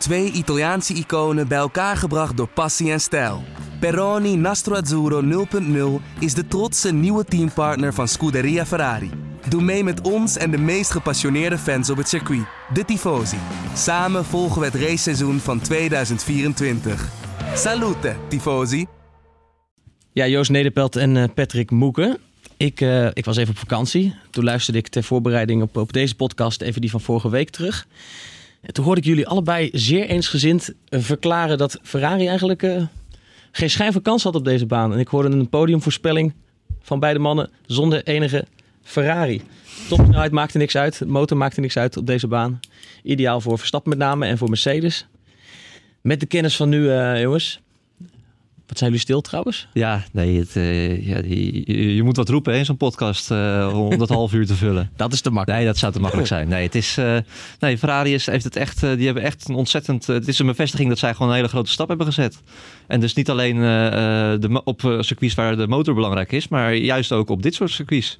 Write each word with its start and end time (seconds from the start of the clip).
Twee 0.00 0.32
Italiaanse 0.32 0.94
iconen 0.94 1.48
bij 1.48 1.58
elkaar 1.58 1.96
gebracht 1.96 2.36
door 2.36 2.48
passie 2.48 2.92
en 2.92 3.00
stijl. 3.00 3.42
Peroni 3.80 4.36
Nastro 4.36 4.74
Azzurro 4.74 5.46
0.0 6.00 6.04
is 6.18 6.34
de 6.34 6.46
trotse 6.48 6.92
nieuwe 6.92 7.24
teampartner 7.24 7.94
van 7.94 8.08
Scuderia 8.08 8.66
Ferrari. 8.66 9.10
Doe 9.48 9.62
mee 9.62 9.84
met 9.84 10.00
ons 10.00 10.36
en 10.36 10.50
de 10.50 10.58
meest 10.58 10.90
gepassioneerde 10.90 11.58
fans 11.58 11.90
op 11.90 11.96
het 11.96 12.08
circuit, 12.08 12.44
de 12.72 12.84
Tifosi. 12.84 13.36
Samen 13.74 14.24
volgen 14.24 14.60
we 14.60 14.66
het 14.66 14.74
raceseizoen 14.74 15.38
van 15.38 15.60
2024. 15.60 17.08
Salute, 17.54 18.16
Tifosi! 18.28 18.86
Ja, 20.12 20.26
Joost 20.26 20.50
Nederpelt 20.50 20.96
en 20.96 21.16
uh, 21.16 21.24
Patrick 21.34 21.70
Moeken. 21.70 22.18
Ik, 22.56 22.80
uh, 22.80 23.08
ik 23.12 23.24
was 23.24 23.36
even 23.36 23.50
op 23.50 23.58
vakantie. 23.58 24.14
Toen 24.30 24.44
luisterde 24.44 24.78
ik 24.78 24.88
ter 24.88 25.02
voorbereiding 25.02 25.62
op, 25.62 25.76
op 25.76 25.92
deze 25.92 26.14
podcast 26.14 26.60
even 26.60 26.80
die 26.80 26.90
van 26.90 27.00
vorige 27.00 27.30
week 27.30 27.50
terug. 27.50 27.86
En 28.60 28.72
toen 28.72 28.84
hoorde 28.84 29.00
ik 29.00 29.06
jullie 29.06 29.26
allebei 29.26 29.70
zeer 29.72 30.06
eensgezind 30.06 30.72
uh, 30.88 31.00
verklaren 31.00 31.58
dat 31.58 31.78
Ferrari 31.82 32.26
eigenlijk 32.26 32.62
uh, 32.62 32.82
geen 33.50 33.70
schijn 33.70 33.92
van 33.92 34.02
kans 34.02 34.22
had 34.22 34.34
op 34.34 34.44
deze 34.44 34.66
baan. 34.66 34.92
En 34.92 34.98
ik 34.98 35.08
hoorde 35.08 35.28
een 35.28 35.48
podiumvoorspelling 35.48 36.34
van 36.80 37.00
beide 37.00 37.18
mannen 37.18 37.50
zonder 37.66 38.04
enige 38.04 38.44
Ferrari. 38.82 39.42
Topsnelheid 39.88 40.32
maakte 40.32 40.58
niks 40.58 40.76
uit, 40.76 41.02
motor 41.06 41.36
maakte 41.36 41.60
niks 41.60 41.76
uit 41.76 41.96
op 41.96 42.06
deze 42.06 42.26
baan. 42.26 42.60
Ideaal 43.02 43.40
voor 43.40 43.58
Verstappen 43.58 43.90
met 43.90 43.98
name 43.98 44.26
en 44.26 44.38
voor 44.38 44.48
Mercedes. 44.48 45.06
Met 46.00 46.20
de 46.20 46.26
kennis 46.26 46.56
van 46.56 46.68
nu, 46.68 46.92
jongens, 47.20 47.60
wat 48.70 48.78
zijn 48.78 48.90
jullie 48.90 49.04
stil 49.06 49.20
trouwens? 49.20 49.68
Ja, 49.72 50.04
nee, 50.12 50.38
het, 50.38 50.56
uh, 50.56 51.06
ja, 51.06 51.22
die, 51.22 51.94
je 51.94 52.02
moet 52.02 52.16
wat 52.16 52.28
roepen 52.28 52.54
in 52.54 52.64
zo'n 52.64 52.76
podcast 52.76 53.30
uh, 53.30 53.70
om 53.74 53.98
dat 53.98 54.08
half 54.20 54.32
uur 54.32 54.46
te 54.46 54.54
vullen. 54.54 54.90
Dat 54.96 55.12
is 55.12 55.20
te 55.20 55.30
makkelijk. 55.30 55.60
Nee, 55.60 55.68
dat 55.68 55.78
zou 55.78 55.92
te 55.92 56.00
makkelijk 56.00 56.28
zijn. 56.28 56.48
Nee, 56.48 56.62
het 56.62 56.74
is, 56.74 56.98
uh, 56.98 57.16
nee 57.58 57.78
Ferrari 57.78 58.14
is, 58.14 58.26
heeft 58.26 58.44
het 58.44 58.56
echt, 58.56 58.80
die 58.80 59.04
hebben 59.04 59.22
echt 59.22 59.48
een 59.48 59.54
ontzettend, 59.54 60.06
het 60.06 60.28
is 60.28 60.38
een 60.38 60.46
bevestiging 60.46 60.88
dat 60.88 60.98
zij 60.98 61.12
gewoon 61.12 61.28
een 61.28 61.36
hele 61.36 61.48
grote 61.48 61.70
stap 61.70 61.88
hebben 61.88 62.06
gezet. 62.06 62.40
En 62.86 63.00
dus 63.00 63.14
niet 63.14 63.30
alleen 63.30 63.56
de, 64.40 64.60
op 64.64 64.80
circuits 65.00 65.34
waar 65.34 65.56
de 65.56 65.66
motor 65.66 65.94
belangrijk 65.94 66.32
is, 66.32 66.48
maar 66.48 66.74
juist 66.74 67.12
ook 67.12 67.30
op 67.30 67.42
dit 67.42 67.54
soort 67.54 67.70
circuits. 67.70 68.18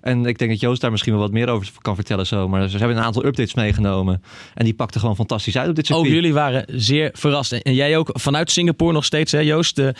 En 0.00 0.26
ik 0.26 0.38
denk 0.38 0.50
dat 0.50 0.60
Joost 0.60 0.80
daar 0.80 0.90
misschien 0.90 1.12
wel 1.12 1.22
wat 1.22 1.32
meer 1.32 1.48
over 1.48 1.72
kan 1.80 1.94
vertellen 1.94 2.26
zo. 2.26 2.48
Maar 2.48 2.68
ze 2.68 2.78
hebben 2.78 2.96
een 2.96 3.02
aantal 3.02 3.24
updates 3.24 3.54
meegenomen. 3.54 4.22
En 4.54 4.64
die 4.64 4.74
pakten 4.74 5.00
gewoon 5.00 5.16
fantastisch 5.16 5.56
uit 5.56 5.68
op 5.68 5.74
dit 5.74 5.86
circuit. 5.86 6.06
Ook 6.06 6.14
jullie 6.14 6.32
waren 6.32 6.64
zeer 6.66 7.10
verrast. 7.12 7.52
En 7.52 7.74
jij 7.74 7.96
ook 7.96 8.10
vanuit 8.12 8.50
Singapore 8.50 8.92
nog 8.92 9.04
steeds, 9.04 9.32
hè 9.32 9.38
Joost? 9.38 9.76
De, 9.76 9.94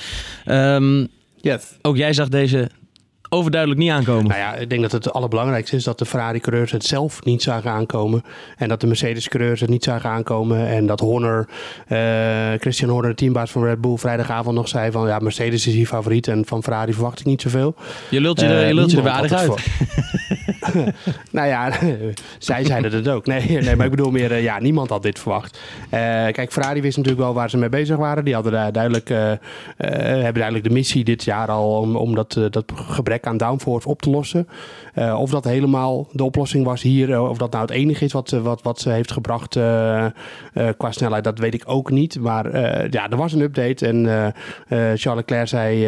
um, 0.46 1.08
yes. 1.40 1.62
Ook 1.82 1.96
jij 1.96 2.12
zag 2.12 2.28
deze 2.28 2.70
overduidelijk 3.30 3.80
niet 3.80 3.90
aankomen. 3.90 4.26
Nou 4.26 4.40
ja, 4.40 4.54
ik 4.54 4.70
denk 4.70 4.82
dat 4.82 4.92
het 4.92 5.12
allerbelangrijkste 5.12 5.76
is 5.76 5.84
dat 5.84 5.98
de 5.98 6.06
Ferrari-coureurs 6.06 6.72
het 6.72 6.84
zelf 6.84 7.24
niet 7.24 7.42
zagen 7.42 7.70
aankomen. 7.70 8.24
En 8.56 8.68
dat 8.68 8.80
de 8.80 8.86
Mercedes-coureurs 8.86 9.60
het 9.60 9.70
niet 9.70 9.84
zagen 9.84 10.10
aankomen. 10.10 10.66
En 10.66 10.86
dat 10.86 11.00
Horner, 11.00 11.48
uh, 11.88 11.98
Christian 12.58 12.90
Horner, 12.90 13.10
de 13.10 13.16
teambaas 13.16 13.50
van 13.50 13.64
Red 13.64 13.80
Bull, 13.80 13.96
vrijdagavond 13.96 14.56
nog 14.56 14.68
zei 14.68 14.90
van 14.90 15.06
ja, 15.06 15.18
Mercedes 15.18 15.66
is 15.66 15.74
hier 15.74 15.86
favoriet 15.86 16.28
en 16.28 16.46
van 16.46 16.62
Ferrari 16.62 16.92
verwacht 16.92 17.20
ik 17.20 17.26
niet 17.26 17.42
zoveel. 17.42 17.74
Je 18.08 18.20
lult 18.20 18.40
je, 18.40 18.46
uh, 18.46 18.68
je, 18.68 18.74
lult 18.74 18.90
je 18.90 18.96
er 18.96 19.02
weer 19.02 19.12
aardig 19.12 19.32
uit. 19.32 19.66
nou 21.30 21.48
ja, 21.48 21.72
zij 22.38 22.64
zeiden 22.64 22.92
het 22.92 23.08
ook. 23.08 23.26
Nee, 23.26 23.46
nee 23.46 23.76
maar 23.76 23.84
ik 23.84 23.90
bedoel 23.90 24.10
meer, 24.10 24.30
uh, 24.30 24.42
ja, 24.42 24.58
niemand 24.58 24.90
had 24.90 25.02
dit 25.02 25.18
verwacht. 25.18 25.60
kijk, 26.32 26.52
Ferrari 26.52 26.80
wist 26.80 26.96
natuurlijk 26.96 27.24
wel 27.24 27.34
waar 27.34 27.50
ze 27.50 27.56
mee 27.56 27.68
bezig 27.68 27.96
waren. 27.96 28.24
Die 28.24 28.34
hadden 28.34 28.52
daar 28.52 28.72
duidelijk, 28.72 29.08
hebben 29.76 30.34
duidelijk 30.34 30.64
de 30.64 30.70
missie 30.70 31.04
dit 31.04 31.24
jaar 31.24 31.48
al 31.48 31.80
om, 31.80 31.96
om 31.96 32.14
dat, 32.14 32.38
dat 32.50 32.64
gebrek 32.74 33.19
aan 33.26 33.36
downforce 33.36 33.88
op 33.88 34.02
te 34.02 34.10
lossen. 34.10 34.48
Uh, 34.94 35.20
of 35.20 35.30
dat 35.30 35.44
helemaal 35.44 36.08
de 36.12 36.24
oplossing 36.24 36.64
was 36.64 36.82
hier, 36.82 37.08
uh, 37.08 37.28
of 37.28 37.38
dat 37.38 37.50
nou 37.50 37.62
het 37.62 37.74
enige 37.74 38.04
is 38.04 38.12
wat, 38.12 38.30
wat, 38.30 38.62
wat 38.62 38.80
ze 38.80 38.90
heeft 38.90 39.12
gebracht 39.12 39.56
uh, 39.56 40.06
qua 40.76 40.90
snelheid, 40.90 41.24
dat 41.24 41.38
weet 41.38 41.54
ik 41.54 41.62
ook 41.66 41.90
niet. 41.90 42.20
Maar 42.20 42.58
ja, 42.90 43.10
er 43.10 43.16
was 43.16 43.32
een 43.32 43.40
update 43.40 43.86
en 43.86 44.34
Charles 44.68 45.04
Leclerc 45.14 45.48
zei 45.48 45.86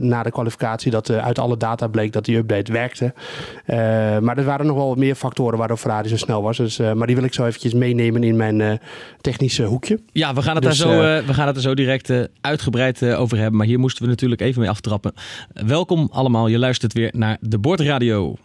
na 0.00 0.22
de 0.22 0.30
kwalificatie 0.30 0.90
dat 0.90 1.10
uit 1.10 1.38
alle 1.38 1.56
data 1.56 1.86
bleek 1.86 2.12
dat 2.12 2.24
die 2.24 2.36
update 2.36 2.72
werkte. 2.72 3.14
maar 4.20 4.38
er 4.38 4.44
waren 4.44 4.66
nog 4.66 4.76
wel 4.76 4.94
meer 4.94 5.14
factoren 5.14 5.58
waardoor 5.58 5.76
Ferrari 5.76 6.08
zo 6.08 6.16
snel 6.16 6.42
was. 6.42 6.56
Dus, 6.56 6.78
maar 6.78 7.06
die 7.06 7.16
wil 7.16 7.24
ik 7.24 7.34
zo 7.34 7.46
eventjes 7.46 7.74
meenemen 7.74 8.22
in 8.22 8.36
mijn 8.36 8.80
technische 9.20 9.62
hoekje. 9.62 10.00
Ja, 10.12 10.34
we 10.34 10.42
gaan 10.42 10.54
het, 10.54 10.64
dus, 10.64 10.78
daar, 10.78 10.92
zo, 10.92 11.26
we 11.26 11.34
gaan 11.34 11.46
het 11.46 11.56
er 11.56 11.62
zo 11.62 11.74
direct 11.74 12.12
uitgebreid 12.40 13.04
over 13.04 13.36
hebben. 13.36 13.56
Maar 13.56 13.66
hier 13.66 13.78
moesten 13.78 14.02
we 14.02 14.08
natuurlijk 14.08 14.40
even 14.40 14.60
mee 14.60 14.70
aftrappen. 14.70 15.12
welkom 15.52 16.08
allemaal 16.12 16.45
je 16.50 16.58
luistert 16.58 16.92
weer 16.92 17.10
naar 17.14 17.36
de 17.40 17.58
Bordradio. 17.58 18.36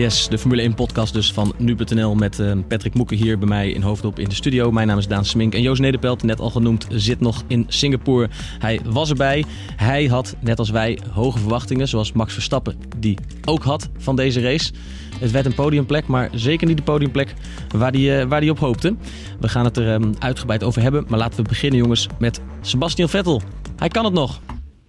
Yes, 0.00 0.28
de 0.28 0.38
Formule 0.38 0.62
1 0.62 0.74
podcast 0.74 1.12
dus 1.12 1.32
van 1.32 1.54
nu.nl 1.56 2.14
met 2.14 2.38
uh, 2.38 2.52
Patrick 2.68 2.94
Moeken 2.94 3.16
hier 3.16 3.38
bij 3.38 3.48
mij 3.48 3.70
in 3.70 3.82
Hoofdop 3.82 4.18
in 4.18 4.28
de 4.28 4.34
studio. 4.34 4.70
Mijn 4.70 4.86
naam 4.86 4.98
is 4.98 5.06
Daan 5.06 5.24
Smink 5.24 5.54
en 5.54 5.62
Joost 5.62 5.80
Nederpelt, 5.80 6.22
net 6.22 6.40
al 6.40 6.50
genoemd, 6.50 6.86
zit 6.90 7.20
nog 7.20 7.42
in 7.46 7.64
Singapore. 7.68 8.28
Hij 8.58 8.80
was 8.84 9.10
erbij. 9.10 9.44
Hij 9.76 10.06
had, 10.06 10.36
net 10.40 10.58
als 10.58 10.70
wij, 10.70 10.98
hoge 11.10 11.38
verwachtingen, 11.38 11.88
zoals 11.88 12.12
Max 12.12 12.32
Verstappen 12.32 12.76
die 12.98 13.18
ook 13.44 13.62
had 13.62 13.88
van 13.98 14.16
deze 14.16 14.40
race. 14.40 14.72
Het 15.18 15.30
werd 15.30 15.46
een 15.46 15.54
podiumplek, 15.54 16.06
maar 16.06 16.30
zeker 16.32 16.66
niet 16.66 16.76
de 16.76 16.82
podiumplek 16.82 17.34
waar 17.76 17.92
hij, 17.92 18.22
uh, 18.22 18.28
waar 18.28 18.40
die 18.40 18.50
op 18.50 18.58
hoopte. 18.58 18.96
We 19.40 19.48
gaan 19.48 19.64
het 19.64 19.76
er 19.76 19.92
um, 19.92 20.14
uitgebreid 20.18 20.64
over 20.64 20.82
hebben, 20.82 21.04
maar 21.08 21.18
laten 21.18 21.42
we 21.42 21.48
beginnen 21.48 21.78
jongens 21.78 22.06
met 22.18 22.40
Sebastian 22.60 23.08
Vettel. 23.08 23.42
Hij 23.76 23.88
kan 23.88 24.04
het 24.04 24.14
nog. 24.14 24.40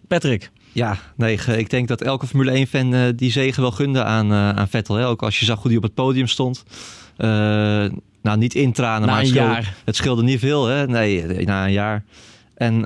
Patrick. 0.07 0.51
Ja, 0.71 0.97
nee, 1.15 1.39
ik 1.57 1.69
denk 1.69 1.87
dat 1.87 2.01
elke 2.01 2.27
Formule 2.27 2.65
1-fan 2.65 2.93
uh, 2.93 3.01
die 3.15 3.31
zegen 3.31 3.61
wel 3.61 3.71
gunde 3.71 4.03
aan, 4.03 4.31
uh, 4.31 4.49
aan 4.49 4.67
Vettel. 4.67 4.95
Hè? 4.95 5.07
Ook 5.07 5.23
als 5.23 5.39
je 5.39 5.45
zag 5.45 5.57
hoe 5.59 5.67
hij 5.67 5.77
op 5.77 5.83
het 5.83 5.93
podium 5.93 6.27
stond. 6.27 6.63
Uh, 7.17 7.27
nou, 8.21 8.37
niet 8.37 8.55
in 8.55 8.71
tranen, 8.71 9.07
na 9.07 9.13
maar 9.13 9.21
het 9.21 9.29
scheelde, 9.29 9.51
jaar. 9.51 9.75
het 9.85 9.95
scheelde 9.95 10.23
niet 10.23 10.39
veel. 10.39 10.65
Hè? 10.65 10.87
Nee, 10.87 11.45
na 11.45 11.65
een 11.65 11.71
jaar. 11.71 12.03
En 12.55 12.85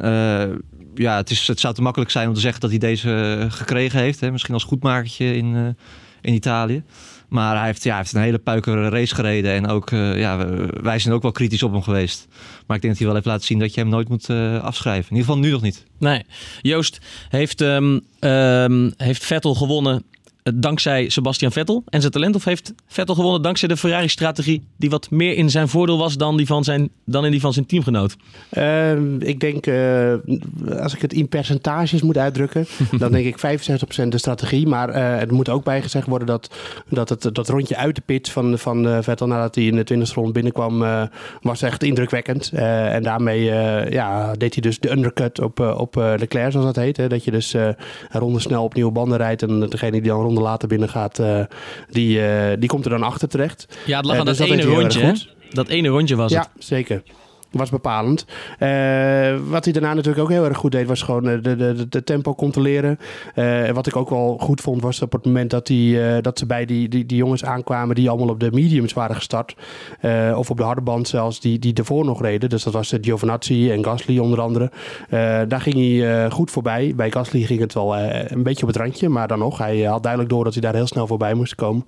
ja, 0.96 1.16
het, 1.16 1.30
is, 1.30 1.48
het 1.48 1.60
zou 1.60 1.74
te 1.74 1.82
makkelijk 1.82 2.12
zijn 2.12 2.28
om 2.28 2.34
te 2.34 2.40
zeggen 2.40 2.62
dat 2.62 2.70
hij 2.70 2.80
deze 2.80 3.46
gekregen 3.50 4.00
heeft. 4.00 4.20
Hè? 4.20 4.32
Misschien 4.32 4.54
als 4.54 4.64
goedmakertje 4.64 5.36
in, 5.36 5.76
in 6.22 6.34
Italië. 6.34 6.84
Maar 7.30 7.58
hij 7.58 7.66
heeft, 7.66 7.84
ja, 7.84 7.98
heeft 7.98 8.14
een 8.14 8.22
hele 8.22 8.38
puikere 8.38 8.90
race 8.90 9.16
gereden. 9.16 9.52
En 9.52 9.68
ook, 9.68 9.92
uh, 9.92 10.20
ja, 10.20 10.48
wij 10.82 11.00
zijn 11.00 11.14
ook 11.14 11.22
wel 11.22 11.32
kritisch 11.32 11.64
op 11.64 11.72
hem 11.72 11.82
geweest. 11.82 12.28
Maar 12.68 12.76
ik 12.76 12.82
denk 12.82 12.82
dat 12.82 12.98
hij 12.98 13.06
wel 13.06 13.16
heeft 13.16 13.28
laten 13.28 13.46
zien 13.46 13.60
dat 13.60 13.74
je 13.74 13.82
hem 13.82 13.90
nooit 13.90 14.10
moet 14.10 14.30
uh, 14.30 14.64
afschrijven. 14.64 15.10
In 15.10 15.16
ieder 15.16 15.26
geval 15.26 15.44
nu 15.44 15.52
nog 15.52 15.62
niet. 15.62 15.86
Nee. 16.00 16.24
Joost, 16.62 17.00
heeft, 17.30 17.62
um, 17.62 18.02
um, 18.20 18.94
heeft 18.98 19.26
Vettel 19.26 19.56
gewonnen 19.56 20.04
dankzij 20.54 21.10
Sebastian 21.10 21.52
Vettel 21.52 21.84
en 21.90 22.00
zijn 22.00 22.12
talent? 22.12 22.36
Of 22.36 22.44
heeft 22.44 22.74
Vettel 22.88 23.16
gewonnen 23.16 23.42
dankzij 23.42 23.68
de 23.68 23.78
Ferrari-strategie 23.78 24.64
die 24.78 24.90
wat 24.90 25.10
meer 25.10 25.38
in 25.38 25.50
zijn 25.50 25.68
voordeel 25.68 25.98
was 25.98 26.18
dan, 26.18 26.38
die 26.38 26.46
van 26.46 26.64
zijn, 26.64 26.90
dan 27.06 27.26
in 27.26 27.32
die 27.32 27.40
van 27.40 27.54
zijn 27.54 27.66
teamgenoot? 27.66 28.16
Uh, 28.58 29.20
ik 29.20 29.40
denk, 29.40 29.68
uh, 29.68 30.14
als 30.80 30.94
ik 30.96 31.02
het 31.02 31.14
in 31.14 31.30
percentages 31.30 32.02
moet 32.02 32.18
uitdrukken, 32.18 32.66
dan 33.00 33.12
denk 33.12 33.26
ik 33.26 33.60
65% 34.04 34.08
de 34.08 34.18
strategie. 34.18 34.68
Maar 34.68 34.90
uh, 34.90 35.20
het 35.20 35.32
moet 35.32 35.50
ook 35.50 35.64
bijgezegd 35.64 36.08
worden 36.08 36.28
dat, 36.28 36.56
dat 36.90 37.10
het 37.10 37.30
dat 37.36 37.50
rondje 37.50 37.78
uit 37.78 37.96
de 37.96 38.02
pit 38.06 38.30
van, 38.30 38.60
van 38.60 39.04
Vettel 39.04 39.28
nadat 39.28 39.56
hij 39.56 39.64
in 39.64 39.76
de 39.76 39.94
20e 39.94 40.14
rond 40.14 40.34
binnenkwam, 40.34 41.10
was 41.42 41.62
echt 41.62 41.84
indrukwekkend. 41.84 42.50
en 42.50 43.04
daarmee 43.04 43.44
ja, 43.90 44.34
deed 44.34 44.54
hij 44.54 44.62
dus 44.62 44.80
de 44.80 44.92
undercut 44.92 45.42
op, 45.42 45.60
op 45.60 45.96
Leclerc, 45.96 46.52
zoals 46.52 46.66
dat 46.66 46.76
heet. 46.76 46.98
Hè? 46.98 47.08
Dat 47.08 47.24
je 47.24 47.32
dus 47.32 47.54
een 47.54 47.76
ronde 48.12 48.40
snel 48.40 48.64
op 48.64 48.74
nieuwe 48.74 48.92
banden 48.92 49.18
rijdt 49.18 49.42
en 49.42 49.60
degene 49.60 49.92
die 49.92 50.02
dan 50.02 50.35
ronde 50.36 50.50
later 50.50 50.68
binnen 50.68 50.90
gaat, 50.90 51.20
uh, 51.20 51.40
die, 51.90 52.20
uh, 52.20 52.52
die 52.60 52.70
komt 52.70 52.86
er 52.86 52.92
dan 52.92 53.04
achter 53.04 53.28
terecht. 53.28 53.68
Ja, 53.86 53.98
het 53.98 54.06
lag 54.06 54.18
aan 54.18 54.22
uh, 54.22 54.28
dus 54.28 54.38
dat, 54.38 54.48
dat 54.48 54.58
ene 54.58 54.76
rondje. 54.76 55.16
Dat 55.50 55.68
ene 55.68 55.88
rondje 55.88 56.16
was 56.16 56.32
ja, 56.32 56.40
het. 56.40 56.50
Ja, 56.54 56.62
zeker 56.62 57.04
was 57.52 57.70
bepalend. 57.70 58.26
Uh, 58.60 59.50
wat 59.50 59.64
hij 59.64 59.74
daarna 59.74 59.94
natuurlijk 59.94 60.24
ook 60.24 60.30
heel 60.30 60.46
erg 60.46 60.58
goed 60.58 60.72
deed, 60.72 60.88
was 60.88 61.02
gewoon 61.02 61.24
de, 61.24 61.42
de, 61.42 61.56
de, 61.56 61.88
de 61.90 62.04
tempo 62.04 62.36
controleren. 62.36 63.00
Uh, 63.36 63.70
wat 63.70 63.88
ik 63.88 63.96
ook 63.96 64.10
wel 64.10 64.38
goed 64.40 64.62
vond, 64.62 64.82
was 64.82 65.02
op 65.02 65.12
het 65.12 65.26
moment 65.26 65.50
dat, 65.50 65.68
die, 65.68 66.22
dat 66.22 66.40
ze 66.40 66.46
bij 66.46 66.66
die, 66.66 66.90
die, 66.90 67.06
die 67.06 67.18
jongens 67.18 67.46
aankwamen 67.46 67.96
die 67.96 68.10
allemaal 68.10 68.30
op 68.30 68.40
de 68.40 68.52
mediums 68.52 68.94
waren 68.94 69.16
gestart. 69.16 69.56
of 70.36 70.50
op 70.50 70.58
de 70.58 70.64
harde 70.64 70.82
band 70.82 71.08
zelfs, 71.08 71.40
die, 71.40 71.60
die 71.60 71.74
ervoor 71.74 72.06
nog 72.06 72.22
reden. 72.22 72.50
Dus 72.50 72.64
dat 72.64 72.74
was 72.74 72.94
Giovinazzi 73.02 73.72
en 73.72 73.84
Gasly 73.84 74.20
onder 74.20 74.42
andere. 74.42 74.72
daar 75.48 75.62
ging 75.62 75.76
hij 75.76 76.30
goed 76.32 76.52
voorbij. 76.52 76.94
Bij 76.96 77.12
Gasly 77.12 77.42
ging 77.42 77.60
het 77.60 77.74
wel 77.74 77.98
een 77.98 78.44
beetje 78.44 78.62
op 78.62 78.68
het 78.68 78.78
randje, 78.78 79.10
maar 79.10 79.28
dan 79.28 79.40
nog. 79.40 79.58
Hij 79.58 79.82
had 79.82 80.04
duidelijk 80.04 80.32
door 80.34 80.44
dat 80.44 80.54
hij 80.54 80.62
daar 80.62 80.74
heel 80.74 80.88
snel 80.88 81.08
voorbij 81.08 81.34
moest 81.34 81.56
komen. 81.56 81.86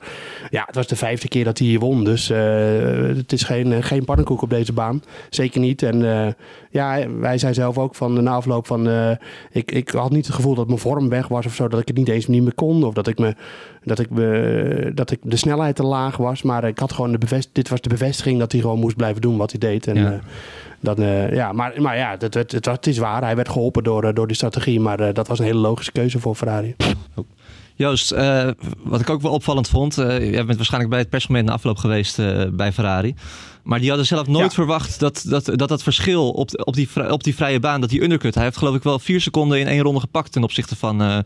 Ja, 0.50 0.64
het 0.66 0.76
was 0.76 0.88
de 0.88 0.96
vijfde 0.96 1.28
keer 1.28 1.44
dat 1.44 1.58
hij 1.58 1.68
hier 1.68 1.80
won. 1.80 2.04
Dus 2.04 2.28
het 2.28 3.32
is 3.32 3.44
geen, 3.44 3.84
geen 3.84 4.06
pannenkoek 4.06 4.42
op 4.42 4.50
deze 4.50 4.74
baan. 4.74 5.02
Zeker 5.30 5.47
zeker 5.48 5.62
niet. 5.68 5.84
En 5.84 6.26
eh, 6.26 6.34
ja, 6.70 7.10
wij 7.20 7.38
zei 7.38 7.54
zelf 7.54 7.78
ook 7.78 7.96
van 7.96 8.24
na 8.24 8.32
afloop 8.32 8.68
van... 8.68 8.88
eh, 8.90 9.12
ik, 9.52 9.72
ik 9.72 9.90
had 9.90 10.12
niet 10.12 10.26
het 10.26 10.36
gevoel 10.36 10.56
dat 10.56 10.68
mijn 10.68 10.80
vorm 10.80 11.10
weg 11.10 11.28
was 11.28 11.46
of 11.46 11.54
zo. 11.56 11.68
Dat 11.68 11.80
ik 11.80 11.88
het 11.88 11.98
niet 11.98 12.10
eens 12.10 12.28
niet 12.28 12.44
meer 12.44 12.54
kon. 12.56 12.84
Of 12.84 12.94
dat 12.94 13.08
ik, 13.08 13.20
me, 13.20 13.36
dat 13.84 14.00
ik, 14.00 14.10
me, 14.10 14.92
dat 14.94 15.12
ik 15.12 15.20
de 15.24 15.36
snelheid 15.36 15.76
te 15.76 15.84
laag 15.84 16.18
was. 16.18 16.42
Maar 16.42 16.64
ik 16.64 16.80
had 16.80 16.92
gewoon 16.94 17.12
de 17.12 17.18
bevest, 17.18 17.50
dit 17.52 17.70
was 17.70 17.82
de 17.82 17.90
bevestiging 17.90 18.40
dat 18.40 18.52
hij 18.52 18.62
gewoon 18.62 18.80
moest 18.80 18.96
blijven 18.96 19.22
doen 19.22 19.38
wat 19.38 19.52
hij 19.52 19.60
deed. 19.60 19.88
En, 19.88 19.96
Ja. 19.96 20.20
eh, 20.96 21.24
eh, 21.26 21.34
ja, 21.34 21.52
maar, 21.52 21.82
maar 21.82 21.98
ja, 21.98 22.12
het, 22.20 22.34
het, 22.34 22.52
het, 22.52 22.66
het 22.66 22.88
is 22.88 22.98
waar. 22.98 23.22
Hij 23.24 23.36
werd 23.36 23.50
geholpen 23.50 23.84
door, 23.84 24.14
door 24.14 24.28
die 24.28 24.36
strategie. 24.36 24.80
Maar 24.80 25.14
dat 25.14 25.28
was 25.28 25.40
een 25.40 25.46
hele 25.46 25.60
logische 25.60 25.92
keuze 25.92 26.20
voor 26.20 26.36
Ferrari. 26.36 26.76
Joost, 27.78 28.12
eh, 28.12 28.48
wat 28.84 29.00
ik 29.02 29.10
ook 29.10 29.22
wel 29.22 29.32
opvallend 29.32 29.70
vond. 29.70 29.98
eh 29.98 30.32
jij 30.32 30.46
bent 30.46 30.56
waarschijnlijk 30.58 30.90
bij 30.92 31.00
het 31.02 31.10
persmoment 31.10 31.46
na 31.48 31.54
afloop 31.54 31.78
geweest 31.78 32.20
eh, 32.20 32.44
bij 32.52 32.74
Ferrari. 32.74 33.16
Maar 33.64 33.80
die 33.80 33.88
hadden 33.88 34.08
zelf 34.08 34.28
nooit 34.28 34.44
Ja. 34.50 34.50
verwacht 34.50 35.00
dat 35.00 35.24
dat, 35.28 35.46
dat 35.46 35.70
dat 35.70 35.84
verschil 35.84 36.32
op, 36.32 36.50
de- 36.50 36.66
op, 36.66 36.74
die, 36.74 37.12
op 37.12 37.24
die 37.24 37.36
vrije 37.36 37.60
baan, 37.60 37.82
dat 37.82 37.90
die 37.90 38.04
undercut. 38.04 38.36
Hij 38.36 38.44
heeft 38.44 38.58
geloof 38.58 38.76
ik 38.76 38.84
wel 38.84 39.00
vier 39.00 39.22
seconden 39.22 39.60
in 39.60 39.68
één 39.68 39.82
ronde 39.82 40.00
gepakt 40.00 40.32
ten 40.32 40.44
opzichte 40.44 40.76
van, 40.76 41.24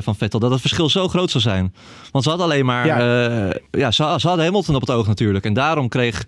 van 0.00 0.16
Vettel. 0.16 0.40
Dat 0.40 0.50
het 0.50 0.60
verschil 0.60 0.88
zo 0.88 1.08
groot 1.08 1.30
zou 1.30 1.42
zijn. 1.42 1.74
Want 2.12 2.24
ze 2.24 2.30
hadden 2.30 2.48
alleen 2.48 2.64
maar. 2.66 2.86
Ja. 2.86 2.98
Ja, 3.00 3.52
ja 3.70 3.90
ze, 3.90 4.14
ze 4.18 4.26
hadden 4.28 4.44
Hamilton 4.44 4.74
op 4.74 4.80
het 4.80 4.90
oog 4.90 5.06
natuurlijk. 5.06 5.44
En 5.44 5.52
daarom 5.52 5.88
kreeg. 5.88 6.26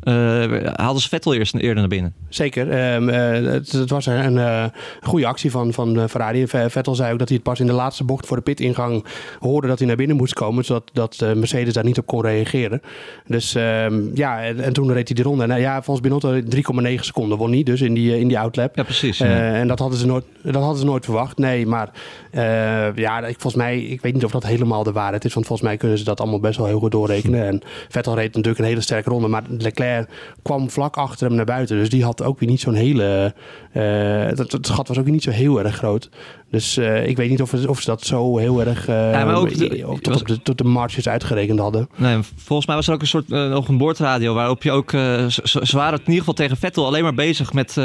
Eh 0.00 0.72
haalden 0.74 1.02
ze 1.02 1.08
Vettel 1.08 1.34
eerst 1.34 1.54
eerder 1.54 1.74
naar 1.74 1.88
binnen. 1.88 2.14
Zeker. 2.28 2.70
Eh, 2.70 3.52
het, 3.52 3.72
het 3.72 3.90
was 3.90 4.06
een 4.06 4.38
eh, 4.38 4.64
goede 5.00 5.26
actie 5.26 5.50
van, 5.50 5.72
van 5.72 6.08
Ferrari. 6.08 6.46
Vettel 6.46 6.94
zei 6.94 7.12
ook 7.12 7.18
dat 7.18 7.28
hij 7.28 7.36
het 7.36 7.46
pas 7.46 7.60
in 7.60 7.66
de 7.66 7.72
laatste 7.72 8.04
bocht 8.04 8.26
voor 8.26 8.36
de 8.36 8.42
pitingang 8.42 9.04
hoorde 9.38 9.68
dat 9.68 9.78
hij 9.78 9.86
naar 9.86 9.96
binnen 9.96 10.16
moest 10.16 10.34
komen. 10.34 10.64
Zodat 10.64 10.90
dat, 10.92 11.34
Mercedes 11.34 11.74
daar 11.74 11.84
niet 11.84 11.98
op 11.98 12.06
kon 12.06 12.22
reageren. 12.22 12.82
Dus 13.26 13.54
ehm, 13.54 14.00
ja, 14.14 14.42
en, 14.42 14.60
en 14.60 14.72
toen 14.72 14.92
reed 14.92 15.06
hij 15.06 15.16
die 15.16 15.24
ronde. 15.24 15.42
En, 15.42 15.50
eh, 15.50 15.60
ja, 15.60 15.82
volgens 15.82 16.06
Binotto 16.06 16.40
3,9 16.40 17.00
seconden 17.00 17.38
won 17.38 17.52
hij 17.52 17.62
dus 17.62 17.80
in 17.80 17.94
die, 17.94 18.18
in 18.18 18.28
die 18.28 18.38
outlap. 18.38 18.76
Ja, 18.76 18.82
precies. 18.82 19.20
En 19.20 19.68
dat 19.68 19.78
hadden, 19.78 19.98
ze 19.98 20.06
nooit, 20.06 20.24
dat 20.42 20.54
hadden 20.54 20.78
ze 20.78 20.84
nooit 20.84 21.04
verwacht. 21.04 21.38
Nee, 21.38 21.66
maar 21.66 21.90
ja, 22.94 23.18
ik, 23.18 23.40
volgens 23.40 23.62
mij, 23.62 23.80
ik 23.80 24.00
weet 24.00 24.14
niet 24.14 24.24
of 24.24 24.30
dat 24.30 24.46
helemaal 24.46 24.82
de 24.82 24.92
waarheid 24.92 25.24
is. 25.24 25.34
Want 25.34 25.46
volgens 25.46 25.68
mij 25.68 25.76
kunnen 25.76 25.98
ze 25.98 26.04
dat 26.04 26.20
allemaal 26.20 26.40
best 26.40 26.58
wel 26.58 26.66
heel 26.66 26.78
goed 26.78 26.90
doorrekenen. 26.90 27.46
En 27.46 27.62
Vettel 27.88 28.14
reed 28.14 28.34
natuurlijk 28.34 28.58
een 28.58 28.64
hele 28.64 28.80
sterke 28.80 29.10
ronde. 29.10 29.28
Maar 29.28 29.42
Leclerc 29.48 29.89
kwam 30.42 30.70
vlak 30.70 30.96
achter 30.96 31.26
hem 31.26 31.36
naar 31.36 31.44
buiten. 31.44 31.76
Dus 31.76 31.88
die 31.88 32.04
had 32.04 32.22
ook 32.22 32.38
weer 32.40 32.48
niet 32.48 32.60
zo'n 32.60 32.74
hele... 32.74 33.34
eh 33.72 34.36
dat, 34.36 34.52
het 34.52 34.68
gat 34.68 34.88
was 34.88 34.98
ook 34.98 35.04
weer 35.04 35.12
niet 35.12 35.22
zo 35.22 35.30
heel 35.30 35.62
erg 35.62 35.76
groot. 35.76 36.08
Dus 36.50 36.76
eh, 36.76 37.06
ik 37.08 37.16
weet 37.16 37.30
niet 37.30 37.42
of, 37.42 37.50
het- 37.50 37.66
of 37.66 37.80
ze 37.80 37.86
dat 37.90 38.02
zo 38.02 38.36
heel 38.38 38.60
erg... 38.64 38.88
eh, 38.88 39.12
Ja, 39.12 39.24
maar 39.24 39.34
ook 39.34 39.56
de- 39.58 39.98
tot, 40.02 40.20
op 40.20 40.26
de, 40.26 40.42
tot 40.42 40.58
de 40.58 40.64
marges 40.64 41.08
uitgerekend 41.08 41.58
hadden. 41.58 41.88
Nee, 41.96 42.18
volgens 42.36 42.66
mij 42.66 42.76
was 42.76 42.86
er 42.88 42.94
ook 42.94 43.00
een 43.00 43.06
soort 43.06 43.28
nog 43.28 43.68
een 43.68 43.78
boordradio 43.78 44.34
waarop 44.34 44.62
je 44.62 44.70
ook. 44.70 44.90
ze, 44.90 45.68
waren 45.76 45.98
in 45.98 46.04
ieder 46.04 46.18
geval 46.18 46.34
tegen 46.34 46.56
Vettel 46.56 46.86
alleen 46.86 47.02
maar 47.02 47.14
bezig 47.14 47.52
met, 47.52 47.76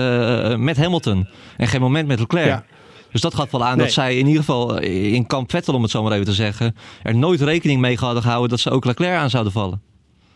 met 0.57 0.77
Hamilton. 0.77 1.27
En 1.57 1.67
geen 1.67 1.81
moment 1.81 2.07
met 2.07 2.19
Leclerc. 2.19 2.45
Ja. 2.47 2.63
Dus 3.11 3.21
dat 3.23 3.35
gaat 3.35 3.51
wel 3.51 3.65
aan 3.65 3.77
Nee. 3.77 3.85
dat 3.85 3.93
zij 3.93 4.17
in 4.17 4.25
ieder 4.27 4.39
geval 4.39 4.79
in 4.79 5.25
kamp 5.27 5.51
Vettel, 5.51 5.73
om 5.73 5.81
het 5.81 5.91
zo 5.91 6.03
maar 6.03 6.11
even 6.11 6.25
te 6.25 6.33
zeggen, 6.33 6.75
er 7.03 7.15
nooit 7.15 7.41
rekening 7.41 7.81
mee 7.81 7.97
hadden 7.99 8.21
gehouden 8.21 8.49
dat 8.49 8.59
ze 8.59 8.69
ook 8.69 8.85
Leclerc 8.85 9.17
aan 9.17 9.29
zouden 9.29 9.51
vallen. 9.53 9.81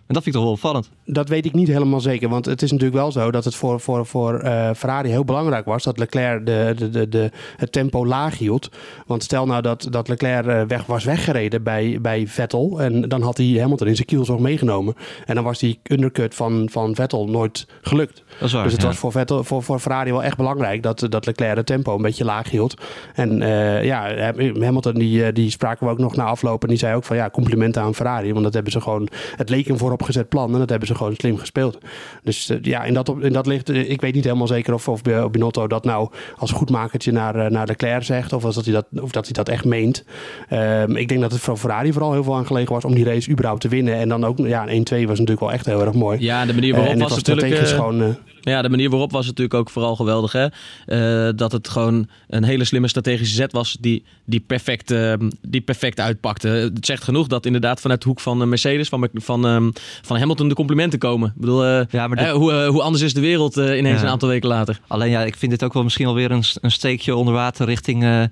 En 0.09 0.15
dat 0.15 0.23
vind 0.23 0.35
ik 0.35 0.41
toch 0.41 0.50
wel 0.51 0.59
opvallend. 0.59 0.89
Dat 1.06 1.29
weet 1.29 1.45
ik 1.45 1.53
niet 1.53 1.67
helemaal 1.67 2.00
zeker. 2.00 2.29
Want 2.29 2.45
het 2.45 2.61
is 2.61 2.71
natuurlijk 2.71 3.00
wel 3.00 3.11
zo 3.11 3.31
dat 3.31 3.45
het 3.45 3.56
voor, 3.56 3.79
voor, 3.79 4.06
voor 4.06 4.39
eh, 4.39 4.69
Ferrari 4.75 5.09
heel 5.09 5.25
belangrijk 5.25 5.65
was 5.65 5.83
dat 5.83 5.97
Leclerc 5.97 6.45
de, 6.45 6.73
de, 6.77 6.89
de, 6.89 7.09
de, 7.09 7.31
het 7.57 7.71
tempo 7.71 8.06
laag 8.06 8.38
hield. 8.38 8.69
Want 9.06 9.23
stel 9.23 9.45
nou 9.45 9.61
dat, 9.61 9.88
dat 9.89 10.07
Leclerc 10.07 10.45
eh, 10.45 10.61
weg 10.67 10.85
was 10.85 11.03
weggereden 11.03 11.63
bij, 11.63 11.97
bij 12.01 12.27
Vettel. 12.27 12.81
En 12.81 13.01
dan 13.01 13.21
had 13.21 13.38
hij 13.38 13.47
Hamilton 13.47 13.88
in 13.88 13.95
zijn 13.95 14.07
kielzog 14.07 14.39
meegenomen. 14.39 14.95
En 15.25 15.35
dan 15.35 15.44
was 15.44 15.59
die 15.59 15.79
undercut 15.83 16.35
van, 16.35 16.67
van 16.71 16.95
Vettel 16.95 17.27
nooit 17.27 17.67
gelukt. 17.81 18.23
Dat 18.39 18.47
is 18.47 18.53
waar. 18.53 18.63
Dus 18.63 18.71
het 18.71 18.81
ja. 18.81 18.88
was 18.88 18.97
voor, 18.97 19.11
Vettel, 19.11 19.44
voor, 19.44 19.63
voor 19.63 19.79
Ferrari 19.79 20.11
wel 20.11 20.23
echt 20.23 20.38
belangrijk 20.38 20.83
dat, 20.83 21.06
dat 21.09 21.25
Leclerc 21.25 21.56
het 21.56 21.65
tempo 21.65 21.95
een 21.95 22.01
beetje 22.01 22.25
laag 22.25 22.50
hield. 22.50 22.81
En 23.13 23.41
eh, 23.41 23.83
ja, 23.83 24.33
Hamilton 24.59 24.94
die, 24.94 25.31
die 25.31 25.50
spraken 25.50 25.85
we 25.85 25.91
ook 25.91 26.00
nog 26.00 26.15
na 26.15 26.23
afloop. 26.23 26.61
En 26.61 26.69
die 26.69 26.77
zei 26.77 26.95
ook 26.95 27.03
van 27.03 27.15
ja, 27.15 27.29
complimenten 27.29 27.81
aan 27.81 27.95
Ferrari. 27.95 28.31
Want 28.31 28.44
dat 28.44 28.53
hebben 28.53 28.71
ze 28.71 28.81
gewoon, 28.81 29.07
het 29.35 29.50
leek 29.50 29.67
een 29.67 29.77
vooropgezet 30.00 30.30
plan. 30.30 30.54
En 30.54 30.60
dat 30.60 30.69
hebben 30.69 30.88
ze 30.88 30.96
gewoon 30.96 31.13
slim 31.18 31.38
gespeeld. 31.38 31.78
Dus 32.24 32.50
eh, 32.50 32.57
ja, 32.62 32.84
in 32.84 32.94
dat, 32.94 33.10
op, 33.10 33.22
in 33.22 33.34
dat 33.34 33.46
ligt, 33.46 33.69
eh, 33.69 33.90
ik 33.90 34.01
weet 34.01 34.13
niet 34.13 34.24
helemaal 34.24 34.48
zeker 34.48 34.74
of, 34.74 34.88
of 34.88 35.01
Binotto 35.31 35.68
dat 35.68 35.86
nou 35.86 36.10
als 36.38 36.51
goedmakertje 36.51 37.12
naar, 37.12 37.36
eh, 37.36 37.51
naar 37.51 37.68
Leclerc 37.68 38.04
zegt. 38.04 38.34
Of, 38.34 38.46
als 38.46 38.56
dat 38.56 38.66
hij 38.66 38.74
dat, 38.74 38.86
of 39.01 39.12
dat 39.12 39.25
hij 39.25 39.34
dat 39.34 39.50
echt 39.50 39.66
meent. 39.66 40.04
Ehm, 40.50 40.96
ik 40.96 41.07
denk 41.07 41.22
dat 41.22 41.31
het 41.31 41.42
voor 41.42 41.57
Ferrari 41.57 41.92
vooral 41.92 42.12
heel 42.12 42.24
veel 42.24 42.36
aan 42.36 42.46
gelegen 42.46 42.74
was 42.74 42.86
om 42.86 42.96
die 42.96 43.06
race 43.06 43.31
überhaupt 43.31 43.62
te 43.62 43.68
winnen. 43.68 43.94
En 43.94 44.10
dan 44.10 44.25
ook, 44.25 44.38
ja, 44.38 44.69
een 44.69 44.78
1-2 44.78 45.07
was 45.07 45.19
natuurlijk 45.19 45.40
wel 45.40 45.51
echt 45.51 45.66
heel 45.66 45.86
erg 45.86 45.94
mooi. 45.94 46.19
Ja, 46.19 46.45
de 46.45 46.54
manier 46.54 46.74
waarop 46.74 46.92
en 46.92 47.00
het 47.00 47.10
was 47.10 47.24
was 47.24 47.38
natuurlijk... 47.38 47.68
gewoon... 47.68 48.18
Ja, 48.50 48.62
de 48.62 48.69
manier 48.69 48.90
waarop 48.90 49.12
was 49.12 49.25
natuurlijk 49.25 49.54
ook 49.54 49.69
vooral 49.69 49.96
geweldig. 49.96 50.31
Hè? 50.31 50.46
Eh, 50.86 51.34
dat 51.36 51.51
het 51.51 51.69
gewoon 51.69 52.07
een 52.28 52.44
hele 52.44 52.63
slimme 52.63 52.88
strategische 52.88 53.36
zet 53.36 53.51
was 53.51 53.78
die, 53.80 54.04
die, 54.25 54.40
perfect, 54.40 54.92
eh, 54.92 55.13
die 55.42 55.62
perfect 55.62 56.00
uitpakte. 56.00 56.48
Het 56.48 56.86
zegt 56.86 57.04
genoeg 57.04 57.28
dat 57.28 57.46
inderdaad 57.46 57.81
vanuit 57.81 58.01
de 58.01 58.07
hoek 58.07 58.19
van 58.19 58.42
eh, 58.42 58.48
Mercedes, 58.48 58.90
van, 58.90 59.07
van, 59.13 59.46
ehm, 59.48 59.69
van 60.01 60.18
Hamilton 60.18 60.48
de 60.48 60.56
complimenten 60.56 61.00
komen. 61.00 61.30
Ik 61.36 61.42
bedoel, 61.42 61.66
eh, 61.66 61.81
Ja, 61.90 62.07
maar 62.07 62.30
hoe, 62.30 62.66
hoe 62.66 62.81
anders 62.81 63.04
is 63.04 63.13
de 63.13 63.22
wereld 63.22 63.56
ineens 63.56 64.00
Ja. 64.00 64.06
een 64.06 64.12
aantal 64.12 64.30
weken 64.30 64.50
later? 64.50 64.80
Alleen 64.88 65.10
ja, 65.10 65.22
ik 65.24 65.36
vind 65.36 65.52
dit 65.52 65.63
ook 65.63 65.74
wel 65.74 65.84
misschien 65.84 66.07
alweer 66.07 66.31
een, 66.31 66.44
een 66.62 66.72
steekje 66.72 67.16
onder 67.16 67.34
water 67.34 67.66
richting, 67.66 68.28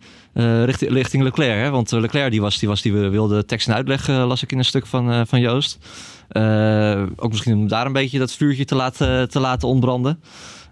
richting, 0.65 0.91
richting 0.91 1.23
Leclerc. 1.23 1.63
Hè? 1.63 1.69
Want 1.69 1.91
Leclerc 1.91 2.31
die 2.31 2.41
was, 2.41 2.59
die 2.59 2.67
was 2.67 2.81
die 2.81 2.93
wilde 2.93 3.45
tekst 3.45 3.67
en 3.67 3.73
uitleg, 3.73 4.07
las 4.07 4.43
ik 4.43 4.51
in 4.51 4.57
een 4.57 4.65
stuk 4.65 4.85
van, 4.85 5.27
van 5.27 5.39
Joost. 5.39 5.77
Eh, 6.27 7.03
ook 7.15 7.31
misschien 7.31 7.55
om 7.55 7.67
daar 7.67 7.85
een 7.85 7.93
beetje 7.93 8.19
dat 8.19 8.31
vuurtje 8.31 8.65
te 8.65 8.75
laten, 8.75 9.29
te 9.29 9.39
laten 9.39 9.67
ontbranden. 9.67 10.21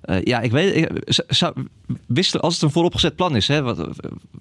Eh, 0.01 0.23
ja, 0.23 0.41
ik 0.41 0.51
weet, 0.51 0.75
ik, 0.75 1.19
wist, 2.05 2.39
als 2.39 2.53
het 2.53 2.63
een 2.63 2.71
vooropgezet 2.71 3.15
plan 3.15 3.35
is, 3.35 3.47
hè, 3.47 3.61
wat, 3.61 3.87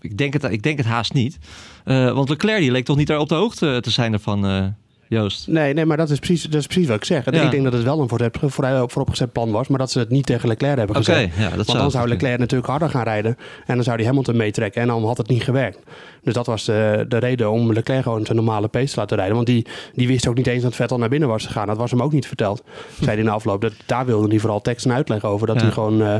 ik, 0.00 0.19
denk 0.19 0.32
het, 0.32 0.44
ik 0.44 0.62
denk 0.62 0.78
het 0.78 0.87
haast 0.87 1.12
niet. 1.12 1.38
Eh, 1.84 2.12
want 2.12 2.28
Leclerc 2.28 2.61
die 2.61 2.70
leek 2.70 2.84
toch 2.84 2.96
niet 2.96 3.06
daar 3.06 3.19
op 3.19 3.28
de 3.28 3.34
hoogte 3.34 3.78
te 3.81 3.90
zijn 3.90 4.12
ervan, 4.12 4.75
Joost. 5.14 5.49
Nee, 5.49 5.75
nee, 5.75 5.84
maar 5.84 5.96
dat 5.96 6.11
is 6.11 6.19
precies, 6.19 6.43
dat 6.43 6.61
is 6.61 6.66
precies 6.66 6.87
wat 6.87 6.96
ik 6.96 7.05
zeg. 7.05 7.25
Ja. 7.31 7.43
Ik 7.43 7.50
denk 7.50 7.64
dat 7.64 7.72
het 7.72 7.82
wel 7.82 8.00
een 8.00 8.08
voorzet- 8.08 8.37
voor, 8.40 8.50
vooropgezet 8.90 9.32
plan 9.32 9.50
was, 9.50 9.69
maar 9.69 9.78
dat 9.78 9.90
ze 9.90 9.99
het 9.99 10.11
niet 10.11 10.26
tegen 10.26 10.49
Leclerc 10.49 10.78
hebben 10.78 10.96
gezegd. 10.96 11.37
ja, 11.37 11.43
dat 11.43 11.55
Want 11.55 11.66
zou 11.66 11.78
dan 11.78 11.90
zou. 11.90 12.08
Leclerc 12.08 12.38
natuurlijk 12.38 12.70
harder 12.70 12.90
gaan 12.90 13.02
rijden. 13.05 13.37
En 13.66 13.75
dan 13.75 13.84
zou 13.84 13.96
hij 13.96 14.06
Hamilton 14.06 14.37
meetrekken. 14.37 14.82
En 14.82 14.88
dan 14.88 15.05
had 15.06 15.19
het 15.19 15.28
niet 15.28 15.43
gewerkt. 15.43 15.78
Dus 16.22 16.34
dat 16.34 16.46
was 16.46 16.64
de, 16.64 17.05
de 17.08 17.16
reden 17.19 17.50
om 17.50 17.72
Leclerc 17.72 18.02
gewoon 18.02 18.25
zijn 18.25 18.37
normale 18.37 18.69
pace 18.69 18.93
te 18.94 19.00
laten 19.00 19.16
rijden. 19.16 19.34
Want 19.34 19.46
die, 19.46 19.66
die 19.94 20.06
wist 20.06 20.26
ook 20.28 20.37
niet 20.37 20.46
eens 20.46 20.62
dat 20.62 20.75
Vettel 20.75 20.99
naar 20.99 21.08
binnen 21.08 21.28
was 21.28 21.46
gegaan. 21.46 21.66
Dat 21.66 21.76
was 21.76 21.90
hem 21.90 22.02
ook 22.02 22.12
niet 22.12 22.26
verteld. 22.26 22.62
Zei 22.94 23.06
hij 23.11 23.16
in 23.19 23.25
de 23.25 23.31
afloop. 23.31 23.61
Dat, 23.61 23.72
daar 23.87 24.06
wilde 24.06 24.28
hij 24.28 24.38
vooral 24.38 24.61
tekst 24.61 24.84
en 24.87 24.93
uitleg 24.93 25.25
over. 25.25 25.46
Dat, 25.46 25.56
Ja. 25.56 25.62
hij 25.62 25.70
gewoon, 25.72 26.02
eh, 26.02 26.14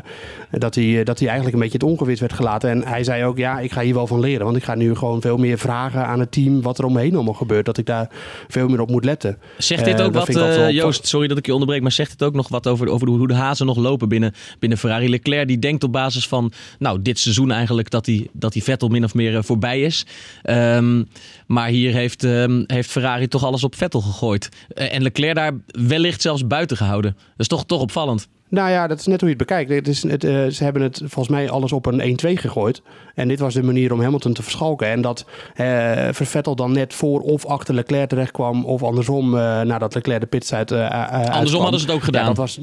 dat, 0.50 0.75
hij, 0.75 1.05
dat 1.05 1.19
hij 1.19 1.29
eigenlijk 1.29 1.56
een 1.56 1.62
beetje 1.62 1.79
het 1.79 1.87
ongewis 1.88 2.20
werd 2.20 2.32
gelaten. 2.32 2.70
En 2.70 2.87
hij 2.87 3.05
zei 3.05 3.25
ook, 3.25 3.38
ja, 3.38 3.58
ik 3.58 3.73
ga 3.73 3.81
hier 3.81 3.94
wel 3.94 4.06
van 4.06 4.20
leren. 4.20 4.44
Want 4.44 4.56
ik 4.56 4.64
ga 4.64 4.75
nu 4.75 4.94
gewoon 4.94 5.20
veel 5.20 5.37
meer 5.37 5.58
vragen 5.58 6.06
aan 6.06 6.20
het 6.20 6.32
team 6.32 6.62
wat 6.62 6.79
er 6.79 6.85
omheen 6.85 7.14
allemaal 7.14 7.35
gebeurt. 7.35 7.64
Dat 7.67 7.79
ik 7.79 7.87
daar 7.87 8.08
veel 8.49 8.69
meer 8.69 8.81
op 8.81 8.84
moet 8.89 9.05
letten. 9.05 9.39
Zegt 9.59 9.85
dit 9.85 9.99
Eh, 9.99 10.05
ook 10.05 10.13
wat, 10.13 10.29
eh, 10.29 10.71
Joost, 10.71 11.07
sorry 11.07 11.29
dat 11.29 11.39
ik 11.39 11.47
je 11.47 11.53
onderbreek, 11.53 11.83
maar 11.83 11.93
zegt 11.93 12.11
het 12.11 12.23
ook 12.23 12.35
nog 12.35 12.49
wat 12.49 12.67
over, 12.67 12.89
over 12.89 13.09
hoe 13.09 13.29
de 13.29 13.35
hazen 13.35 13.67
nog 13.67 13.77
lopen 13.77 14.09
binnen, 14.09 14.35
binnen 14.59 14.79
Ferrari? 14.79 15.11
Leclerc 15.11 15.49
die 15.49 15.59
denkt 15.59 15.85
op 15.85 15.93
basis 15.93 16.29
van, 16.29 16.53
nou, 16.79 17.03
dit 17.03 17.19
seizoen 17.19 17.51
eigenlijk 17.51 17.91
dat 17.91 18.05
die, 18.05 18.31
dat 18.33 18.53
die 18.53 18.63
Vettel 18.63 18.89
min 18.89 19.05
of 19.05 19.15
meer 19.15 19.37
eh, 19.37 19.43
voorbij 19.43 19.83
is. 19.83 20.06
Ehm, 20.43 21.03
maar 21.47 21.69
hier 21.69 21.93
heeft, 21.93 22.25
ehm, 22.25 22.65
heeft 22.67 22.91
Ferrari 22.91 23.29
toch 23.29 23.44
alles 23.44 23.65
op 23.65 23.75
Vettel 23.75 24.01
gegooid. 24.01 24.49
En 24.75 25.03
Leclerc 25.03 25.35
daar 25.35 25.53
wellicht 25.67 26.23
zelfs 26.23 26.47
buiten 26.47 26.77
gehouden. 26.77 27.13
Dat 27.13 27.23
is 27.37 27.49
toch, 27.49 27.67
toch 27.67 27.81
opvallend. 27.81 28.29
Nou 28.55 28.70
ja, 28.70 28.87
dat 28.87 28.99
is 28.99 29.06
net 29.06 29.20
hoe 29.20 29.29
je 29.29 29.34
het 29.34 29.46
bekijkt. 29.46 29.70
Het 29.70 29.89
is, 29.89 30.03
het, 30.03 30.25
eh, 30.25 30.46
ze 30.46 30.65
hebben 30.65 30.82
het 30.82 30.99
volgens 30.99 31.29
mij 31.29 31.51
alles 31.51 31.73
op 31.73 31.87
een 31.87 32.01
1-2 32.01 32.37
gegooid. 32.37 32.82
En 33.15 33.29
dit 33.29 33.39
was 33.39 33.55
de 33.55 33.63
manier 33.63 33.93
om 33.93 34.01
Hamilton 34.01 34.32
te 34.32 34.43
verschalken. 34.43 34.89
En 34.89 35.01
dat 35.01 35.25
eh 35.55 36.08
Vettel 36.13 36.56
dan 36.56 36.73
net 36.73 36.94
voor 36.94 37.20
of 37.20 37.46
achter 37.46 37.75
Leclerc 37.75 38.08
terecht 38.08 38.31
kwam. 38.31 38.65
Of 38.65 38.82
andersom, 38.82 39.37
eh, 39.37 39.61
nadat 39.61 39.94
Leclerc 39.94 40.20
de 40.20 40.27
pits 40.27 40.55
uit. 40.55 40.73
uitkwam. 40.73 41.34
Andersom 41.34 41.63
hadden 41.63 41.81
ze 41.81 41.87
het 41.87 41.94
ook 41.94 42.03
gedaan. 42.03 42.23
Ja, 42.23 42.29
dat 42.29 42.37
was, 42.37 42.61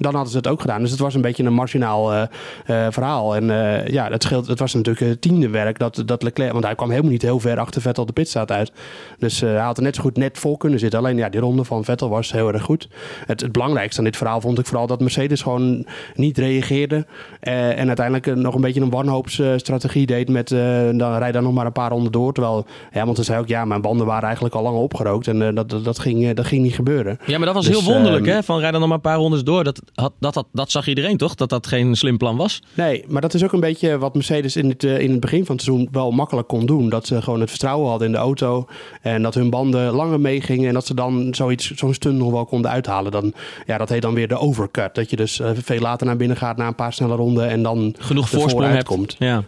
dan 0.00 0.14
hadden 0.14 0.30
ze 0.30 0.36
het 0.36 0.46
ook 0.46 0.60
gedaan. 0.60 0.80
Dus 0.80 0.90
het 0.90 1.00
was 1.00 1.14
een 1.14 1.20
beetje 1.20 1.44
een 1.44 1.52
marginaal 1.52 2.12
eh, 2.12 2.22
eh, 2.66 2.92
verhaal. 2.92 3.36
En 3.36 3.50
eh, 3.50 3.86
ja, 3.86 4.10
het, 4.10 4.22
scheelt, 4.22 4.46
het 4.46 4.58
was 4.58 4.74
natuurlijk 4.74 5.06
het 5.06 5.20
tiende 5.20 5.48
werk 5.48 5.78
dat, 5.78 6.02
dat 6.06 6.22
Leclerc... 6.22 6.52
Want 6.52 6.64
hij 6.64 6.74
kwam 6.74 6.90
helemaal 6.90 7.10
niet 7.10 7.22
heel 7.22 7.40
ver 7.40 7.58
achter 7.58 7.80
Vettel 7.80 8.06
de 8.06 8.12
pitstraat 8.12 8.50
uit. 8.50 8.72
Dus 9.18 9.40
hij 9.40 9.56
had 9.56 9.76
er 9.76 9.82
net 9.82 9.96
zo 9.96 10.02
goed 10.02 10.16
net 10.16 10.38
voor 10.38 10.56
kunnen 10.56 10.78
zitten. 10.78 10.98
Alleen 10.98 11.16
ja, 11.16 11.28
die 11.28 11.40
ronde 11.40 11.64
van 11.64 11.84
Vettel 11.84 12.08
was 12.08 12.32
heel 12.32 12.52
erg 12.52 12.62
goed. 12.62 12.88
Het, 13.26 13.40
het 13.40 13.52
belangrijkste 13.52 13.98
aan 13.98 14.04
dit 14.04 14.16
verhaal 14.16 14.40
vond 14.40 14.58
ik 14.58 14.66
vooral 14.66 14.86
dat 14.86 15.00
Mercedes 15.00 15.42
gewoon 15.42 15.86
niet 16.14 16.38
reageerde. 16.38 17.06
en 17.40 17.86
uiteindelijk 17.86 18.34
nog 18.34 18.54
een 18.54 18.60
beetje 18.60 18.80
een 18.80 18.90
wanhoopsstrategie 18.90 20.06
deed 20.06 20.28
met... 20.28 20.48
dan 20.48 21.16
rijd 21.16 21.32
dan 21.32 21.42
nog 21.42 21.52
maar 21.52 21.66
een 21.66 21.72
paar 21.72 21.90
ronden 21.90 22.12
door. 22.12 22.32
Terwijl 22.32 22.66
Hamilton 22.90 23.24
zei 23.24 23.40
ook, 23.40 23.48
ja, 23.48 23.64
mijn 23.64 23.80
banden 23.80 24.06
waren 24.06 24.24
eigenlijk 24.24 24.54
al 24.54 24.62
lang 24.62 24.76
opgerookt. 24.76 25.28
En 25.28 25.54
dat, 25.54 25.70
dat, 25.70 25.84
dat, 25.84 25.98
ging, 25.98 26.32
dat 26.32 26.46
ging 26.46 26.62
niet 26.62 26.74
gebeuren. 26.74 27.18
Ja, 27.26 27.36
maar 27.36 27.46
dat 27.46 27.54
was 27.54 27.66
Dus, 27.66 27.80
heel 27.80 27.92
wonderlijk, 27.92 28.26
ehm, 28.26 28.34
hè? 28.34 28.42
Van 28.42 28.58
rij 28.58 28.70
dan 28.70 28.80
nog 28.80 28.88
maar 28.88 28.98
een 28.98 29.02
paar 29.02 29.16
rondes 29.16 29.44
door. 29.44 29.64
Dat, 29.64 29.82
had, 29.94 30.12
dat, 30.18 30.34
dat, 30.34 30.46
dat 30.52 30.70
zag 30.70 30.88
iedereen 30.88 31.16
toch? 31.16 31.34
Dat 31.34 31.48
dat 31.48 31.66
geen 31.66 31.94
slim 31.94 32.16
plan 32.16 32.36
was? 32.36 32.62
Nee, 32.74 33.04
maar 33.08 33.20
dat 33.20 33.34
is 33.34 33.44
ook 33.44 33.52
een 33.52 33.60
beetje 33.60 33.98
wat 33.98 34.14
Mercedes 34.14 34.56
in 34.56 34.68
het, 34.68 34.82
in 34.82 35.10
het 35.10 35.20
begin 35.20 35.44
van 35.44 35.54
het 35.54 35.64
seizoen 35.64 35.88
wel 35.92 36.10
makkelijk 36.10 36.48
kon 36.48 36.66
doen. 36.66 36.88
Dat 36.88 37.06
ze 37.06 37.22
gewoon 37.22 37.40
het 37.40 37.50
vertrouwen 37.50 37.88
hadden 37.88 38.06
in 38.06 38.12
de 38.12 38.18
auto. 38.18 38.66
En 39.02 39.22
dat 39.22 39.34
hun 39.34 39.50
banden 39.50 39.92
langer 39.92 40.20
meegingen. 40.20 40.68
En 40.68 40.74
dat 40.74 40.86
ze 40.86 40.94
dan 40.94 41.34
zoiets, 41.34 41.70
zo'n 41.70 41.94
stunt 41.94 42.18
nog 42.18 42.30
wel 42.30 42.44
konden 42.44 42.70
uithalen. 42.70 43.12
Dan, 43.12 43.32
ja, 43.66 43.78
dat 43.78 43.88
heet 43.88 44.02
dan 44.02 44.14
weer 44.14 44.28
de 44.28 44.38
overcut. 44.38 44.94
Dat 44.94 45.10
je 45.10 45.16
dus 45.16 45.40
veel 45.54 45.80
later 45.80 46.06
naar 46.06 46.16
binnen 46.16 46.36
gaat 46.36 46.56
na 46.56 46.66
een 46.66 46.74
paar 46.74 46.92
snelle 46.92 47.14
ronden. 47.14 47.48
En 47.48 47.62
dan 47.62 47.94
genoeg 47.98 48.28
voorsprong 48.28 48.72
hebt. 48.72 48.84
Komt. 48.84 49.16
Ja. 49.18 49.44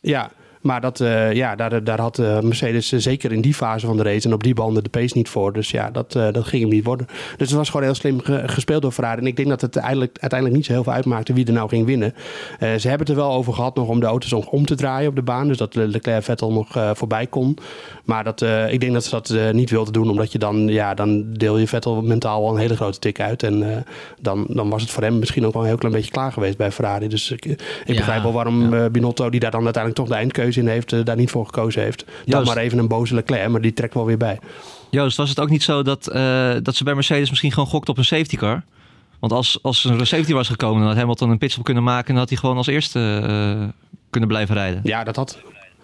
Ja, 0.00 0.30
maar 0.64 0.80
dat, 0.80 1.00
uh, 1.00 1.32
ja, 1.32 1.54
daar, 1.54 1.84
daar 1.84 2.00
had 2.00 2.18
uh, 2.18 2.40
Mercedes 2.40 2.92
uh, 2.92 3.00
zeker 3.00 3.32
in 3.32 3.40
die 3.40 3.54
fase 3.54 3.86
van 3.86 3.96
de 3.96 4.02
race 4.02 4.28
en 4.28 4.34
op 4.34 4.42
die 4.42 4.54
banden 4.54 4.82
de 4.82 4.88
pace 4.88 5.16
niet 5.16 5.28
voor. 5.28 5.52
Dus 5.52 5.70
ja, 5.70 5.90
dat, 5.90 6.12
dat 6.12 6.44
ging 6.44 6.62
hem 6.62 6.72
niet 6.72 6.84
worden. 6.84 7.06
Dus 7.36 7.48
het 7.48 7.58
was 7.58 7.68
gewoon 7.70 7.86
heel 7.86 7.94
slim 7.94 8.20
ge 8.20 8.42
gespeeld 8.46 8.82
door 8.82 8.92
Ferrari. 8.92 9.20
En 9.20 9.26
ik 9.26 9.36
denk 9.36 9.48
dat 9.48 9.60
het 9.60 9.74
uiteindelijk, 9.74 10.18
uiteindelijk 10.20 10.60
niet 10.60 10.66
zo 10.66 10.72
heel 10.72 10.82
veel 10.82 10.92
uitmaakte 10.92 11.32
wie 11.32 11.46
er 11.46 11.52
nou 11.52 11.68
ging 11.68 11.86
winnen. 11.86 12.14
ze 12.58 12.88
hebben 12.88 12.98
het 12.98 13.08
er 13.08 13.16
wel 13.16 13.32
over 13.32 13.52
gehad 13.52 13.74
nog 13.74 13.88
om 13.88 14.00
de 14.00 14.06
auto's 14.06 14.32
om, 14.32 14.44
om 14.50 14.66
te 14.66 14.74
draaien 14.74 15.08
op 15.08 15.14
de 15.14 15.22
baan. 15.22 15.48
Dus 15.48 15.56
dat 15.56 15.74
Leclerc 15.74 16.24
Vettel 16.24 16.52
nog 16.52 16.92
voorbij 16.92 17.26
kon. 17.26 17.58
Maar 18.04 18.24
dat, 18.24 18.42
ik 18.68 18.80
denk 18.80 18.92
dat 18.92 19.04
ze 19.04 19.10
dat 19.10 19.52
niet 19.52 19.70
wilden 19.70 19.92
doen. 19.92 20.10
Omdat 20.10 20.32
je 20.32 20.38
dan, 20.38 20.68
ja, 20.68 20.94
dan 20.94 21.32
deel 21.32 21.58
je 21.58 21.66
Vettel 21.66 22.02
mentaal 22.02 22.42
wel 22.42 22.52
een 22.52 22.60
hele 22.60 22.76
grote 22.76 22.98
tik 22.98 23.20
uit. 23.20 23.42
En 23.42 23.84
dan, 24.20 24.46
dan 24.48 24.68
was 24.68 24.82
het 24.82 24.90
voor 24.90 25.02
hem 25.02 25.18
misschien 25.18 25.46
ook 25.46 25.52
wel 25.52 25.62
een 25.62 25.68
heel 25.68 25.78
klein 25.78 25.94
beetje 25.94 26.10
klaar 26.10 26.32
geweest 26.32 26.56
bij 26.56 26.72
Ferrari. 26.72 27.08
Dus 27.08 27.30
ik, 27.30 27.44
ik 27.44 27.58
ja, 27.84 27.94
begrijp 27.94 28.22
wel 28.22 28.32
waarom 28.32 28.74
ja. 28.74 28.90
Binotto, 28.90 29.30
die 29.30 29.40
daar 29.40 29.50
dan 29.50 29.64
uiteindelijk 29.64 30.04
toch 30.04 30.12
de 30.14 30.20
eindkeuze 30.20 30.53
in 30.56 30.68
heeft, 30.68 30.92
uh, 30.92 31.04
daar 31.04 31.16
niet 31.16 31.30
voor 31.30 31.46
gekozen 31.46 31.82
heeft. 31.82 32.04
Dan 32.24 32.44
maar 32.44 32.56
even 32.56 32.78
een 32.78 32.88
boze 32.88 33.14
Leclerc, 33.14 33.48
maar 33.48 33.60
die 33.60 33.72
trekt 33.72 33.94
wel 33.94 34.06
weer 34.06 34.16
bij. 34.16 34.38
Joost, 34.90 35.16
was 35.16 35.28
het 35.28 35.40
ook 35.40 35.50
niet 35.50 35.62
zo 35.62 35.82
dat, 35.82 36.08
uh, 36.14 36.54
dat 36.62 36.74
ze 36.74 36.84
bij 36.84 36.94
Mercedes 36.94 37.30
misschien 37.30 37.52
gewoon 37.52 37.68
gokt 37.68 37.88
op 37.88 37.98
een 37.98 38.04
safety 38.04 38.36
car? 38.36 38.62
Want 39.18 39.32
als, 39.32 39.58
als 39.62 39.84
er 39.84 40.00
een 40.00 40.06
safety 40.06 40.32
was 40.32 40.48
gekomen, 40.48 40.78
dan 40.78 40.88
had 40.88 40.96
Hamilton 40.96 41.30
een 41.30 41.38
pitstop 41.38 41.64
kunnen 41.64 41.82
maken... 41.82 42.06
en 42.06 42.12
dan 42.12 42.18
had 42.18 42.28
hij 42.28 42.38
gewoon 42.38 42.56
als 42.56 42.66
eerste 42.66 43.22
uh, 43.28 43.68
kunnen 44.10 44.28
blijven 44.28 44.54
rijden. 44.54 44.80
Ja, 44.82 45.04
dat 45.04 45.16
had, 45.16 45.38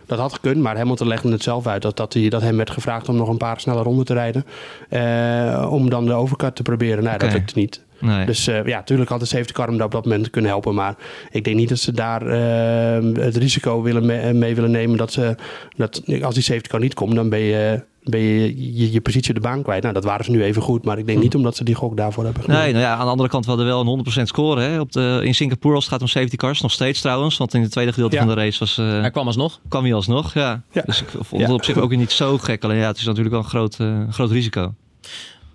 dat 0.07 0.19
had 0.19 0.33
gekund, 0.33 0.57
maar 0.57 0.77
Hamilton 0.77 1.09
legde 1.09 1.31
het 1.31 1.43
zelf 1.43 1.67
uit. 1.67 1.83
Dat, 1.83 1.97
dat, 1.97 2.15
hij, 2.15 2.29
dat 2.29 2.43
hem 2.43 2.57
werd 2.57 2.71
gevraagd 2.71 3.09
om 3.09 3.17
nog 3.17 3.29
een 3.29 3.37
paar 3.37 3.61
snelle 3.61 3.83
ronden 3.83 4.05
te 4.05 4.15
rijden. 4.15 4.47
Uh, 4.91 5.69
om 5.71 5.91
dan 5.91 6.07
de 6.07 6.13
overcut 6.13 6.57
te 6.57 6.63
proberen. 6.63 7.03
Nou, 7.05 7.15
okay. 7.15 7.29
dat 7.29 7.39
lukte 7.39 7.59
niet. 7.59 7.83
Nee. 8.01 8.27
Dus 8.27 8.49
uh, 8.49 8.67
ja, 8.67 8.77
natuurlijk 8.77 9.11
had 9.11 9.21
de 9.21 9.27
safety 9.27 9.53
car 9.53 9.67
hem 9.67 9.81
op 9.81 9.91
dat 9.91 10.05
moment 10.05 10.31
kunnen 10.31 10.51
helpen. 10.51 10.75
Maar 10.75 10.95
ik 11.31 11.45
denk 11.45 11.57
niet 11.57 11.69
dat 11.69 11.79
ze 11.79 11.93
daar 11.93 12.23
uh, 12.27 13.23
het 13.25 13.37
risico 13.37 13.83
willen 13.83 14.07
mee, 14.07 14.33
mee, 14.33 14.55
willen 14.55 14.71
nemen. 14.71 14.97
Dat, 14.97 15.13
ze, 15.13 15.35
dat 15.77 16.03
als 16.23 16.35
die 16.35 16.43
safety 16.43 16.69
car 16.69 16.81
niet 16.81 16.95
komt, 16.95 17.15
dan 17.15 17.29
ben 17.29 17.39
je, 17.39 17.83
ben 18.03 18.21
je, 18.21 18.75
je, 18.77 18.93
je 18.93 19.01
positie 19.01 19.29
op 19.35 19.43
de 19.43 19.49
baan 19.49 19.63
kwijt. 19.63 19.83
Nou, 19.83 19.95
dat 19.95 20.05
waren 20.05 20.25
ze 20.25 20.31
nu 20.31 20.43
even 20.45 20.63
goed. 20.63 20.85
Maar 20.85 20.99
ik 20.99 21.07
denk 21.07 21.23
niet 21.23 21.35
omdat 21.35 21.57
ze 21.57 21.65
die 21.65 21.75
gok 21.75 21.97
daarvoor 21.97 22.25
hebben 22.25 22.43
genomen. 22.43 22.65
Nee, 22.65 22.73
nou 22.73 22.85
ja, 22.85 22.93
aan 22.95 23.05
de 23.05 23.11
andere 23.11 23.29
kant 23.29 23.47
wel 23.47 23.57
wel 23.65 23.81
een 23.81 24.05
100% 24.19 24.23
score. 24.23 24.61
Hè? 24.61 24.81
Op 24.81 24.93
de, 24.93 25.21
in 25.25 25.35
Singapore 25.35 25.75
als 25.75 25.85
het 25.85 25.93
gaat 25.93 26.03
om 26.03 26.09
safety 26.09 26.37
cars. 26.37 26.61
Nog 26.61 26.73
steeds 26.73 27.01
trouwens. 27.01 27.37
Want 27.37 27.55
in 27.55 27.63
het 27.63 27.71
tweede 27.71 27.93
gedeelte 27.93 28.15
Ja. 28.17 28.25
van 28.25 28.35
de 28.35 28.41
race 28.41 28.59
was... 28.59 28.79
uh, 28.79 29.01
Hij 29.01 29.11
kwam 29.11 29.27
alsnog. 29.27 29.61
kwam 29.69 29.85
hij 29.85 29.95
alsnog, 29.95 30.35
ja. 30.35 30.63
Ja. 30.73 30.83
Dus 30.87 31.01
ik 31.01 31.09
vond 31.11 31.31
het 31.31 31.41
Ja. 31.51 31.55
op 31.55 31.65
zich 31.65 31.77
ook 31.77 31.97
niet 31.97 32.11
zo 32.11 32.39
gek. 32.39 32.65
Alleen 32.65 32.77
ja, 32.77 32.87
het 32.87 32.97
is 32.99 33.05
natuurlijk 33.05 33.35
wel 33.35 33.43
een 33.45 33.49
groot, 33.51 33.77
eh, 33.79 33.99
groot 34.11 34.31
risico. 34.31 34.75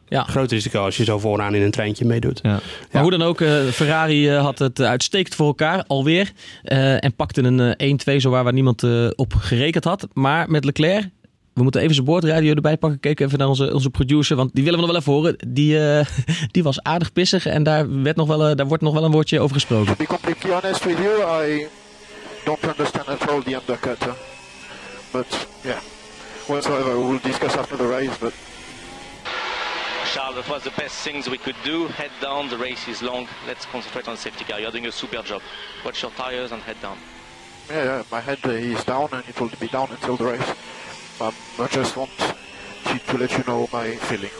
Ja. 0.08 0.24
Groot 0.24 0.52
risico 0.52 0.84
als 0.84 0.98
je 0.98 1.04
zo 1.04 1.20
vooraan 1.20 1.56
in 1.56 1.62
een 1.62 1.72
treintje 1.72 2.06
meedoet. 2.06 2.40
Ja. 2.44 2.50
Maar 2.52 2.62
Ja. 2.92 3.02
hoe 3.02 3.12
dan 3.12 3.22
ook, 3.22 3.42
eh, 3.42 3.64
Ferrari 3.66 4.30
eh, 4.30 4.42
had 4.42 4.60
het 4.60 4.82
uitstekend 4.82 5.36
voor 5.36 5.48
elkaar 5.48 5.84
alweer. 5.88 6.32
eh, 6.64 7.04
en 7.04 7.16
pakte 7.16 7.44
een 7.44 7.60
eh, 7.60 7.88
1-2 7.90 8.20
zowaar 8.20 8.44
waar 8.44 8.54
niemand 8.54 8.84
eh, 8.84 9.08
op 9.16 9.34
gerekend 9.34 9.84
had. 9.84 10.08
Maar 10.14 10.50
met 10.50 10.66
Leclerc, 10.66 11.10
we 11.54 11.64
moeten 11.64 11.82
even 11.82 11.94
zijn 11.94 12.06
boordradio 12.06 12.54
erbij 12.54 12.78
pakken. 12.78 13.00
Kijk 13.00 13.20
even 13.20 13.38
naar 13.40 13.48
onze, 13.48 13.74
onze 13.74 13.90
producer, 13.90 14.36
want 14.36 14.50
die 14.54 14.64
willen 14.64 14.80
we 14.80 14.86
nog 14.86 14.94
wel 14.94 15.02
even 15.02 15.14
horen. 15.14 15.36
Die, 15.54 15.90
eh, 15.90 16.06
die 16.52 16.64
was 16.64 16.82
aardig 16.84 17.14
pissig 17.14 17.46
en 17.46 17.64
daar, 17.64 18.02
werd 18.04 18.16
nog 18.16 18.28
wel, 18.28 18.56
daar 18.56 18.68
wordt 18.68 18.84
nog 18.84 18.94
wel 18.94 19.04
een 19.04 19.12
woordje 19.12 19.40
over 19.40 19.56
gesproken. 19.56 19.86
To 19.86 19.96
be 19.98 20.06
completely 20.08 20.52
honest 20.52 20.84
with 20.84 20.98
you, 20.98 21.46
I 21.52 21.68
don't 22.46 22.64
understand 22.64 23.08
at 23.08 23.30
all 23.30 23.42
the 23.44 23.54
undercut. 23.54 23.98
huh? 24.04 24.12
But 25.12 25.48
yeah, 25.64 25.78
whatsoever, 26.48 27.08
we'll 27.08 27.20
discuss 27.24 27.58
after 27.58 27.78
the 27.78 27.88
race. 27.88 28.20
But 28.20 28.34
Charles, 30.16 30.36
that 30.36 30.50
was 30.50 30.64
the 30.64 30.72
best 30.78 31.04
things 31.04 31.30
we 31.30 31.38
could 31.38 31.58
do. 31.66 31.88
Head 31.88 32.10
down, 32.22 32.48
the 32.48 32.58
race 32.58 32.88
is 32.88 33.02
long. 33.02 33.28
Let's 33.46 33.66
concentrate 33.66 34.08
on 34.08 34.14
the 34.14 34.22
safety 34.22 34.46
car. 34.46 34.62
You're 34.62 34.72
doing 34.72 34.86
a 34.86 34.92
super 34.94 35.22
job. 35.22 35.42
Watch 35.84 36.04
your 36.04 36.12
tires 36.12 36.54
and 36.54 36.62
head 36.62 36.78
down. 36.82 36.98
yeah, 37.70 37.84
yeah 37.84 38.04
my 38.10 38.22
head 38.22 38.40
uh, 38.46 38.52
is 38.52 38.82
down 38.86 39.10
and 39.12 39.28
it 39.28 39.38
will 39.42 39.52
be 39.60 39.68
down 39.68 39.90
until 39.92 40.16
the 40.16 40.24
race. 40.24 40.50
Um, 41.20 41.34
I 41.60 41.68
just 41.68 41.98
want 41.98 42.12
to, 42.18 42.98
to 42.98 43.18
let 43.18 43.30
you 43.38 43.44
know 43.46 43.68
my 43.74 43.92
feeling. 44.08 44.32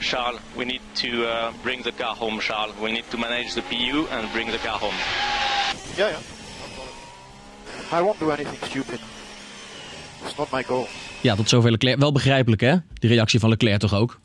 Charles, 0.00 0.40
we 0.56 0.64
need 0.64 0.82
to 0.96 1.24
uh, 1.28 1.52
bring 1.62 1.82
the 1.82 1.92
car 1.92 2.16
home, 2.16 2.40
Charles. 2.40 2.74
We 2.82 2.90
need 2.90 3.08
to 3.12 3.16
manage 3.16 3.54
the 3.54 3.62
PU 3.62 4.08
and 4.10 4.28
bring 4.32 4.50
the 4.50 4.58
car 4.58 4.80
home. 4.80 4.98
Yeah, 5.96 6.10
yeah. 6.10 7.96
I 7.96 8.02
won't 8.02 8.18
do 8.18 8.32
anything 8.32 8.58
stupid. 8.68 8.98
It's 10.24 10.36
not 10.36 10.50
my 10.50 10.64
goal. 10.64 10.88
Ja, 11.20 11.34
tot 11.34 11.48
zover 11.48 11.70
Leclerc. 11.70 11.98
Wel 11.98 12.12
begrijpelijk 12.12 12.60
hè, 12.60 12.74
die 12.94 13.10
reactie 13.10 13.40
van 13.40 13.48
Leclerc 13.48 13.78
toch 13.78 13.94
ook? 13.94 14.20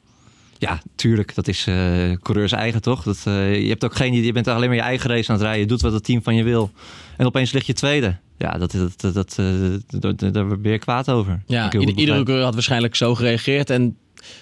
Ja, 0.59 0.81
tuurlijk. 0.95 1.35
Dat 1.35 1.47
is 1.47 1.67
eh 1.67 2.11
coureurs 2.21 2.51
eigen, 2.51 2.81
toch? 2.81 3.03
Dat, 3.03 3.21
eh, 3.25 3.61
je, 3.61 3.67
hebt 3.69 3.83
ook 3.85 3.95
geen, 3.95 4.13
je 4.23 4.31
bent 4.31 4.47
alleen 4.47 4.67
maar 4.67 4.75
je 4.77 4.81
eigen 4.83 5.09
race 5.09 5.29
aan 5.29 5.35
het 5.35 5.43
rijden. 5.43 5.61
Je 5.61 5.67
doet 5.67 5.81
wat 5.81 5.93
het 5.93 6.03
team 6.03 6.23
van 6.23 6.35
je 6.35 6.43
wil. 6.43 6.71
En 7.17 7.25
opeens 7.25 7.51
lig 7.51 7.65
je 7.65 7.73
tweede. 7.73 8.15
Ja, 8.37 8.57
dat, 8.57 8.71
dat, 8.71 9.01
dat, 9.01 9.13
dat, 9.13 10.21
eh, 10.21 10.31
daar- 10.31 10.59
ben 10.59 10.71
je 10.71 10.77
kwaad 10.79 11.09
over. 11.09 11.41
Ja, 11.45 11.71
iedere 11.73 12.23
coureur 12.23 12.43
had 12.45 12.53
waarschijnlijk 12.53 12.95
zo 12.95 13.15
gereageerd. 13.15 13.69
En 13.69 13.97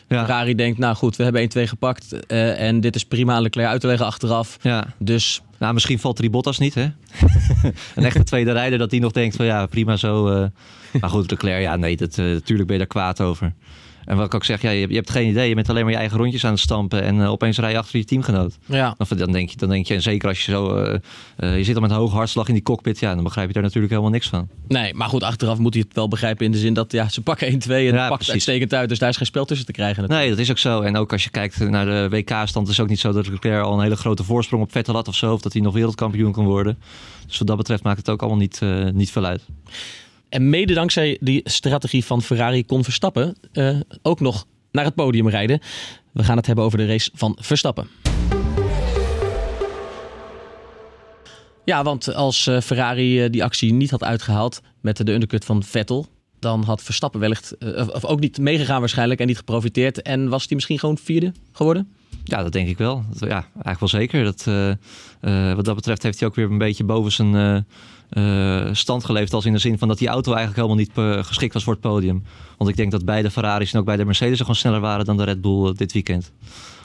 Ja. 0.07 0.19
Ferrari 0.25 0.55
denkt, 0.55 0.77
nou 0.77 0.95
goed, 0.95 1.15
we 1.15 1.23
hebben 1.23 1.41
1-2 1.41 1.67
gepakt. 1.67 2.25
en 2.27 2.79
dit 2.81 2.95
is 2.95 3.05
prima 3.05 3.33
aan 3.33 3.41
Leclerc 3.41 3.67
uit 3.67 3.81
te 3.81 3.87
leggen 3.87 4.05
achteraf. 4.05 4.57
Ja. 4.61 4.87
Dus 4.99 5.41
Nou, 5.59 5.73
misschien 5.73 5.99
valt 5.99 6.17
die 6.17 6.29
Bottas 6.29 6.57
niet, 6.59 6.73
hè? 6.73 6.83
een 7.95 8.05
echte 8.05 8.23
tweede 8.23 8.51
rijder 8.51 8.79
dat 8.79 8.89
die 8.89 8.99
nog 8.99 9.11
denkt 9.11 9.35
van 9.35 9.45
ja, 9.45 9.65
prima 9.65 9.97
zo. 9.97 10.23
Maar 10.99 11.09
goed, 11.09 11.31
Leclerc, 11.31 11.61
ja, 11.61 11.75
nee, 11.75 11.97
natuurlijk 11.99 12.47
ben 12.47 12.71
je 12.71 12.77
daar 12.77 12.87
kwaad 12.87 13.21
over. 13.21 13.53
En 14.05 14.17
wat 14.17 14.25
ik 14.25 14.33
ook 14.33 14.43
zeg, 14.43 14.61
ja, 14.61 14.69
je, 14.69 14.79
hebt- 14.79 14.91
je 14.91 14.97
hebt 14.97 15.09
geen 15.09 15.29
idee. 15.29 15.49
Je 15.49 15.55
bent 15.55 15.69
alleen 15.69 15.83
maar 15.83 15.91
je 15.91 15.97
eigen 15.97 16.17
rondjes 16.17 16.45
aan 16.45 16.51
het 16.51 16.59
stampen 16.59 17.01
en 17.03 17.21
eh, 17.21 17.31
opeens 17.31 17.57
rij 17.57 17.71
je 17.71 17.77
achter 17.77 17.99
je 17.99 18.05
teamgenoot. 18.05 18.57
ja, 18.65 18.95
Of 18.97 19.07
dan 19.07 19.31
denk 19.31 19.49
je, 19.49 19.57
dan 19.57 19.69
denk 19.69 19.85
je, 19.87 19.93
en 19.93 20.01
zeker 20.01 20.29
als 20.29 20.45
je 20.45 20.51
zo, 20.51 20.75
eh, 20.75 20.99
eh, 21.37 21.57
je 21.57 21.63
zit 21.63 21.75
al 21.75 21.81
met 21.81 21.91
een 21.91 21.97
hoge 21.97 22.15
hartslag 22.15 22.47
in 22.47 22.53
die 22.53 22.63
cockpit, 22.63 22.99
ja, 22.99 23.13
dan 23.15 23.23
begrijp 23.23 23.47
je 23.47 23.53
daar 23.53 23.63
natuurlijk 23.63 23.89
helemaal 23.91 24.11
niks 24.13 24.27
van. 24.29 24.47
nee, 24.67 24.93
maar 24.93 25.09
goed, 25.09 25.23
achteraf 25.23 25.57
moet 25.57 25.73
hij 25.73 25.83
het 25.87 25.95
wel 25.95 26.07
begrijpen 26.07 26.45
in 26.45 26.51
de 26.51 26.57
zin 26.57 26.73
dat 26.73 26.91
ja, 26.91 27.09
ze 27.09 27.21
pakken 27.21 27.47
1-2 27.53 27.67
en 27.69 27.83
Ja, 27.83 27.91
pakt 28.07 28.13
precies. 28.13 28.33
uitstekend 28.33 28.73
uit. 28.73 28.89
Dus 28.89 28.99
daar 28.99 29.09
is 29.09 29.17
geen 29.17 29.25
spel 29.25 29.45
tussen 29.45 29.65
te 29.65 29.71
krijgen. 29.71 30.01
natuurlijk. 30.01 30.27
Nee, 30.27 30.35
dat 30.37 30.45
is 30.45 30.51
ook 30.51 30.57
zo. 30.57 30.81
En 30.81 30.97
ook 30.97 31.11
als 31.11 31.23
je 31.23 31.29
kijkt 31.29 31.69
naar 31.69 31.85
de 31.85 32.07
WK-stand, 32.09 32.67
is 32.67 32.73
het 32.73 32.81
ook 32.85 32.89
niet 32.91 32.99
zo 32.99 33.11
dat 33.11 33.27
Leclerc 33.27 33.63
al 33.63 33.73
een 33.73 33.81
hele 33.83 33.95
grote 33.95 34.23
voorsprong 34.23 34.63
op 34.63 34.71
Vettel 34.71 34.93
had 34.93 35.07
of 35.07 35.15
zo, 35.15 35.33
of 35.33 35.41
dat 35.41 35.53
hij 35.53 35.61
nog 35.61 35.73
wereldkampioen 35.73 36.31
kan 36.31 36.45
worden. 36.45 36.77
Dus 37.27 37.37
wat 37.37 37.47
dat 37.47 37.57
betreft 37.57 37.83
maakt 37.83 37.97
het 37.97 38.09
ook 38.09 38.19
allemaal 38.21 38.39
niet, 38.39 38.61
niet 38.93 39.11
veel 39.11 39.25
uit. 39.25 39.41
En 40.35 40.49
mede 40.49 40.73
dankzij 40.73 41.17
die 41.21 41.41
strategie 41.43 42.05
van 42.05 42.21
Ferrari 42.21 42.65
kon 42.65 42.83
Verstappen 42.83 43.35
eh, 43.51 43.79
ook 44.01 44.19
nog 44.19 44.45
naar 44.71 44.85
het 44.85 44.95
podium 44.95 45.29
rijden. 45.29 45.59
We 46.11 46.23
gaan 46.23 46.37
het 46.37 46.45
hebben 46.45 46.65
over 46.65 46.77
de 46.77 46.85
race 46.85 47.09
van 47.13 47.37
Verstappen. 47.41 47.87
Ja, 51.65 51.83
want 51.83 52.13
als 52.13 52.47
eh, 52.47 52.61
Ferrari 52.61 53.23
eh, 53.23 53.31
die 53.31 53.43
actie 53.43 53.73
niet 53.73 53.91
had 53.91 54.03
uitgehaald 54.03 54.61
met 54.81 55.05
de 55.05 55.13
undercut 55.13 55.45
van 55.45 55.63
Vettel, 55.63 56.05
dan 56.39 56.63
had 56.63 56.83
Verstappen 56.83 57.19
wellicht 57.19 57.55
of- 57.93 58.05
ook 58.05 58.19
niet 58.19 58.37
meegegaan 58.37 58.79
waarschijnlijk 58.79 59.19
en 59.19 59.27
niet 59.27 59.37
geprofiteerd. 59.37 60.01
En 60.01 60.29
was 60.29 60.45
hij 60.45 60.55
misschien 60.55 60.79
gewoon 60.79 60.97
vierde 60.97 61.31
geworden? 61.51 61.91
Ja, 62.23 62.43
dat 62.43 62.51
denk 62.51 62.67
ik 62.67 62.77
wel. 62.77 63.03
Ja, 63.19 63.47
eigenlijk 63.63 63.79
wel 63.79 63.89
zeker. 63.89 64.23
Dat, 64.23 64.43
wat 65.55 65.65
dat 65.65 65.75
betreft 65.75 66.03
heeft 66.03 66.19
hij 66.19 66.27
ook 66.29 66.35
weer 66.35 66.51
een 66.51 66.57
beetje 66.57 66.83
boven 66.83 67.11
zijn 67.11 67.65
eh, 68.09 68.69
stand 68.71 69.05
geleefd. 69.05 69.33
Als 69.33 69.45
in 69.45 69.53
de 69.53 69.59
zin 69.59 69.77
van 69.77 69.87
dat 69.87 69.97
die 69.97 70.07
auto 70.07 70.33
eigenlijk 70.33 70.67
helemaal 70.67 70.85
niet 70.85 71.17
eh, 71.17 71.23
geschikt 71.23 71.53
was 71.53 71.63
voor 71.63 71.73
het 71.73 71.81
podium. 71.81 72.23
Want 72.57 72.69
ik 72.69 72.75
denk 72.75 72.91
dat 72.91 73.05
beide 73.05 73.31
Ferraris 73.31 73.73
en 73.73 73.79
ook 73.79 73.85
bij 73.85 73.97
de 73.97 74.05
Mercedes 74.05 74.39
gewoon 74.39 74.55
sneller 74.55 74.79
waren 74.79 75.05
dan 75.05 75.17
de 75.17 75.23
Red 75.23 75.41
Bull 75.41 75.67
eh, 75.67 75.75
dit 75.75 75.93
weekend. 75.93 76.31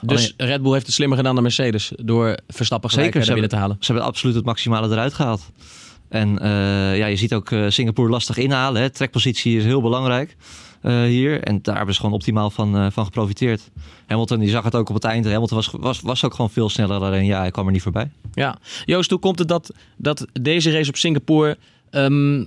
Dus 0.01 0.33
Red 0.37 0.61
Bull 0.61 0.73
heeft 0.73 0.85
het 0.85 0.95
slimmer 0.95 1.17
gedaan 1.17 1.33
dan 1.33 1.43
Mercedes 1.43 1.91
door 1.95 2.37
Verstappen 2.47 2.89
gelijk 2.89 3.07
Zeker, 3.07 3.25
ze 3.25 3.31
binnen 3.31 3.49
te 3.49 3.55
halen. 3.55 3.77
Ze 3.79 3.91
hebben 3.91 4.09
absoluut 4.09 4.35
het 4.35 4.45
maximale 4.45 4.89
eruit 4.89 5.13
gehaald. 5.13 5.51
En 6.11 6.39
eh, 6.39 6.97
ja, 6.97 7.05
je 7.05 7.15
ziet 7.15 7.33
ook 7.33 7.51
eh, 7.51 7.65
Singapore 7.69 8.09
lastig 8.09 8.37
inhalen. 8.37 8.81
Hè. 8.81 8.89
Trekpositie 8.89 9.57
is 9.57 9.63
heel 9.63 9.81
belangrijk 9.81 10.35
eh, 10.81 11.01
hier. 11.03 11.43
En 11.43 11.59
daar 11.61 11.75
hebben 11.75 11.93
ze 11.93 11.99
gewoon 11.99 12.15
optimaal 12.15 12.49
van, 12.49 12.77
eh, 12.77 12.87
van 12.91 13.05
geprofiteerd. 13.05 13.69
Hamilton 14.07 14.39
die 14.39 14.49
zag 14.49 14.63
het 14.63 14.75
ook 14.75 14.89
op 14.89 14.95
het 14.95 15.03
eind. 15.03 15.25
Hamilton 15.25 15.57
was, 15.57 15.71
was, 15.79 16.01
was 16.01 16.25
ook 16.25 16.33
gewoon 16.33 16.49
veel 16.49 16.69
sneller. 16.69 17.01
Alleen 17.01 17.25
ja, 17.25 17.39
hij 17.39 17.51
kwam 17.51 17.65
er 17.65 17.71
niet 17.71 17.81
voorbij. 17.81 18.11
Ja. 18.33 18.57
Joost, 18.85 19.09
hoe 19.09 19.19
komt 19.19 19.39
het 19.39 19.47
dat, 19.47 19.73
dat 19.97 20.25
deze 20.41 20.71
race 20.71 20.89
op 20.89 20.95
Singapore 20.95 21.57
ehm, 21.89 22.45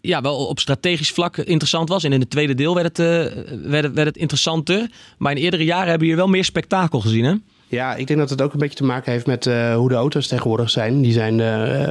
ja, 0.00 0.20
wel 0.20 0.46
op 0.46 0.58
strategisch 0.58 1.10
vlak 1.10 1.36
interessant 1.36 1.88
was? 1.88 2.04
En 2.04 2.12
in 2.12 2.20
het 2.20 2.30
tweede 2.30 2.54
deel 2.54 2.74
werd 2.74 2.96
het, 2.96 2.98
eh, 2.98 3.42
werd, 3.62 3.92
werd 3.92 4.06
het 4.06 4.16
interessanter. 4.16 4.90
Maar 5.18 5.32
in 5.32 5.42
eerdere 5.42 5.64
jaren 5.64 5.88
hebben 5.88 6.00
we 6.00 6.06
hier 6.06 6.16
wel 6.16 6.28
meer 6.28 6.44
spektakel 6.44 7.00
gezien, 7.00 7.24
hè? 7.24 7.34
Ja, 7.68 7.94
ik 7.94 8.06
denk 8.06 8.18
dat 8.18 8.30
het 8.30 8.42
ook 8.42 8.52
een 8.52 8.58
beetje 8.58 8.76
te 8.76 8.84
maken 8.84 9.12
heeft 9.12 9.26
met 9.26 9.46
uh, 9.46 9.74
hoe 9.74 9.88
de 9.88 9.94
auto's 9.94 10.26
tegenwoordig 10.26 10.70
zijn. 10.70 11.02
Die 11.02 11.12
zijn 11.12 11.38
uh, 11.38 11.46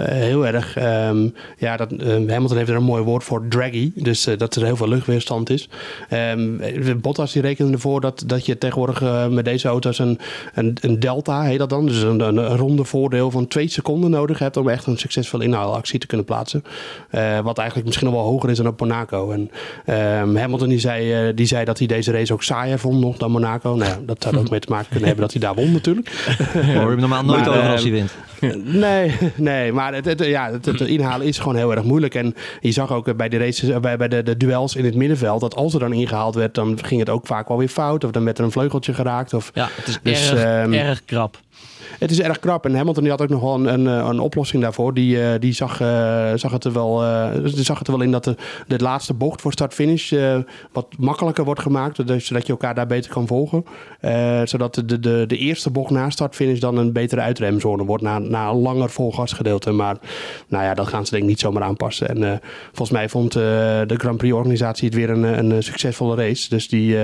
heel 0.05 0.47
erg. 0.47 0.77
Um, 1.07 1.33
ja, 1.57 1.77
dat, 1.77 1.91
uh, 1.91 2.07
Hamilton 2.07 2.57
heeft 2.57 2.69
er 2.69 2.75
een 2.75 2.83
mooi 2.83 3.03
woord 3.03 3.23
voor, 3.23 3.47
draggy. 3.47 3.91
Dus 3.95 4.23
dat 4.37 4.55
er 4.55 4.63
heel 4.63 4.75
veel 4.75 4.87
luchtweerstand 4.87 5.49
is. 5.49 5.69
Um, 6.11 6.61
Bottas 7.01 7.31
die 7.31 7.41
rekende 7.41 7.71
ervoor 7.71 8.01
dat, 8.01 8.23
dat 8.25 8.45
je 8.45 8.57
tegenwoordig 8.57 9.29
met 9.29 9.45
deze 9.45 9.67
auto's 9.67 9.99
een, 9.99 10.19
een, 10.53 10.77
een, 10.81 10.99
delta, 10.99 11.41
heet 11.41 11.59
dat 11.59 11.69
dan. 11.69 11.85
Dus 11.85 12.01
een, 12.01 12.19
een, 12.19 12.47
ronde 12.47 12.83
voordeel 12.83 13.31
van 13.31 13.47
twee 13.47 13.67
seconden 13.67 14.09
nodig 14.09 14.39
hebt 14.39 14.57
om 14.57 14.69
echt 14.69 14.85
een 14.85 14.97
succesvolle 14.97 15.43
inhaalactie 15.43 15.99
te 15.99 16.07
kunnen 16.07 16.25
plaatsen. 16.25 16.63
wat 17.43 17.57
eigenlijk 17.57 17.87
misschien 17.87 18.07
nog 18.07 18.15
wel 18.15 18.25
hoger 18.25 18.49
is 18.49 18.57
dan 18.57 18.67
op 18.67 18.79
Monaco. 18.79 19.31
En 19.31 19.51
um, 20.21 20.35
Hamilton 20.35 20.69
die 20.69 20.79
zei, 20.79 21.33
die 21.33 21.45
zei 21.45 21.65
dat 21.65 21.77
hij 21.77 21.87
deze 21.87 22.11
race 22.11 22.33
ook 22.33 22.43
saaier 22.43 22.79
vond 22.79 22.99
nog 22.99 23.17
dan 23.17 23.31
Monaco. 23.31 23.73
Nou, 23.73 24.05
dat 24.05 24.23
zou 24.23 24.35
er 24.35 24.41
ook 24.41 24.49
mee 24.55 24.59
te 24.59 24.69
maken 24.69 24.89
kunnen 24.89 25.07
hebben 25.07 25.25
dat 25.25 25.31
hij 25.33 25.41
daar 25.41 25.55
won 25.55 25.64
natuurlijk. 25.71 26.09
Hoor 26.75 26.91
je 26.91 26.97
normaal 26.97 27.25
nooit 27.25 27.47
over 27.47 27.69
als 27.69 27.83
hij 27.83 27.91
ehm, 27.91 28.07
wint. 28.39 28.63
Nee, 28.63 29.11
nee 29.35 29.71
maar 29.71 29.93
het, 29.93 30.05
het 30.05 30.25
ja, 30.25 30.51
het, 30.51 30.65
het, 30.65 30.81
inhalen 30.81 31.27
is 31.27 31.37
gewoon 31.37 31.55
heel 31.55 31.71
erg 31.71 31.83
moeilijk. 31.83 32.15
En 32.15 32.35
je 32.59 32.71
zag 32.71 32.91
ook 32.91 33.15
bij 33.17 33.29
de, 33.29 33.37
races, 33.37 33.79
bij, 33.79 33.97
bij 33.97 34.07
de, 34.07 34.23
de 34.23 34.37
duels 34.37 34.75
in 34.75 34.85
het 34.85 34.95
middenveld... 34.95 35.41
dat 35.41 35.55
als 35.55 35.73
er 35.73 35.79
dan 35.79 35.93
ingehaald 35.93 36.35
werd, 36.35 36.55
dan 36.55 36.79
ging 36.81 36.99
het 36.99 37.09
ook 37.09 37.27
vaak 37.27 37.47
wel 37.47 37.57
weer 37.57 37.67
fout. 37.67 38.03
Of 38.03 38.11
dan 38.11 38.23
werd 38.23 38.37
er 38.37 38.43
een 38.43 38.51
vleugeltje 38.51 38.93
geraakt. 38.93 39.33
Of, 39.33 39.51
ja, 39.53 39.69
het 39.75 39.87
is 39.87 39.99
dus, 40.03 40.31
erg, 40.31 40.63
um, 40.65 40.73
erg 40.73 41.05
krap. 41.05 41.37
Het 41.99 42.11
is 42.11 42.21
erg 42.21 42.39
krap. 42.39 42.65
En 42.65 42.75
Hamilton 42.75 43.03
die 43.03 43.11
had 43.11 43.21
ook 43.21 43.29
nog 43.29 43.41
wel 43.41 43.53
een, 43.53 43.65
een, 43.65 43.85
een 43.85 44.19
oplossing 44.19 44.61
daarvoor. 44.61 44.93
Die, 44.93 45.17
uh, 45.17 45.29
die 45.39 45.53
zag, 45.53 45.81
uh, 45.81 46.31
zag, 46.35 46.51
het 46.51 46.63
er 46.63 46.73
wel, 46.73 47.03
zag 47.45 47.79
het 47.79 47.87
wel 47.87 48.01
in 48.01 48.11
dat 48.11 48.23
de, 48.23 48.35
laatste 48.77 49.13
bocht 49.13 49.41
voor 49.41 49.51
start-finish 49.51 50.13
wat 50.71 50.87
makkelijker 50.97 51.43
wordt 51.45 51.61
gemaakt. 51.61 52.07
Dus, 52.07 52.25
zodat 52.25 52.45
je 52.45 52.51
elkaar 52.51 52.75
daar 52.75 52.87
beter 52.87 53.11
kan 53.11 53.27
volgen. 53.27 53.65
zodat 54.43 54.75
de, 54.75 54.99
de, 54.99 55.23
de 55.27 55.37
eerste 55.37 55.69
bocht 55.69 55.91
na 55.91 56.09
start-finish 56.09 56.59
dan 56.59 56.77
een 56.77 56.93
betere 56.93 57.21
uitremzone 57.21 57.85
wordt. 57.85 58.03
Na, 58.03 58.19
na 58.19 58.49
een 58.49 58.61
langer 58.61 58.89
volgasgedeelte. 58.89 59.71
Maar 59.71 59.97
nou 60.47 60.63
ja, 60.63 60.73
dat 60.73 60.87
gaan 60.87 61.05
ze 61.05 61.11
denk 61.11 61.23
ik 61.23 61.29
niet 61.29 61.39
zomaar 61.39 61.63
aanpassen. 61.63 62.07
En 62.07 62.41
volgens 62.65 62.97
mij 62.97 63.09
vond 63.09 63.31
de 63.31 63.95
Grand 63.97 64.17
Prix-organisatie 64.17 64.85
het 64.85 64.95
weer 64.95 65.09
een, 65.09 65.23
een 65.23 65.63
succesvolle 65.63 66.15
race. 66.15 66.49
Dus 66.49 66.67
die, 66.67 66.97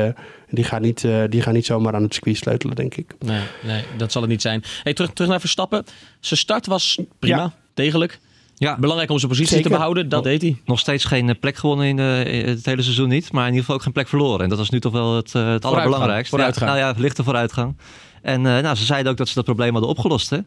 die, 0.52 0.64
gaan 0.64 0.82
niet, 0.82 1.08
die 1.30 1.42
gaan 1.42 1.54
niet 1.54 1.66
zomaar 1.66 1.94
aan 1.94 2.04
het 2.04 2.14
circuit 2.14 2.38
sleutelen, 2.38 2.76
denk 2.76 2.96
ik. 2.96 3.16
Nee, 3.20 3.42
nee 3.64 3.84
dat 3.98 4.12
zal 4.12 4.22
het 4.22 4.32
niet 4.32 4.42
zijn. 4.42 4.64
Hey, 4.84 4.94
terug, 4.94 5.12
terug 5.14 5.30
naar 5.30 5.40
Verstappen. 5.40 5.86
Zijn 6.20 6.40
start 6.40 6.66
was 6.66 7.00
prima, 7.20 7.54
degelijk. 7.74 8.20
Ja. 8.62 8.78
Belangrijk 8.80 9.12
om 9.12 9.18
zijn 9.18 9.32
positie 9.32 9.62
te 9.62 9.70
behouden, 9.70 10.10
dat 10.10 10.24
deed 10.24 10.42
hij. 10.42 10.62
Nog 10.66 10.80
steeds 10.80 11.06
geen 11.06 11.30
eh, 11.30 11.36
plek 11.40 11.56
gewonnen 11.56 11.88
in, 11.88 11.96
de, 11.96 12.24
in, 12.28 12.48
het 12.48 12.66
hele 12.66 12.82
seizoen 12.82 13.10
niet. 13.10 13.32
Maar 13.32 13.42
in 13.42 13.48
ieder 13.48 13.62
geval 13.62 13.76
ook 13.76 13.82
geen 13.82 13.94
plek 13.94 14.08
verloren. 14.08 14.44
En 14.44 14.50
dat 14.50 14.58
was 14.58 14.70
nu 14.70 14.80
toch 14.80 14.92
wel 14.92 15.16
het, 15.16 15.34
uh, 15.34 15.52
het 15.52 15.66
allerbelangrijkste. 15.66 16.36
Vooruitgang. 16.36 16.72
Ja, 16.72 16.78
nou 16.78 16.94
ja, 16.94 17.02
lichte 17.02 17.24
vooruitgang. 17.24 17.78
En 18.22 18.46
uh, 18.46 18.60
nou, 18.60 18.76
ze 18.76 18.86
zeiden 18.86 19.12
ook 19.12 19.18
dat 19.18 19.28
ze 19.28 19.34
dat 19.34 19.46
probleem 19.46 19.72
hadden 19.72 19.90
opgelost. 19.90 20.30
Hè? 20.30 20.38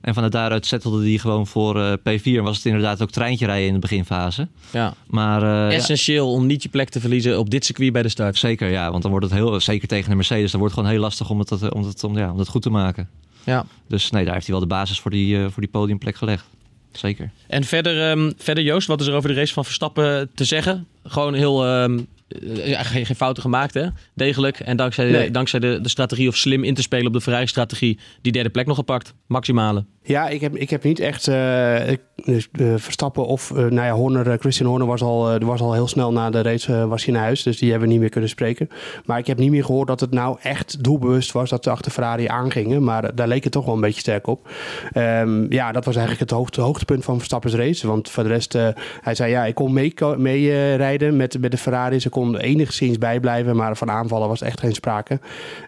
En 0.00 0.14
van 0.14 0.30
daaruit 0.30 0.66
zettelde 0.66 1.02
die 1.02 1.18
gewoon 1.18 1.46
voor 1.46 1.76
uh, 1.76 1.92
P4. 1.92 2.22
En 2.22 2.42
was 2.42 2.56
het 2.56 2.66
inderdaad 2.66 3.02
ook 3.02 3.10
treintje 3.10 3.46
rijden 3.46 3.66
in 3.66 3.72
de 3.72 3.78
beginfase. 3.78 4.48
Ja. 4.70 4.94
Maar, 5.06 5.70
Essentieel 5.70 6.32
om 6.32 6.46
niet 6.46 6.62
je 6.62 6.68
plek 6.68 6.88
te 6.88 7.00
verliezen 7.00 7.38
op 7.38 7.50
dit 7.50 7.64
circuit 7.64 7.92
bij 7.92 8.02
de 8.02 8.08
start. 8.08 8.38
Zeker, 8.38 8.70
ja. 8.70 8.90
Want 8.90 9.02
dan 9.02 9.10
wordt 9.10 9.26
het 9.26 9.34
heel, 9.34 9.60
zeker 9.60 9.88
tegen 9.88 10.10
de 10.10 10.16
Mercedes, 10.16 10.50
dan 10.50 10.60
wordt 10.60 10.74
het 10.74 10.84
gewoon 10.84 10.98
heel 10.98 11.08
lastig 11.08 11.30
om 11.30 11.38
het, 11.38 11.72
om 11.72 11.84
het, 11.84 12.04
om, 12.04 12.18
ja, 12.18 12.32
om 12.32 12.38
het 12.38 12.48
goed 12.48 12.62
te 12.62 12.70
maken. 12.70 13.08
Ja. 13.44 13.66
Dus 13.86 14.10
nee, 14.10 14.24
daar 14.24 14.34
heeft 14.34 14.46
hij 14.46 14.54
wel 14.54 14.68
de 14.68 14.74
basis 14.74 15.00
voor 15.00 15.10
die, 15.10 15.36
uh, 15.36 15.42
voor 15.44 15.62
die 15.62 15.70
podiumplek 15.70 16.16
gelegd. 16.16 16.44
Zeker. 16.92 17.30
En 17.46 17.64
verder, 17.64 18.10
um, 18.10 18.32
verder 18.36 18.64
Joost, 18.64 18.86
wat 18.86 19.00
is 19.00 19.06
er 19.06 19.14
over 19.14 19.28
de 19.28 19.34
race 19.34 19.52
van 19.52 19.64
Verstappen 19.64 20.30
te 20.34 20.44
zeggen? 20.44 20.86
Gewoon 21.04 21.34
heel... 21.34 21.82
Um, 21.82 22.06
geen, 22.28 23.06
geen, 23.06 23.16
fouten 23.16 23.42
gemaakt, 23.42 23.74
hè? 23.74 23.86
Degelijk. 24.14 24.60
En 24.60 24.76
dankzij, 24.76 25.10
nee. 25.10 25.30
dankzij 25.30 25.60
de, 25.60 25.78
de 25.82 25.88
strategie 25.88 26.28
of 26.28 26.36
slim 26.36 26.64
in 26.64 26.74
te 26.74 26.82
spelen 26.82 27.06
op 27.06 27.12
de 27.12 27.20
Ferrari-strategie, 27.20 27.98
die 28.22 28.32
derde 28.32 28.50
plek 28.50 28.66
nog 28.66 28.76
gepakt. 28.76 29.14
Maximale. 29.26 29.84
Ja, 30.08 30.28
ik 30.28 30.40
heb, 30.40 30.56
ik 30.56 30.70
heb 30.70 30.82
niet 30.82 31.00
echt 31.00 31.28
uh, 31.28 32.76
Verstappen 32.76 33.26
of, 33.26 33.50
uh, 33.50 33.56
nou 33.56 33.74
ja, 33.74 33.90
Horner, 33.90 34.38
Christian 34.38 34.68
Horner 34.68 34.86
was 34.86 35.02
al, 35.02 35.38
was 35.38 35.60
al 35.60 35.72
heel 35.72 35.88
snel 35.88 36.12
na 36.12 36.30
de 36.30 36.42
race 36.42 36.86
was 36.86 37.04
hij 37.04 37.14
naar 37.14 37.22
huis. 37.22 37.42
Dus 37.42 37.58
die 37.58 37.70
hebben 37.70 37.88
we 37.88 37.92
niet 37.92 38.02
meer 38.02 38.12
kunnen 38.12 38.30
spreken. 38.30 38.68
Maar 39.04 39.18
ik 39.18 39.26
heb 39.26 39.38
niet 39.38 39.50
meer 39.50 39.64
gehoord 39.64 39.88
dat 39.88 40.00
het 40.00 40.10
nou 40.10 40.38
echt 40.42 40.84
doelbewust 40.84 41.32
was 41.32 41.50
dat 41.50 41.64
ze 41.64 41.70
achter 41.70 41.92
Ferrari 41.92 42.26
aangingen. 42.26 42.84
Maar 42.84 43.14
daar 43.14 43.28
leek 43.28 43.42
het 43.44 43.52
toch 43.52 43.64
wel 43.64 43.74
een 43.74 43.80
beetje 43.80 44.00
sterk 44.00 44.26
op. 44.26 44.50
Um, 44.94 45.52
ja, 45.52 45.72
dat 45.72 45.84
was 45.84 45.96
eigenlijk 45.96 46.30
het 46.30 46.38
hoogte, 46.38 46.60
hoogtepunt 46.60 47.04
van 47.04 47.16
Verstappen's 47.16 47.54
race. 47.54 47.86
Want 47.86 48.10
voor 48.10 48.22
de 48.22 48.28
rest, 48.28 48.52
hij 49.00 49.14
zei 49.14 49.30
ja, 49.30 49.44
ik 49.44 49.54
kon 49.54 49.72
meerijden 49.72 50.22
mee, 50.22 50.74
rijden 50.74 51.16
met, 51.16 51.40
met 51.40 51.50
de 51.50 51.58
Ferrari. 51.58 52.00
Ze 52.00 52.08
kon 52.08 52.36
enigszins 52.36 52.98
bijblijven, 52.98 53.56
maar 53.56 53.76
van 53.76 53.90
aanvallen 53.90 54.28
was 54.28 54.42
echt 54.42 54.60
geen 54.60 54.74
sprake. 54.74 55.20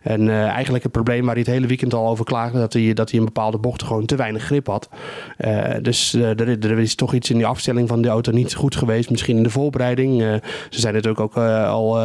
En 0.02 0.30
eigenlijk 0.30 0.82
het 0.82 0.92
probleem 0.92 1.24
waar 1.24 1.34
hij 1.34 1.42
het 1.42 1.52
hele 1.52 1.66
weekend 1.66 1.94
al 1.94 2.08
over 2.08 2.24
klaagde, 2.24 2.58
dat 2.58 2.72
hij, 2.72 2.92
dat 2.92 3.10
hij 3.10 3.18
in 3.18 3.24
bepaalde 3.24 3.58
bochten 3.58 3.86
gewoon 3.86 4.06
te 4.06 4.16
weinig 4.16 4.28
grip 4.38 4.66
had. 4.66 4.88
Uh, 5.38 5.64
dus 5.82 6.14
uh, 6.14 6.28
er, 6.28 6.48
er, 6.48 6.78
is 6.78 6.94
toch 6.94 7.14
iets 7.14 7.30
in 7.30 7.36
die 7.36 7.46
afstelling 7.46 7.88
van 7.88 8.02
de 8.02 8.08
auto 8.08 8.32
niet 8.32 8.54
goed 8.54 8.76
geweest. 8.76 9.10
Misschien 9.10 9.36
in 9.36 9.42
de 9.42 9.50
voorbereiding. 9.50 10.22
Uh, 10.22 10.34
ze 10.70 10.80
zijn 10.80 10.94
natuurlijk 10.94 11.20
ook 11.20 11.36
al 11.36 11.98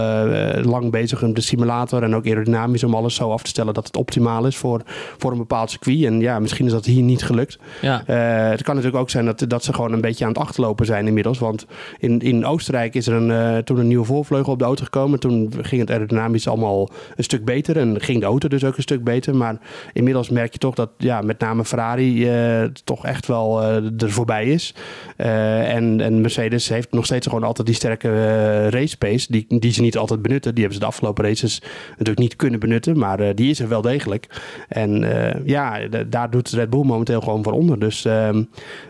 lang 0.63 0.91
bezig 0.91 1.21
met 1.21 1.35
de 1.35 1.41
simulator 1.41 2.03
en 2.03 2.15
ook 2.15 2.25
aerodynamisch 2.25 2.83
om 2.83 2.95
alles 2.95 3.15
zo 3.15 3.31
af 3.31 3.43
te 3.43 3.49
stellen 3.49 3.73
dat 3.73 3.87
het 3.87 3.97
optimaal 3.97 4.45
is 4.45 4.57
voor, 4.57 4.81
voor 5.17 5.31
een 5.31 5.37
bepaald 5.37 5.69
circuit. 5.69 6.03
En 6.03 6.19
ja, 6.19 6.39
misschien 6.39 6.65
is 6.65 6.71
dat 6.71 6.85
hier 6.85 7.03
niet 7.03 7.23
gelukt. 7.23 7.57
Ja. 7.81 8.03
het 8.05 8.63
kan 8.63 8.75
natuurlijk 8.75 9.01
ook 9.01 9.09
zijn 9.09 9.25
dat, 9.25 9.45
dat 9.47 9.63
ze 9.63 9.73
gewoon 9.73 9.93
een 9.93 10.01
beetje 10.01 10.25
aan 10.25 10.31
het 10.31 10.39
achterlopen 10.39 10.85
zijn 10.85 11.07
inmiddels. 11.07 11.39
Want 11.39 11.65
in, 11.97 12.19
in 12.19 12.45
Oostenrijk 12.45 12.95
is 12.95 13.07
er 13.07 13.13
een, 13.13 13.63
toen 13.63 13.79
een 13.79 13.87
nieuwe 13.87 14.05
voorvleugel 14.05 14.53
op 14.53 14.59
de 14.59 14.65
auto 14.65 14.83
gekomen. 14.83 15.19
Toen 15.19 15.53
ging 15.61 15.81
het 15.81 15.91
aerodynamisch 15.91 16.47
allemaal 16.47 16.89
een 17.15 17.23
stuk 17.23 17.45
beter 17.45 17.77
en 17.77 18.01
ging 18.01 18.19
de 18.19 18.25
auto 18.25 18.47
dus 18.47 18.63
ook 18.63 18.75
een 18.77 18.81
stuk 18.81 19.03
beter. 19.03 19.35
Maar 19.35 19.57
inmiddels 19.93 20.29
merk 20.29 20.53
je 20.53 20.59
toch 20.59 20.75
dat 20.75 20.89
ja, 20.97 21.21
met 21.21 21.39
name 21.39 21.65
Ferrari 21.65 22.14
uh, 22.15 22.63
toch 22.83 23.05
echt 23.05 23.27
wel 23.27 23.61
uh, 23.61 24.01
er 24.01 24.11
voorbij 24.11 24.45
is. 24.45 24.73
Uh, 25.17 25.73
en, 25.73 26.01
en 26.01 26.21
Mercedes 26.21 26.69
heeft 26.69 26.91
nog 26.91 27.05
steeds 27.05 27.27
gewoon 27.27 27.43
altijd 27.43 27.67
die 27.67 27.75
sterke 27.75 28.69
race 28.69 28.97
pace, 28.97 29.27
die, 29.29 29.45
die 29.47 29.71
ze 29.71 29.81
niet 29.81 29.97
altijd 29.97 30.21
benutten. 30.21 30.51
Die 30.53 30.63
hebben 30.63 30.79
ze 30.79 30.85
de 30.85 30.91
afgelopen 30.91 31.25
races 31.25 31.61
natuurlijk 31.89 32.19
niet 32.19 32.35
kunnen 32.35 32.59
benutten, 32.59 32.97
maar 32.97 33.35
die 33.35 33.49
is 33.49 33.59
er 33.59 33.67
wel 33.67 33.81
degelijk. 33.81 34.27
En 34.67 35.05
ja, 35.45 35.79
daar 36.07 36.29
doet 36.29 36.49
Red 36.49 36.69
Bull 36.69 36.83
momenteel 36.83 37.21
gewoon 37.21 37.43
voor 37.43 37.53
onder. 37.53 37.79
Dus 37.79 38.05
ehm, 38.05 38.43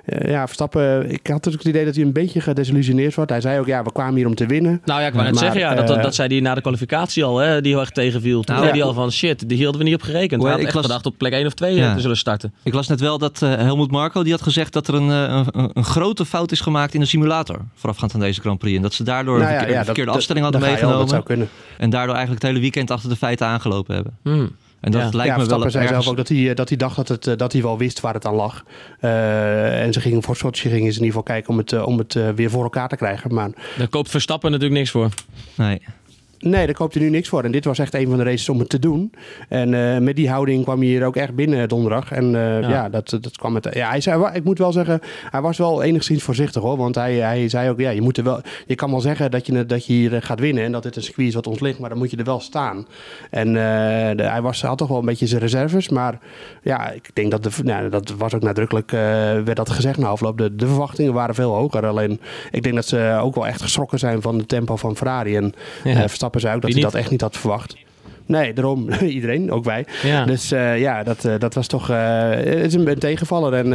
ja, 0.05 0.45
Verstappen, 0.45 1.09
ik 1.09 1.27
had 1.27 1.27
natuurlijk 1.27 1.63
het 1.63 1.73
idee 1.73 1.85
dat 1.85 1.95
hij 1.95 2.03
een 2.03 2.13
beetje 2.13 2.41
gedesillusioneerd 2.41 3.15
wordt. 3.15 3.31
Hij 3.31 3.41
zei 3.41 3.59
ook, 3.59 3.65
ja, 3.65 3.83
we 3.83 3.91
kwamen 3.91 4.15
hier 4.15 4.27
om 4.27 4.35
te 4.35 4.45
winnen. 4.45 4.81
Nou 4.85 5.01
ja, 5.01 5.07
ik 5.07 5.13
wou 5.13 5.25
net 5.25 5.37
zeggen, 5.37 5.59
ja, 5.59 5.75
dat, 5.75 5.87
dat, 5.87 6.01
dat, 6.01 6.15
zei 6.15 6.27
hij 6.27 6.39
na 6.39 6.55
de 6.55 6.61
kwalificatie 6.61 7.23
al, 7.23 7.37
hè, 7.37 7.61
die 7.61 7.71
heel 7.71 7.81
erg 7.81 7.91
tegenviel. 7.91 8.43
Toen 8.43 8.55
nou, 8.55 8.67
zei 8.67 8.79
hij 8.79 8.87
al 8.87 8.93
van, 8.93 9.11
shit, 9.11 9.49
die 9.49 9.57
hielden 9.57 9.79
we 9.79 9.85
niet 9.85 9.95
op 9.95 10.01
gerekend. 10.01 10.41
We 10.41 10.47
hadden 10.47 10.67
echt 10.67 10.77
gedacht 10.77 11.05
op 11.05 11.17
plek 11.17 11.31
1 11.31 11.45
of 11.45 11.53
2 11.53 11.75
ja. 11.75 11.95
te 11.95 12.01
zullen 12.01 12.17
starten. 12.17 12.53
Ik 12.63 12.73
las 12.73 12.87
net 12.87 12.99
wel 12.99 13.14
dat 13.17 13.41
uh, 13.41 13.55
Helmut 13.55 13.91
Marko 13.91 14.23
die 14.23 14.31
had 14.31 14.41
gezegd 14.41 14.73
dat 14.73 14.87
er 14.87 14.93
een, 14.93 15.09
een, 15.09 15.69
een, 15.73 15.83
grote 15.83 16.25
fout 16.25 16.51
is 16.51 16.59
gemaakt 16.59 16.93
in 16.93 16.99
de 16.99 17.05
simulator 17.05 17.59
voorafgaand 17.75 18.13
aan 18.13 18.19
deze 18.19 18.41
Grand 18.41 18.59
Prix. 18.59 18.75
En 18.75 18.81
dat 18.81 18.93
ze 18.93 19.03
daardoor 19.03 19.39
nou 19.39 19.45
ja, 19.45 19.51
een 19.51 19.57
verkeerde, 19.57 19.79
ja, 19.79 19.85
verkeerde 19.85 20.09
dat, 20.09 20.19
afstelling 20.19 20.43
hadden 20.43 20.61
meegenomen. 20.61 20.99
Dat 20.99 21.09
zou 21.09 21.23
kunnen. 21.23 21.49
En 21.77 21.89
daardoor 21.89 22.15
eigenlijk 22.15 22.43
het 22.43 22.51
hele 22.51 22.63
weekend 22.63 22.91
achter 22.91 23.09
de 23.09 23.15
feiten 23.15 23.47
aangelopen 23.47 23.95
hebben. 23.95 24.17
Hmm. 24.23 24.51
En 24.85 24.91
dat 24.91 25.13
lijkt 25.13 25.35
ja, 25.35 25.41
me 25.41 25.45
wel. 25.45 25.69
zei 25.69 25.87
zelf 25.87 26.07
ook 26.07 26.17
dat 26.17 26.27
hij, 26.27 26.53
dat 26.53 26.69
hij 26.69 26.77
dacht 26.77 26.95
dat, 26.95 27.07
het, 27.07 27.39
dat 27.39 27.51
hij 27.51 27.61
wel 27.61 27.77
wist 27.77 27.99
waar 27.99 28.13
het 28.13 28.25
aan 28.25 28.35
lag. 28.35 28.63
Uh, 29.01 29.83
en 29.83 29.93
ze 29.93 30.01
gingen 30.01 30.23
voor 30.23 30.35
Sochi 30.35 30.69
gingen 30.69 30.93
ze 30.93 30.99
in 30.99 31.05
ieder 31.05 31.05
geval 31.05 31.23
kijken 31.23 31.49
om 31.49 31.57
het, 31.57 31.83
om 31.83 31.97
het 31.97 32.15
uh, 32.15 32.29
weer 32.29 32.49
voor 32.49 32.63
elkaar 32.63 32.89
te 32.89 32.95
krijgen. 32.95 33.33
Maar 33.33 33.49
daar 33.77 33.87
koopt 33.87 34.09
Verstappen 34.09 34.51
natuurlijk 34.51 34.79
niks 34.79 34.91
voor. 34.91 35.09
Nee. 35.55 35.81
Nee, 36.45 36.65
daar 36.65 36.75
koopt 36.75 36.93
hij 36.93 37.03
nu 37.03 37.09
niks 37.09 37.29
voor. 37.29 37.43
En 37.43 37.51
dit 37.51 37.65
was 37.65 37.79
echt 37.79 37.93
een 37.93 38.07
van 38.07 38.17
de 38.17 38.23
races 38.23 38.49
om 38.49 38.59
het 38.59 38.69
te 38.69 38.79
doen. 38.79 39.13
En 39.49 39.73
uh, 39.73 39.97
met 39.97 40.15
die 40.15 40.29
houding 40.29 40.63
kwam 40.63 40.77
hij 40.77 40.87
hier 40.87 41.05
ook 41.05 41.15
echt 41.15 41.35
binnen 41.35 41.69
donderdag. 41.69 42.11
En 42.11 42.25
uh, 42.25 42.61
ja. 42.61 42.69
ja, 42.69 42.89
dat, 42.89 43.09
dat 43.09 43.37
kwam 43.37 43.53
met. 43.53 43.67
Ja, 43.71 43.89
hij 43.89 44.01
zei, 44.01 44.29
ik 44.33 44.43
moet 44.43 44.57
wel 44.57 44.71
zeggen, 44.71 44.99
hij 45.29 45.41
was 45.41 45.57
wel 45.57 45.83
enigszins 45.83 46.23
voorzichtig 46.23 46.61
hoor. 46.61 46.77
Want 46.77 46.95
hij, 46.95 47.15
hij 47.15 47.49
zei 47.49 47.69
ook, 47.69 47.79
ja, 47.79 47.89
je, 47.89 48.01
moet 48.01 48.17
er 48.17 48.23
wel, 48.23 48.41
je 48.65 48.75
kan 48.75 48.91
wel 48.91 49.01
zeggen 49.01 49.31
dat 49.31 49.45
je, 49.45 49.65
dat 49.65 49.85
je 49.85 49.93
hier 49.93 50.21
gaat 50.21 50.39
winnen. 50.39 50.63
En 50.63 50.71
dat 50.71 50.83
dit 50.83 50.95
een 50.95 51.03
circuit 51.03 51.27
is 51.27 51.33
wat 51.33 51.47
ons 51.47 51.59
ligt. 51.59 51.79
Maar 51.79 51.89
dan 51.89 51.97
moet 51.97 52.11
je 52.11 52.17
er 52.17 52.23
wel 52.23 52.39
staan. 52.39 52.85
En 53.29 53.47
uh, 53.47 53.53
de, 53.53 54.23
hij 54.23 54.41
was, 54.41 54.61
had 54.61 54.77
toch 54.77 54.87
wel 54.87 54.97
een 54.97 55.05
beetje 55.05 55.27
zijn 55.27 55.41
reserves. 55.41 55.89
Maar 55.89 56.19
ja, 56.61 56.89
ik 56.89 57.09
denk 57.13 57.31
dat 57.31 57.43
de, 57.43 57.49
nou, 57.63 57.89
dat 57.89 58.13
was 58.17 58.33
ook 58.33 58.43
nadrukkelijk, 58.43 58.91
werd 58.91 59.55
dat 59.55 59.69
gezegd 59.69 59.97
na 59.97 60.07
afloop. 60.07 60.37
De, 60.37 60.55
de 60.55 60.67
verwachtingen 60.67 61.13
waren 61.13 61.35
veel 61.35 61.53
hoger. 61.53 61.85
Alleen, 61.85 62.19
ik 62.51 62.63
denk 62.63 62.75
dat 62.75 62.85
ze 62.85 63.19
ook 63.21 63.35
wel 63.35 63.47
echt 63.47 63.61
geschrokken 63.61 63.99
zijn 63.99 64.21
van 64.21 64.37
het 64.37 64.47
tempo 64.47 64.75
van 64.75 64.95
Ferrari. 64.95 65.35
En 65.35 65.53
ja. 65.83 66.07
Verstappen 66.07 66.34
dat 66.41 66.73
hij 66.73 66.81
dat 66.81 66.93
echt 66.93 67.11
niet 67.11 67.21
had 67.21 67.37
verwacht. 67.37 67.75
Nee, 68.25 68.53
daarom. 68.53 68.89
Iedereen, 69.17 69.51
ook 69.51 69.63
wij. 69.63 69.85
Ja. 70.03 70.25
Dus 70.25 70.51
uh, 70.51 70.79
ja, 70.79 71.03
dat, 71.03 71.23
uh, 71.23 71.33
dat 71.39 71.53
was 71.53 71.67
toch 71.67 71.89
uh, 71.89 72.29
het 72.29 72.47
is 72.47 72.73
een, 72.73 72.87
een 72.87 72.99
tegenvaller. 72.99 73.53
En 73.53 73.67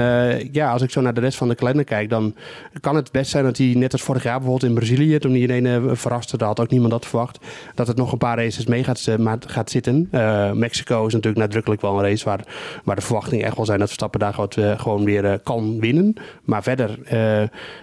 ja, 0.52 0.72
als 0.72 0.82
ik 0.82 0.90
zo 0.90 1.00
naar 1.00 1.14
de 1.14 1.20
rest 1.20 1.38
van 1.38 1.48
de 1.48 1.54
kalender 1.54 1.84
kijk, 1.84 2.10
dan 2.10 2.34
kan 2.80 2.96
het 2.96 3.12
best 3.12 3.30
zijn 3.30 3.44
dat 3.44 3.56
hij 3.56 3.72
net 3.76 3.92
als 3.92 4.02
vorig 4.02 4.22
jaar 4.22 4.38
bijvoorbeeld 4.38 4.70
in 4.70 4.78
Brazilië, 4.78 5.18
toen 5.18 5.30
hij 5.30 5.40
iedereen 5.40 5.96
verraste, 5.96 6.36
daar 6.36 6.48
had 6.48 6.60
ook 6.60 6.70
niemand 6.70 6.92
dat 6.92 7.06
verwacht, 7.06 7.38
dat 7.74 7.86
het 7.86 7.96
nog 7.96 8.12
een 8.12 8.18
paar 8.18 8.36
races 8.36 8.66
mee 8.66 8.84
gaat, 8.84 9.08
gaat 9.46 9.70
zitten. 9.70 10.08
Mexico 10.54 11.06
is 11.06 11.12
natuurlijk 11.12 11.42
nadrukkelijk 11.42 11.82
wel 11.82 11.98
een 11.98 12.04
race 12.04 12.24
waar, 12.24 12.40
waar 12.84 12.96
de 12.96 13.02
verwachtingen 13.02 13.44
echt 13.44 13.56
wel 13.56 13.64
zijn 13.64 13.78
dat 13.78 13.86
Verstappen 13.86 14.20
daar 14.20 14.34
gewoon, 14.34 14.78
gewoon 14.78 15.04
weer 15.04 15.38
kan 15.38 15.80
winnen. 15.80 16.14
Maar 16.44 16.62
verder, 16.62 16.98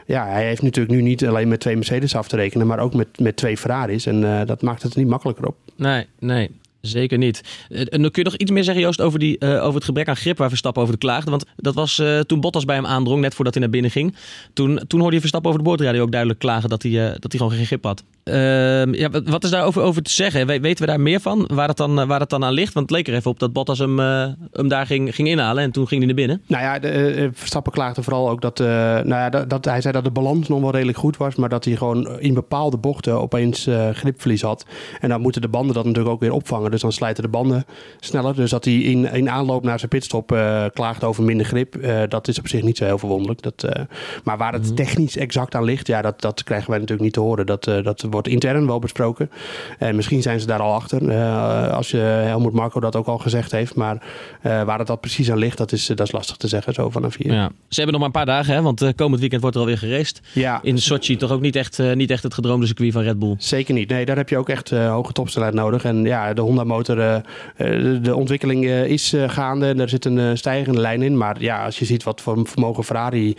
ja, 0.06 0.28
hij 0.28 0.46
heeft 0.46 0.62
natuurlijk 0.62 0.96
nu 0.96 1.02
niet 1.02 1.28
alleen 1.28 1.48
met 1.48 1.60
twee 1.60 1.76
Mercedes 1.76 2.16
af 2.16 2.28
te 2.28 2.36
rekenen, 2.36 2.68
maar 2.68 2.80
ook 2.80 2.94
met, 2.94 3.20
met 3.20 3.36
twee 3.36 3.58
Ferraris. 3.58 4.06
En 4.06 4.46
dat 4.46 4.62
maakt 4.62 4.84
het 4.84 4.96
niet 4.96 5.08
makkelijker 5.08 5.48
op. 5.48 5.56
Nee, 5.76 6.08
nee. 6.20 6.50
Zeker 6.82 7.18
niet. 7.18 7.42
Eh, 7.70 7.80
En 7.80 8.02
dan 8.02 8.12
kun 8.12 8.24
je 8.24 8.30
nog 8.30 8.36
iets 8.38 8.52
meer 8.52 8.64
zeggen, 8.64 8.84
Joost, 8.84 9.02
over, 9.02 9.20
die, 9.20 9.38
eh, 9.38 9.50
over 9.64 9.76
het 9.76 9.84
gebrek 9.84 10.08
aan 10.08 10.16
grip 10.16 10.38
waar 10.38 10.50
Verstappen 10.50 10.82
over 10.82 10.94
de 10.94 11.00
klaagde. 11.00 11.30
Want 11.30 11.46
dat 11.56 11.74
was 11.74 12.00
eh, 12.00 12.20
toen 12.20 12.40
Bottas 12.40 12.66
bij 12.66 12.76
hem 12.76 12.86
aandrong, 12.86 13.22
net 13.22 13.36
voordat 13.36 13.54
hij 13.54 13.64
naar 13.64 13.72
binnen 13.72 13.92
ging. 13.92 14.16
Toen, 14.54 14.80
toen 14.88 15.00
hoorde 15.00 15.14
je 15.16 15.20
Verstappen 15.22 15.50
over 15.52 15.64
de 15.64 15.70
boordradio 15.70 16.02
ook 16.02 16.12
duidelijk 16.12 16.40
klagen 16.40 16.70
dat 16.70 16.84
hij, 16.84 16.92
dat 17.20 17.32
hij 17.32 17.38
gewoon 17.40 17.52
geen 17.52 17.66
grip 17.66 17.84
had. 17.84 18.04
Ehm, 18.24 18.94
ja, 18.94 19.10
wat- 19.26 19.44
is 19.44 19.50
daarover 19.50 19.82
over 19.82 20.02
te 20.02 20.12
zeggen? 20.12 20.48
We- 20.48 20.60
weten 20.60 20.86
we 20.86 20.92
daar 20.92 21.00
meer 21.02 21.20
van, 21.20 21.50
waar 21.54 21.68
het 21.68 21.78
dan, 21.78 22.08
waar 22.08 22.20
het 22.20 22.30
dan 22.30 22.44
aan 22.44 22.54
ligt? 22.54 22.74
Want 22.74 22.90
het 22.90 22.98
leek 22.98 23.08
er 23.08 23.14
even 23.14 23.32
op 23.32 23.40
dat 23.40 23.54
Bottas 23.54 23.80
hem, 23.80 24.00
hem 24.00 24.68
daar 24.68 24.86
ging, 24.86 25.16
ging 25.16 25.28
inhalen 25.28 25.64
en 25.64 25.72
toen 25.72 25.88
ging 25.88 25.98
hij 26.04 26.08
naar 26.14 26.16
binnen. 26.28 26.42
Nou 26.48 26.64
ja, 26.64 26.80
de, 26.80 27.30
Verstappen 27.34 27.72
klaagde 27.72 28.04
vooral 28.04 28.30
ook 28.30 28.42
dat, 28.42 28.58
nou 28.60 29.08
ja, 29.08 29.30
dat, 29.30 29.50
dat 29.50 29.66
hij 29.66 29.82
zei 29.82 29.94
dat 29.94 30.04
de 30.04 30.12
balans 30.12 30.48
nog 30.48 30.62
wel 30.62 30.72
redelijk 30.72 30.98
goed 30.98 31.18
was, 31.18 31.36
maar 31.36 31.50
dat 31.50 31.66
hij 31.66 31.76
gewoon 31.76 32.20
in 32.20 32.34
bepaalde 32.34 32.78
bochten 32.78 33.22
opeens 33.22 33.68
gripverlies 33.94 34.42
had. 34.42 34.66
En 35.00 35.10
dan 35.10 35.22
moeten 35.22 35.42
de 35.42 35.48
banden 35.48 35.76
dat 35.76 35.86
natuurlijk 35.86 36.14
ook 36.14 36.20
weer 36.22 36.32
opvangen. 36.32 36.72
Dus 36.78 36.86
dan 36.86 36.98
slijten 36.98 37.24
de 37.24 37.30
banden 37.30 37.66
sneller. 38.00 38.36
Dus 38.36 38.50
dat 38.50 38.66
hij 38.66 38.74
in, 38.74 39.14
in 39.14 39.30
aanloop 39.30 39.64
naar 39.64 39.78
zijn 39.80 39.90
pitstop 39.90 40.32
eh 40.32 40.66
klaagde 40.74 41.06
over 41.06 41.24
minder 41.24 41.46
grip, 41.46 41.76
eh, 41.76 42.02
dat 42.10 42.28
is 42.28 42.40
op 42.40 42.48
zich 42.48 42.62
niet 42.62 42.78
zo 42.78 42.86
heel 42.86 42.98
verwonderlijk. 42.98 43.42
Dat, 43.42 43.64
eh, 43.64 43.84
maar 44.24 44.38
waar 44.38 44.54
het 44.54 44.76
technisch 44.76 45.18
exact 45.18 45.56
aan 45.56 45.64
ligt, 45.64 45.88
ja, 45.88 46.02
dat, 46.02 46.22
dat 46.22 46.44
krijgen 46.44 46.70
wij 46.70 46.80
natuurlijk 46.80 47.06
niet 47.06 47.14
te 47.14 47.20
horen. 47.20 47.46
Dat, 47.46 47.64
dat 47.64 48.06
wordt 48.10 48.28
intern 48.28 48.68
wel 48.68 48.80
besproken. 48.80 49.30
En 49.78 49.96
misschien 49.96 50.22
zijn 50.22 50.40
ze 50.40 50.46
daar 50.48 50.60
al 50.60 50.74
achter, 50.74 51.14
als 51.72 51.92
je 51.92 51.98
Helmoet 51.98 52.54
Marco 52.54 52.80
dat 52.80 52.96
ook 52.96 53.08
al 53.08 53.18
gezegd 53.18 53.52
heeft. 53.52 53.76
Maar 53.76 54.04
waar 54.42 54.78
het 54.78 54.88
dat 54.88 55.02
precies 55.02 55.32
aan 55.32 55.38
ligt, 55.38 55.58
dat 55.58 55.72
is, 55.72 55.86
dat 55.86 56.00
is 56.00 56.12
lastig 56.12 56.38
te 56.38 56.48
zeggen 56.48 56.74
zo 56.74 56.90
vanaf 56.90 57.18
hier. 57.18 57.34
Ja. 57.34 57.50
Ze 57.68 57.82
hebben 57.82 58.00
nog 58.00 58.00
maar 58.00 58.22
een 58.22 58.26
paar 58.26 58.36
dagen, 58.36 58.54
hè? 58.54 58.62
want 58.62 58.96
komend 58.96 59.20
weekend 59.20 59.42
wordt 59.42 59.56
er 59.56 59.62
alweer 59.62 59.78
geraced. 59.78 60.22
Ja, 60.34 60.60
In 60.62 60.78
Sochi 60.78 61.16
toch 61.18 61.32
ook 61.32 61.42
niet 61.42 61.56
echt, 61.56 61.80
niet 61.94 62.12
echt 62.12 62.24
het 62.24 62.34
gedroomde 62.34 62.66
circuit 62.66 62.94
van 62.94 63.02
Red 63.02 63.20
Bull. 63.20 63.36
zeker 63.38 63.74
niet. 63.74 63.90
Nee, 63.90 64.06
daar 64.06 64.18
heb 64.18 64.30
je 64.30 64.38
ook 64.38 64.50
echt 64.50 64.70
hoge 64.70 65.14
topsnelheid 65.14 65.54
nodig. 65.54 65.84
En 65.84 66.04
ja, 66.04 66.34
de 66.34 66.42
Honda-motor, 66.58 67.00
eh, 67.00 67.16
eh, 67.16 68.04
de, 68.04 68.16
ontwikkeling 68.16 68.66
eh, 68.66 68.86
is 68.86 69.16
gaande. 69.28 69.68
En 69.68 69.80
er 69.80 69.90
zit 69.90 70.06
een 70.06 70.38
stijgende 70.38 70.80
lijn 70.80 71.02
in. 71.02 71.18
Maar 71.18 71.42
ja, 71.42 71.66
als 71.66 71.80
je 71.80 71.86
ziet 71.86 72.04
wat 72.04 72.22
voor 72.22 72.48
vermogen 72.48 72.84
Ferrari 72.84 73.36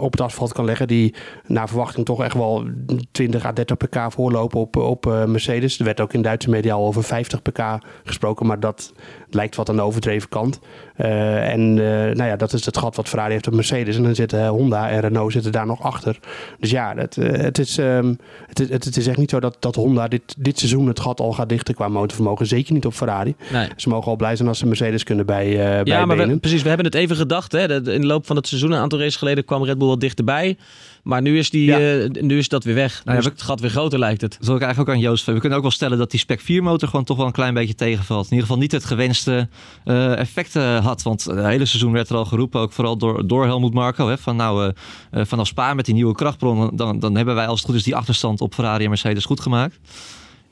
op 0.00 0.12
het 0.12 0.20
asfalt 0.20 0.52
kan 0.52 0.64
leggen, 0.64 0.88
die 0.88 1.14
naar 1.46 1.68
verwachting 1.68 2.06
toch 2.06 2.24
echt 2.24 2.34
wel 2.34 2.64
20 3.10 3.44
à 3.44 3.52
30 3.52 3.76
pk 3.76 4.12
voorlopen 4.12 4.60
op, 4.60 4.76
op 4.76 5.04
Mercedes. 5.26 5.78
Er 5.78 5.84
werd 5.84 6.00
ook 6.00 6.12
in 6.12 6.22
Duitse 6.22 6.50
media 6.50 6.74
al 6.74 6.86
over 6.86 7.02
50 7.02 7.42
pk 7.42 7.78
gesproken, 8.04 8.46
maar 8.46 8.60
dat 8.60 8.92
lijkt 9.34 9.56
wat 9.56 9.68
aan 9.68 9.76
de 9.76 9.82
overdreven 9.82 10.28
kant. 10.28 10.60
Eh, 10.96 11.52
en 11.52 11.60
eh, 11.60 12.16
nou 12.16 12.24
ja, 12.24 12.36
dat 12.36 12.52
is 12.52 12.66
het 12.66 12.78
gat 12.78 12.96
wat 12.96 13.08
Ferrari 13.08 13.32
heeft 13.32 13.46
op 13.46 13.54
Mercedes. 13.54 13.96
En 13.96 14.02
dan 14.02 14.14
zitten 14.14 14.46
Honda 14.46 14.90
en 14.90 15.00
Renault 15.00 15.32
zitten 15.32 15.52
daar 15.52 15.66
nog 15.66 15.82
achter. 15.82 16.18
Dus 16.60 16.70
ja, 16.70 16.92
het, 16.96 17.16
eh, 17.16 17.40
het, 17.40 17.58
is, 17.58 17.78
ehm, 17.78 18.14
het, 18.46 18.60
is, 18.60 18.68
het 18.68 18.96
is 18.96 19.06
echt 19.06 19.18
niet 19.18 19.30
zo 19.30 19.40
dat, 19.40 19.56
dat 19.60 19.74
Honda 19.74 20.08
dit, 20.08 20.34
dit 20.38 20.58
seizoen 20.58 20.86
het 20.86 21.00
gat 21.00 21.20
al 21.20 21.32
gaat 21.32 21.48
dichten 21.48 21.74
qua 21.74 21.88
motorvermogen. 21.88 22.46
Zeker 22.46 22.72
niet 22.72 22.86
op 22.86 22.94
Ferrari. 22.94 23.34
Nee. 23.52 23.68
Ze 23.76 23.88
mogen 23.88 24.10
al 24.10 24.16
blij 24.16 24.36
zijn 24.36 24.48
als 24.48 24.58
ze 24.58 24.66
Mercedes 24.66 25.02
kunnen 25.02 25.26
bij, 25.26 25.46
eh 25.46 25.84
Ja, 25.84 26.06
maar 26.06 26.16
we, 26.16 26.38
precies. 26.38 26.62
We 26.62 26.68
hebben 26.68 26.86
het 26.86 26.94
even 26.94 27.16
gedacht. 27.16 27.52
Hè? 27.52 27.92
In 27.92 28.00
de 28.00 28.06
loop 28.06 28.26
van 28.26 28.36
het 28.36 28.46
seizoen, 28.46 28.72
een 28.72 28.78
aantal 28.78 28.98
races 28.98 29.16
geleden, 29.16 29.44
kwam 29.44 29.64
Red 29.64 29.78
Bull 29.78 29.88
wat 29.88 30.00
dichterbij. 30.00 30.56
Maar 31.04 31.22
nu 31.22 31.38
is, 31.38 31.50
die, 31.50 31.64
Ja. 31.64 31.78
eh, 31.78 32.10
nu 32.22 32.38
is 32.38 32.48
dat 32.48 32.64
weer 32.64 32.74
weg. 32.74 32.92
Nu 32.94 33.00
Nou 33.04 33.16
ja, 33.16 33.22
is 33.22 33.24
we- 33.28 33.32
het 33.32 33.42
gat 33.42 33.60
weer 33.60 33.70
groter, 33.70 33.98
lijkt 33.98 34.20
het. 34.20 34.36
Dat 34.38 34.46
wil 34.46 34.56
ik 34.56 34.62
eigenlijk 34.62 34.90
ook 34.90 34.96
aan 34.96 35.02
Joost. 35.02 35.24
We 35.26 35.38
kunnen 35.38 35.56
ook 35.56 35.64
wel 35.64 35.72
stellen 35.72 35.98
dat 35.98 36.10
die 36.10 36.20
Spec 36.20 36.40
4 36.40 36.62
motor 36.62 36.88
gewoon 36.88 37.04
toch 37.04 37.16
wel 37.16 37.26
een 37.26 37.32
klein 37.32 37.54
beetje 37.54 37.74
tegenvalt. 37.74 38.24
In 38.24 38.30
ieder 38.30 38.46
geval 38.46 38.62
niet 38.62 38.72
het 38.72 38.84
gewenste 38.84 39.48
eh 39.84 40.18
effect 40.18 40.56
eh, 40.56 40.84
had. 40.84 41.02
Want 41.02 41.24
het 41.24 41.44
hele 41.44 41.64
seizoen 41.64 41.92
werd 41.92 42.08
er 42.08 42.16
al 42.16 42.24
geroepen, 42.24 42.60
ook 42.60 42.72
vooral 42.72 42.96
door, 42.96 43.26
door 43.26 43.44
Helmut 43.44 43.72
Marko. 43.74 44.08
Hè, 44.08 44.18
van 44.18 44.36
nou, 44.36 44.64
eh, 44.66 45.20
eh, 45.20 45.26
vanaf 45.26 45.46
Spa 45.46 45.74
met 45.74 45.84
die 45.84 45.94
nieuwe 45.94 46.14
krachtbron, 46.14 46.70
dan, 46.76 46.98
dan 46.98 47.16
hebben 47.16 47.34
wij 47.34 47.46
als 47.46 47.58
het 47.60 47.68
goed 47.68 47.78
is 47.78 47.82
die 47.84 47.96
achterstand 47.96 48.40
op 48.40 48.54
Ferrari 48.54 48.82
en 48.82 48.88
Mercedes 48.88 49.24
goed 49.24 49.40
gemaakt. 49.40 49.78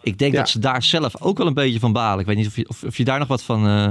Ik 0.02 0.18
denk 0.18 0.32
Ja. 0.32 0.38
dat 0.38 0.48
ze 0.48 0.58
daar 0.58 0.82
zelf 0.82 1.20
ook 1.22 1.38
wel 1.38 1.46
een 1.46 1.54
beetje 1.54 1.78
van 1.80 1.92
balen. 1.92 2.20
Ik 2.20 2.26
weet 2.26 2.36
niet 2.36 2.46
of 2.46 2.56
je, 2.56 2.68
of, 2.68 2.82
of 2.82 2.96
je 2.96 3.04
daar 3.04 3.18
nog 3.18 3.28
wat 3.28 3.42
van, 3.42 3.66
eh, 3.66 3.90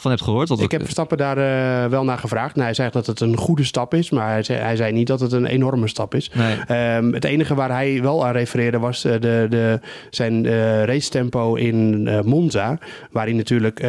van 0.00 0.10
hebt 0.10 0.22
gehoord. 0.22 0.48
Want 0.48 0.60
Ik 0.60 0.70
heb 0.70 0.82
Verstappen 0.82 1.18
daar 1.18 1.38
eh, 1.38 1.90
wel 1.90 2.04
naar 2.04 2.18
gevraagd. 2.18 2.54
Nou, 2.54 2.66
hij 2.66 2.74
zegt 2.74 2.92
dat 2.92 3.06
het 3.06 3.20
een 3.20 3.36
goede 3.36 3.64
stap 3.64 3.94
is, 3.94 4.10
maar 4.10 4.28
hij 4.28 4.42
zei, 4.42 4.58
hij 4.58 4.76
zei 4.76 4.92
niet 4.92 5.06
dat 5.06 5.20
het 5.20 5.32
een 5.32 5.46
enorme 5.46 5.88
stap 5.88 6.14
is. 6.14 6.30
Nee. 6.34 6.56
Ehm, 6.66 7.12
het 7.12 7.24
enige 7.24 7.54
waar 7.54 7.70
hij 7.70 8.02
wel 8.02 8.26
aan 8.26 8.32
refereerde 8.32 8.78
was 8.78 9.04
eh, 9.04 9.12
de, 9.12 9.46
de, 9.50 9.80
zijn 10.10 10.46
eh 10.46 10.84
racetempo 10.84 11.54
in 11.54 12.08
eh, 12.08 12.20
Monza. 12.20 12.78
Waar 13.10 13.24
hij 13.24 13.34
natuurlijk 13.34 13.84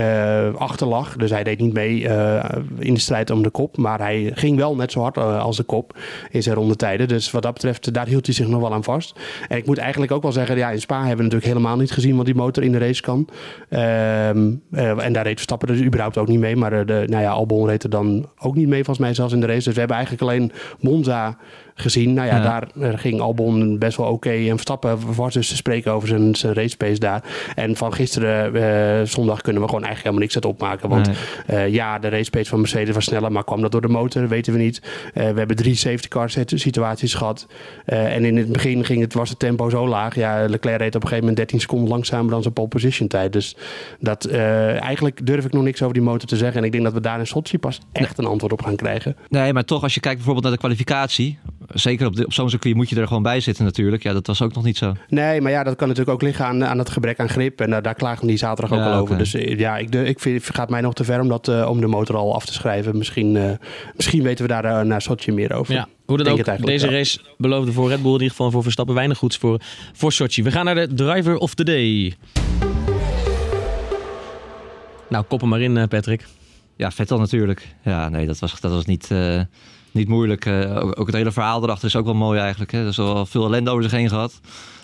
achter 0.57 0.87
lag. 0.87 1.15
Dus 1.15 1.29
hij 1.29 1.43
deed 1.43 1.59
niet 1.59 1.73
mee 1.73 2.01
in 2.79 2.93
de 2.93 2.99
strijd 2.99 3.29
om 3.29 3.43
de 3.43 3.49
kop. 3.49 3.77
Maar 3.77 3.99
hij 3.99 4.31
ging 4.33 4.57
wel 4.57 4.75
net 4.75 4.91
zo 4.91 5.01
hard 5.01 5.17
als 5.17 5.57
de 5.57 5.63
kop 5.63 5.97
in 6.31 6.43
zijn 6.43 6.55
rondetijden. 6.55 7.07
Dus 7.07 7.31
wat 7.31 7.43
dat 7.43 7.53
betreft, 7.53 7.93
daar 7.93 8.07
hield 8.07 8.25
hij 8.25 8.35
zich 8.35 8.47
nog 8.47 8.61
wel 8.61 8.73
aan 8.73 8.83
vast. 8.83 9.19
En 9.47 9.57
ik 9.57 9.65
moet 9.65 9.77
eigenlijk 9.77 10.11
ook 10.11 10.21
wel 10.21 10.31
zeggen, 10.31 10.57
ja, 10.57 10.69
in 10.69 10.81
Spa 10.81 10.97
hebben 10.97 11.17
we 11.17 11.23
natuurlijk 11.23 11.51
helemaal 11.51 11.77
niet 11.77 11.91
gezien 11.91 12.15
wat 12.15 12.25
die 12.25 12.35
motor 12.35 12.63
in 12.63 12.71
de 12.71 12.77
race 12.77 13.01
kan. 13.01 13.27
Ehm, 13.69 14.51
eh, 14.71 15.05
en 15.05 15.13
daar 15.13 15.23
reed 15.23 15.33
Verstappen 15.33 15.67
dus 15.67 15.77
überhaupt 15.77 15.98
ook 16.01 16.27
niet 16.27 16.39
mee. 16.39 16.55
Maar 16.55 16.73
eh, 16.73 16.85
de, 16.85 17.03
nou 17.07 17.23
ja, 17.23 17.29
Albon 17.29 17.67
reed 17.67 17.83
er 17.83 17.89
dan 17.89 18.29
ook 18.39 18.55
niet 18.55 18.67
mee, 18.67 18.83
volgens 18.83 19.05
mij 19.05 19.13
zelfs 19.13 19.33
in 19.33 19.39
de 19.39 19.45
race. 19.45 19.63
Dus 19.63 19.73
we 19.73 19.79
hebben 19.79 19.97
eigenlijk 19.97 20.27
alleen 20.27 20.51
Monza 20.79 21.37
gezien. 21.79 22.13
Nou 22.13 22.27
ja, 22.27 22.35
Ja. 22.35 22.41
daar 22.43 22.67
eh, 22.91 22.99
ging 22.99 23.19
Albon 23.19 23.77
best 23.77 23.97
wel 23.97 24.07
oké. 24.07 24.29
En 24.29 24.47
Verstappen 24.49 24.97
was 25.15 25.33
dus 25.33 25.47
te 25.47 25.55
spreken 25.55 25.91
over 25.91 26.07
zijn, 26.07 26.35
zijn 26.35 26.53
race 26.53 26.77
pace 26.77 26.99
daar. 26.99 27.23
En 27.55 27.75
van 27.75 27.93
gisteren, 27.93 28.55
eh, 28.99 29.05
zondag, 29.07 29.41
kunnen 29.41 29.61
we 29.61 29.67
gewoon 29.67 29.83
eigenlijk 29.83 29.97
helemaal 30.15 30.19
niks 30.19 30.35
uit 30.35 30.45
opmaken. 30.45 30.89
Want 30.89 31.07
Nee. 31.07 31.15
eh, 31.65 31.73
ja, 31.73 31.99
de 31.99 32.09
race 32.09 32.29
pace 32.29 32.49
van 32.49 32.59
Mercedes 32.59 32.93
was 32.95 33.03
sneller. 33.03 33.31
Maar 33.31 33.43
kwam 33.43 33.61
dat 33.61 33.71
door 33.71 33.81
de 33.81 33.87
motor? 33.87 34.27
Weten 34.27 34.53
we 34.53 34.59
niet. 34.59 34.81
We 35.13 35.21
hebben 35.21 35.55
drie 35.55 35.75
safety 35.75 36.07
car 36.07 36.29
sit- 36.29 36.51
situaties 36.55 37.13
gehad. 37.13 37.47
Eh, 37.85 38.15
en 38.15 38.25
in 38.25 38.37
het 38.37 38.51
begin 38.51 38.85
ging 38.85 39.01
het, 39.01 39.13
was 39.13 39.29
het 39.29 39.39
tempo 39.39 39.69
zo 39.69 39.87
laag. 39.87 40.15
Ja, 40.15 40.45
Leclerc 40.49 40.79
reed 40.79 40.95
op 40.95 41.01
een 41.01 41.07
gegeven 41.07 41.19
moment 41.19 41.35
13 41.37 41.59
seconden 41.59 41.89
langzamer 41.89 42.31
dan 42.31 42.41
zijn 42.41 42.53
pole 42.53 42.67
position 42.67 43.07
tijd. 43.07 43.33
Dus 43.33 43.55
dat, 43.99 44.25
eigenlijk 44.25 45.25
durf 45.25 45.45
ik 45.45 45.53
nog 45.53 45.63
niks 45.63 45.81
over 45.81 45.93
die 45.93 46.03
motor 46.03 46.27
te 46.29 46.37
zeggen. 46.37 46.57
En 46.59 46.63
ik 46.65 46.71
denk 46.71 46.83
dat 46.83 46.93
we 46.93 47.01
daar 47.01 47.19
in 47.19 47.27
Sochi 47.27 47.57
pas 47.59 47.79
echt 47.91 48.17
een 48.17 48.25
antwoord 48.25 48.51
op 48.53 48.61
gaan 48.61 48.75
krijgen. 48.75 49.15
Nee, 49.29 49.53
maar 49.53 49.65
toch, 49.65 49.83
als 49.83 49.93
je 49.93 49.99
kijkt 49.99 50.15
bijvoorbeeld 50.15 50.45
naar 50.45 50.53
de 50.53 50.59
kwalificatie. 50.59 51.39
Zeker 51.73 52.07
op, 52.07 52.15
de- 52.15 52.25
op 52.25 52.33
zo'n 52.33 52.49
circuit 52.49 52.75
moet 52.75 52.89
je 52.89 52.95
er 52.95 53.07
gewoon 53.07 53.23
bij 53.23 53.39
zitten 53.39 53.63
natuurlijk. 53.65 54.03
Ja, 54.03 54.13
dat 54.13 54.27
was 54.27 54.41
ook 54.41 54.53
nog 54.53 54.63
niet 54.63 54.77
zo. 54.77 54.93
Nee, 55.07 55.41
maar 55.41 55.51
ja, 55.51 55.63
dat 55.63 55.75
kan 55.75 55.87
natuurlijk 55.87 56.15
ook 56.15 56.21
liggen 56.21 56.45
aan, 56.45 56.65
aan 56.65 56.77
het 56.77 56.89
gebrek 56.89 57.19
aan 57.19 57.29
grip. 57.29 57.61
En 57.61 57.69
daar 57.69 57.81
daar 57.81 57.93
klagen 57.93 58.27
die 58.27 58.37
zaterdag 58.37 58.77
ook 58.77 58.83
Ja, 58.85 58.91
al 58.93 58.99
over. 59.01 59.17
Dus 59.17 59.33
eh, 59.33 59.57
ja, 59.59 59.77
ik, 59.77 59.91
de, 59.91 60.03
ik 60.05 60.19
vind, 60.19 60.45
het 60.45 60.55
gaat 60.55 60.69
mij 60.69 60.81
nog 60.81 60.93
te 60.93 61.03
ver 61.03 61.19
om, 61.21 61.27
dat, 61.27 61.47
eh, 61.47 61.69
om 61.69 61.81
de 61.81 61.87
motor 61.87 62.15
al 62.15 62.35
af 62.35 62.45
te 62.45 62.53
schrijven. 62.53 62.97
Misschien, 62.97 63.35
eh, 63.37 63.51
misschien 63.95 64.23
weten 64.23 64.45
we 64.47 64.51
daar 64.51 64.65
eh, 64.65 64.85
naar 64.85 65.01
Sochi 65.01 65.31
meer 65.31 65.53
over. 65.53 65.73
Ja, 65.73 65.87
hoe 66.05 66.17
dan 66.17 66.25
Denk 66.35 66.47
ook, 66.49 66.65
deze 66.65 66.87
race 66.89 67.19
beloofde 67.37 67.71
voor 67.71 67.89
Red 67.89 68.01
Bull 68.01 68.07
in 68.13 68.17
ieder 68.19 68.29
geval 68.29 68.51
voor 68.51 68.63
Verstappen 68.63 68.95
weinig 68.95 69.17
goeds 69.17 69.37
voor, 69.37 69.61
voor 69.93 70.11
Sochi. 70.11 70.43
We 70.43 70.51
gaan 70.51 70.65
naar 70.65 70.75
de 70.75 70.93
driver 70.93 71.37
of 71.37 71.53
the 71.53 71.63
day. 71.63 72.13
Nou, 75.09 75.23
kop 75.27 75.39
hem 75.39 75.49
maar 75.49 75.61
in, 75.61 75.77
eh, 75.77 75.87
Patrick. 75.87 76.25
Ja, 76.75 76.91
Vettel 76.91 77.17
natuurlijk. 77.19 77.67
Ja, 77.83 78.09
nee, 78.09 78.25
dat 78.25 78.39
was, 78.39 78.59
dat 78.59 78.71
was 78.71 78.85
niet, 78.85 79.11
eh, 79.11 79.41
niet 79.99 80.07
moeilijk. 80.07 80.45
Eh, 80.45 80.77
ook, 80.83 80.99
ook 80.99 81.05
het 81.05 81.15
hele 81.15 81.31
verhaal 81.31 81.63
erachter 81.63 81.87
is 81.87 81.95
ook 81.95 82.05
wel 82.05 82.13
mooi 82.13 82.39
eigenlijk. 82.39 82.71
Hè. 82.71 82.81
Er 82.81 82.87
is 82.87 82.97
wel 82.97 83.25
veel 83.25 83.45
ellende 83.45 83.69
over 83.69 83.83
zich 83.83 83.91
heen 83.91 84.09
gehad. 84.09 84.39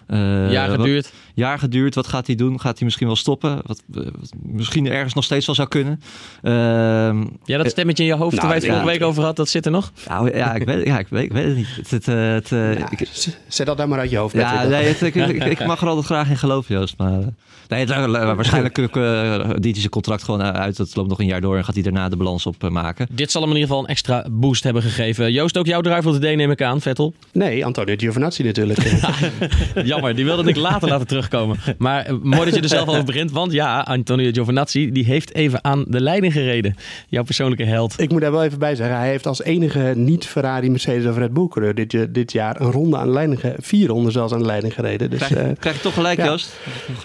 Eh, 0.07 0.51
Jaar 0.51 0.67
wat- 0.69 0.79
geduurd. 0.79 1.11
jaar 1.33 1.59
geduurd. 1.59 1.95
Wat 1.95 2.07
gaat 2.07 2.27
hij 2.27 2.35
doen? 2.35 2.59
Gaat 2.59 2.75
hij 2.77 2.83
misschien 2.85 3.07
wel 3.07 3.15
stoppen? 3.15 3.59
Wat, 3.65 3.83
eh, 3.95 4.01
wat 4.19 4.31
misschien 4.41 4.87
ergens 4.91 5.13
nog 5.13 5.23
steeds 5.23 5.45
wel 5.45 5.55
zou 5.55 5.67
kunnen. 5.67 6.01
Ehm, 6.41 7.25
Ja, 7.43 7.57
dat 7.57 7.69
stemmetje 7.69 8.03
in 8.03 8.09
je 8.09 8.15
hoofd 8.15 8.35
Nou, 8.35 8.47
waar 8.47 8.55
je 8.55 8.61
het 8.61 8.71
ja. 8.71 8.79
vorige 8.79 8.97
week 8.97 9.07
over 9.07 9.23
had, 9.23 9.35
dat 9.35 9.49
zit 9.49 9.65
er 9.65 9.71
nog? 9.71 9.91
nou, 10.07 10.37
ja, 10.37 10.53
ik 10.53 10.63
weet, 10.65 10.85
ja, 10.85 10.99
ik 10.99 11.07
weet, 11.09 11.23
ik 11.23 11.31
weet 11.31 11.45
het 11.45 11.55
niet. 11.55 11.67
Het, 11.75 11.89
het, 11.91 12.07
eh, 12.07 12.15
het, 12.31 12.51
eh, 12.51 12.77
Ja, 12.77 12.91
ik- 12.91 13.07
z- 13.11 13.27
zet 13.47 13.65
dat 13.65 13.77
daar 13.77 13.87
maar 13.87 13.99
uit 13.99 14.09
je 14.09 14.17
hoofd. 14.17 14.33
ja, 14.35 14.63
nee, 14.63 14.85
het- 14.87 15.01
ik, 15.01 15.15
ik, 15.15 15.43
ik 15.43 15.65
mag 15.71 15.81
er 15.81 15.87
altijd 15.87 16.05
graag 16.05 16.29
in 16.29 16.37
geloven, 16.37 16.75
Joost. 16.75 16.97
Maar 16.97 17.11
eh, 17.19 17.27
nee, 17.67 17.79
het, 17.79 17.89
eh, 17.89 18.05
waarschijnlijk 18.35 18.77
uh, 18.77 18.85
dient 19.49 19.63
hij 19.63 19.73
zijn 19.73 19.89
contract 19.89 20.23
gewoon 20.23 20.41
uit. 20.43 20.77
Het 20.77 20.95
loopt 20.95 21.09
nog 21.09 21.19
een 21.19 21.25
jaar 21.25 21.41
door 21.41 21.57
en 21.57 21.65
gaat 21.65 21.73
hij 21.73 21.83
daarna 21.83 22.09
de 22.09 22.15
balans 22.15 22.45
op 22.45 22.63
eh, 22.63 22.69
maken. 22.69 23.07
Dit 23.11 23.31
zal 23.31 23.41
hem 23.41 23.49
in 23.49 23.55
ieder 23.55 23.69
geval 23.69 23.83
een 23.85 23.89
extra 23.91 24.25
boost 24.31 24.63
hebben 24.63 24.81
gegeven. 24.81 25.31
Joost, 25.31 25.57
ook 25.57 25.65
jouw 25.65 25.81
driver 25.81 26.07
of 26.07 26.13
the 26.13 26.19
day 26.19 26.35
neem 26.35 26.51
ik 26.51 26.61
aan, 26.61 26.81
Vettel. 26.81 27.13
Nee, 27.31 27.65
Antonio 27.65 27.93
Giovinazzi 27.97 28.43
natuurlijk. 28.43 28.79
Jammer, 29.95 30.15
die 30.15 30.25
wilde 30.25 30.49
ik 30.49 30.55
later 30.55 30.89
laten 30.89 31.07
terugkomen. 31.07 31.57
Maar 31.77 32.05
eh, 32.05 32.13
mooi 32.21 32.45
dat 32.45 32.55
je 32.55 32.61
er 32.61 32.67
zelf 32.69 32.87
over 32.89 33.03
begint. 33.03 33.31
Want 33.31 33.51
ja, 33.51 33.79
Antonio 33.79 34.29
Giovinazzi 34.31 34.91
die 34.91 35.05
heeft 35.05 35.33
even 35.33 35.63
aan 35.63 35.85
de 35.87 36.01
leiding 36.01 36.33
gereden. 36.33 36.75
Jouw 37.09 37.23
persoonlijke 37.23 37.63
held. 37.63 37.93
ik 38.01 38.11
moet 38.11 38.21
daar 38.21 38.31
wel 38.31 38.43
even 38.43 38.59
bij 38.59 38.75
zeggen. 38.75 38.97
Hij 38.97 39.09
heeft 39.09 39.27
als 39.27 39.43
enige 39.43 39.93
niet-Ferrari, 39.95 40.69
Mercedes 40.69 41.05
of 41.05 41.17
Red 41.17 41.33
Bull 41.33 41.47
coureur 41.47 41.75
dit, 41.75 41.91
je- 41.91 42.11
dit 42.11 42.31
jaar 42.31 42.61
een 42.61 42.71
ronde 42.71 42.97
aan 42.97 43.07
de 43.07 43.13
leiding, 43.13 43.39
vier 43.59 43.87
ronden 43.87 44.11
zelfs 44.11 44.33
aan 44.33 44.39
de 44.39 44.45
leiding 44.45 44.73
gereden. 44.73 45.09
Dus 45.09 45.19
Krijg, 45.19 45.45
eh, 45.47 45.51
krijg 45.59 45.75
je 45.75 45.81
toch 45.81 45.93
gelijk, 45.93 46.17
ja. 46.17 46.25
Joost? 46.25 46.55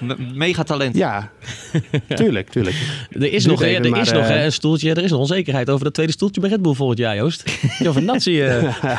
Me- 0.00 0.16
Mega 0.35 0.62
talent. 0.62 0.96
ja, 0.96 1.31
tuurlijk, 2.14 2.48
tuurlijk. 2.50 2.76
Er 3.11 3.33
is 3.33 3.46
nog, 3.46 3.62
even, 3.62 3.85
er 3.85 3.90
maar, 3.90 4.00
is 4.00 4.12
nog 4.12 4.22
eh, 4.22 4.29
hè, 4.29 4.44
een 4.44 4.53
stoeltje. 4.53 4.90
Er 4.90 5.03
is 5.05 5.11
nog 5.11 5.20
onzekerheid 5.20 5.70
over 5.70 5.85
dat 5.85 5.94
tweede 5.94 6.12
stoeltje 6.12 6.40
bij 6.40 6.50
Red 6.50 6.62
Bull 6.62 6.74
volgend 6.74 6.98
jaar, 6.98 7.16
Joost. 7.16 7.42
Giovinazzi. 7.79 8.42
eh 8.42 8.74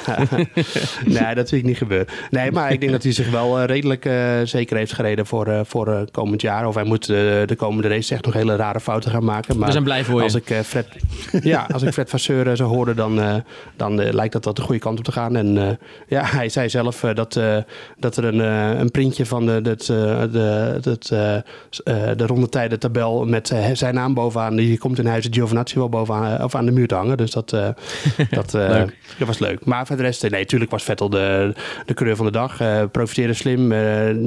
nee, 1.05 1.35
dat 1.35 1.49
zie 1.49 1.57
ik 1.57 1.63
niet 1.63 1.77
gebeuren. 1.77 2.07
Nee, 2.29 2.51
maar 2.51 2.71
ik 2.71 2.79
denk 2.79 2.91
dat 2.91 3.03
hij 3.03 3.11
zich 3.11 3.29
wel 3.29 3.59
eh, 3.59 3.65
redelijk 3.65 3.80
redelijk 3.81 4.05
eh, 4.05 4.47
zeker 4.47 4.77
heeft 4.77 4.93
gereden 4.93 5.25
voor, 5.25 5.47
eh, 5.47 5.59
voor 5.63 5.87
eh, 5.87 6.01
komend 6.11 6.41
jaar. 6.41 6.67
Of 6.67 6.75
hij 6.75 6.83
moet 6.83 7.05
de 7.05 7.55
komende 7.57 7.87
race 7.87 8.13
echt 8.13 8.25
nog 8.25 8.33
hele 8.33 8.55
rare 8.55 8.79
fouten 8.79 9.11
gaan 9.11 9.23
maken. 9.23 9.57
Maar 9.57 9.65
We 9.65 9.71
zijn 9.71 9.83
blij 9.83 10.03
voor 10.03 10.17
je. 10.17 10.23
als 10.23 10.35
ik, 10.35 10.53
Fred, 10.65 10.87
ja, 11.43 11.67
als 11.73 11.81
ik 11.81 11.93
Fred 11.93 12.09
Vasseur 12.09 12.57
zou 12.57 12.69
horen, 12.69 12.95
dan, 12.95 13.43
dan 13.75 14.13
lijkt 14.13 14.33
dat 14.33 14.43
dat 14.43 14.55
de 14.55 14.61
goede 14.61 14.79
kant 14.79 14.97
op 14.97 15.03
te 15.03 15.11
gaan. 15.11 15.35
En 15.35 15.79
ja, 16.07 16.25
hij 16.37 16.49
zei 16.49 16.69
zelf 16.69 16.99
dat, 16.99 17.39
dat 17.97 18.17
er 18.17 18.23
een, 18.23 18.39
een 18.79 18.91
printje 18.91 19.25
van 19.25 19.45
de, 19.45 19.61
dat, 19.61 19.85
de, 19.85 20.77
dat, 20.81 21.11
eh, 21.83 22.09
de 22.15 22.25
rondetijdentabel 22.25 23.25
met 23.25 23.51
eh, 23.51 23.65
zijn 23.73 23.93
naam 23.93 24.13
bovenaan. 24.13 24.55
Die 24.55 24.77
komt 24.77 24.99
in 24.99 25.05
huizen 25.05 25.33
Giovinazzi 25.33 25.77
wel 25.77 25.89
bovenaan 25.89 26.43
of 26.43 26.55
aan 26.55 26.65
de 26.65 26.71
muur 26.71 26.87
te 26.87 26.95
hangen. 26.95 27.17
Dus 27.17 27.31
dat, 27.31 27.49
dat, 28.29 28.51
dat 28.51 29.27
was 29.27 29.39
leuk. 29.39 29.65
Maar 29.65 29.87
voor 29.87 29.95
de 29.95 30.01
rest, 30.01 30.21
nee, 30.21 30.41
natuurlijk 30.41 30.71
was 30.71 30.83
Vettel 30.83 31.09
de, 31.09 31.53
de 31.85 31.93
coureur 31.93 32.15
van 32.15 32.25
de 32.25 32.31
dag. 32.31 32.57
profiteerde 32.91 33.33
slim, 33.33 33.70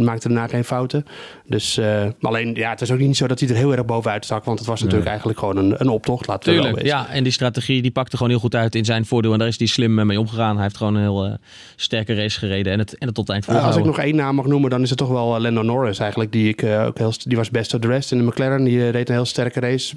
maakte 0.04 0.28
daarna 0.28 0.46
geen 0.46 0.64
fouten. 0.64 1.06
Dus, 1.46 1.76
eh, 1.76 2.04
alleen, 2.20 2.54
ja, 2.54 2.70
het 2.70 2.80
is 2.80 2.90
ook 2.90 2.98
niet 2.98 3.16
zo 3.16 3.26
dat 3.26 3.40
hij 3.40 3.48
er 3.48 3.54
heel 3.54 3.72
erg 3.72 3.84
bovenuit 3.84 4.24
stak. 4.24 4.44
Want 4.44 4.58
het 4.58 4.68
was 4.68 4.80
natuurlijk 4.82 5.08
eigenlijk 5.08 5.38
gewoon 5.38 5.56
een, 5.56 5.74
een 5.78 5.88
optocht. 5.88 6.26
Laten 6.26 6.48
we 6.48 6.54
wel 6.54 6.64
Tuurlijk, 6.64 6.86
ja. 6.86 7.08
En 7.08 7.22
die 7.22 7.32
strategie 7.32 7.82
die 7.82 7.90
pakte 7.90 8.16
gewoon 8.16 8.32
heel 8.32 8.40
goed 8.40 8.54
uit 8.54 8.74
in 8.74 8.84
zijn 8.84 9.06
voordeel. 9.06 9.32
En 9.32 9.38
daar 9.38 9.48
is 9.48 9.58
hij 9.58 9.66
slim 9.66 9.98
eh, 9.98 10.04
mee 10.04 10.20
omgegaan. 10.20 10.54
Hij 10.54 10.62
heeft 10.62 10.76
gewoon 10.76 10.94
een 10.94 11.00
heel 11.00 11.24
eh, 11.24 11.32
sterke 11.76 12.14
race 12.14 12.38
gereden. 12.38 12.72
En 12.72 12.78
het, 12.78 12.98
en 12.98 13.06
het 13.06 13.14
tot 13.14 13.26
het 13.26 13.36
eind 13.36 13.48
Eh, 13.48 13.54
als 13.54 13.58
ik 13.58 13.64
volgehouden. 13.64 14.04
nog 14.04 14.12
één 14.12 14.16
naam 14.24 14.34
mag 14.34 14.46
noemen, 14.46 14.70
dan 14.70 14.82
is 14.82 14.88
het 14.88 14.98
toch 14.98 15.08
wel 15.08 15.34
eh, 15.34 15.40
Lando 15.40 15.62
Norris 15.62 15.98
eigenlijk. 15.98 16.32
Die, 16.32 16.48
ik, 16.48 16.62
eh, 16.62 16.86
ook 16.86 16.98
heel, 16.98 17.12
die 17.24 17.36
was 17.36 17.50
best 17.50 17.74
of 17.74 17.80
the 17.80 17.88
rest 17.88 18.12
in 18.12 18.18
de 18.18 18.24
McLaren. 18.24 18.64
Die 18.64 18.80
eh, 18.80 18.90
reed 18.90 19.08
een 19.08 19.14
heel 19.14 19.24
sterke 19.24 19.60
race. 19.60 19.96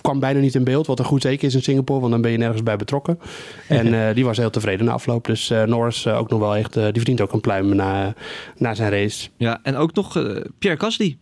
Kwam 0.00 0.20
bijna 0.20 0.40
niet 0.40 0.54
in 0.54 0.64
beeld, 0.64 0.86
wat 0.86 0.98
een 0.98 1.04
goed 1.04 1.20
teken 1.20 1.48
is 1.48 1.54
in 1.54 1.62
Singapore. 1.62 2.00
Want 2.00 2.12
dan 2.12 2.20
ben 2.20 2.30
je 2.30 2.38
nergens 2.38 2.62
bij 2.62 2.76
betrokken. 2.76 3.18
En 3.68 3.94
eh, 4.08 4.14
die 4.14 4.24
was 4.24 4.36
heel 4.36 4.50
tevreden 4.50 4.86
na 4.86 4.92
afloop. 4.92 5.26
Dus 5.26 5.50
eh, 5.50 5.62
Norris 5.62 6.06
eh, 6.06 6.18
ook 6.18 6.30
nog 6.30 6.40
wel 6.40 6.56
echt, 6.56 6.76
eh, 6.76 6.82
die 6.82 6.92
verdient 6.94 7.20
ook 7.20 7.32
een 7.32 7.40
pluim 7.40 7.76
na, 7.76 8.14
na 8.56 8.74
zijn 8.74 8.83
race. 8.88 9.28
Ja, 9.36 9.58
en 9.62 9.76
ook 9.76 9.94
nog 9.94 10.16
eh, 10.16 10.40
Pierre 10.58 10.80
Gasly. 10.80 11.16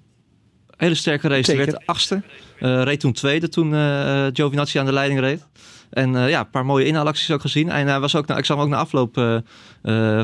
Hele 0.76 0.94
sterke 0.94 1.28
race. 1.28 1.42
Die 1.52 1.56
Zeker. 1.60 1.72
werd 1.72 1.86
achtste. 1.86 2.22
Eh, 2.58 2.82
reed 2.82 3.00
toen 3.00 3.12
tweede 3.12 3.48
toen 3.48 3.74
eh, 3.74 4.26
Giovinazzi 4.32 4.78
aan 4.78 4.86
de 4.86 4.92
leiding 4.92 5.20
reed. 5.20 5.46
En 5.90 6.12
ja, 6.12 6.40
een 6.40 6.50
paar 6.50 6.66
mooie 6.66 6.84
inhaalacties 6.84 7.30
ook 7.30 7.40
gezien. 7.40 7.70
En 7.70 7.86
hij 7.86 8.00
was 8.00 8.16
ook, 8.16 8.26
na- 8.26 8.36
ik 8.36 8.44
zag 8.44 8.56
hem 8.56 8.64
ook 8.66 8.72
na 8.72 8.78
afloop 8.78 9.14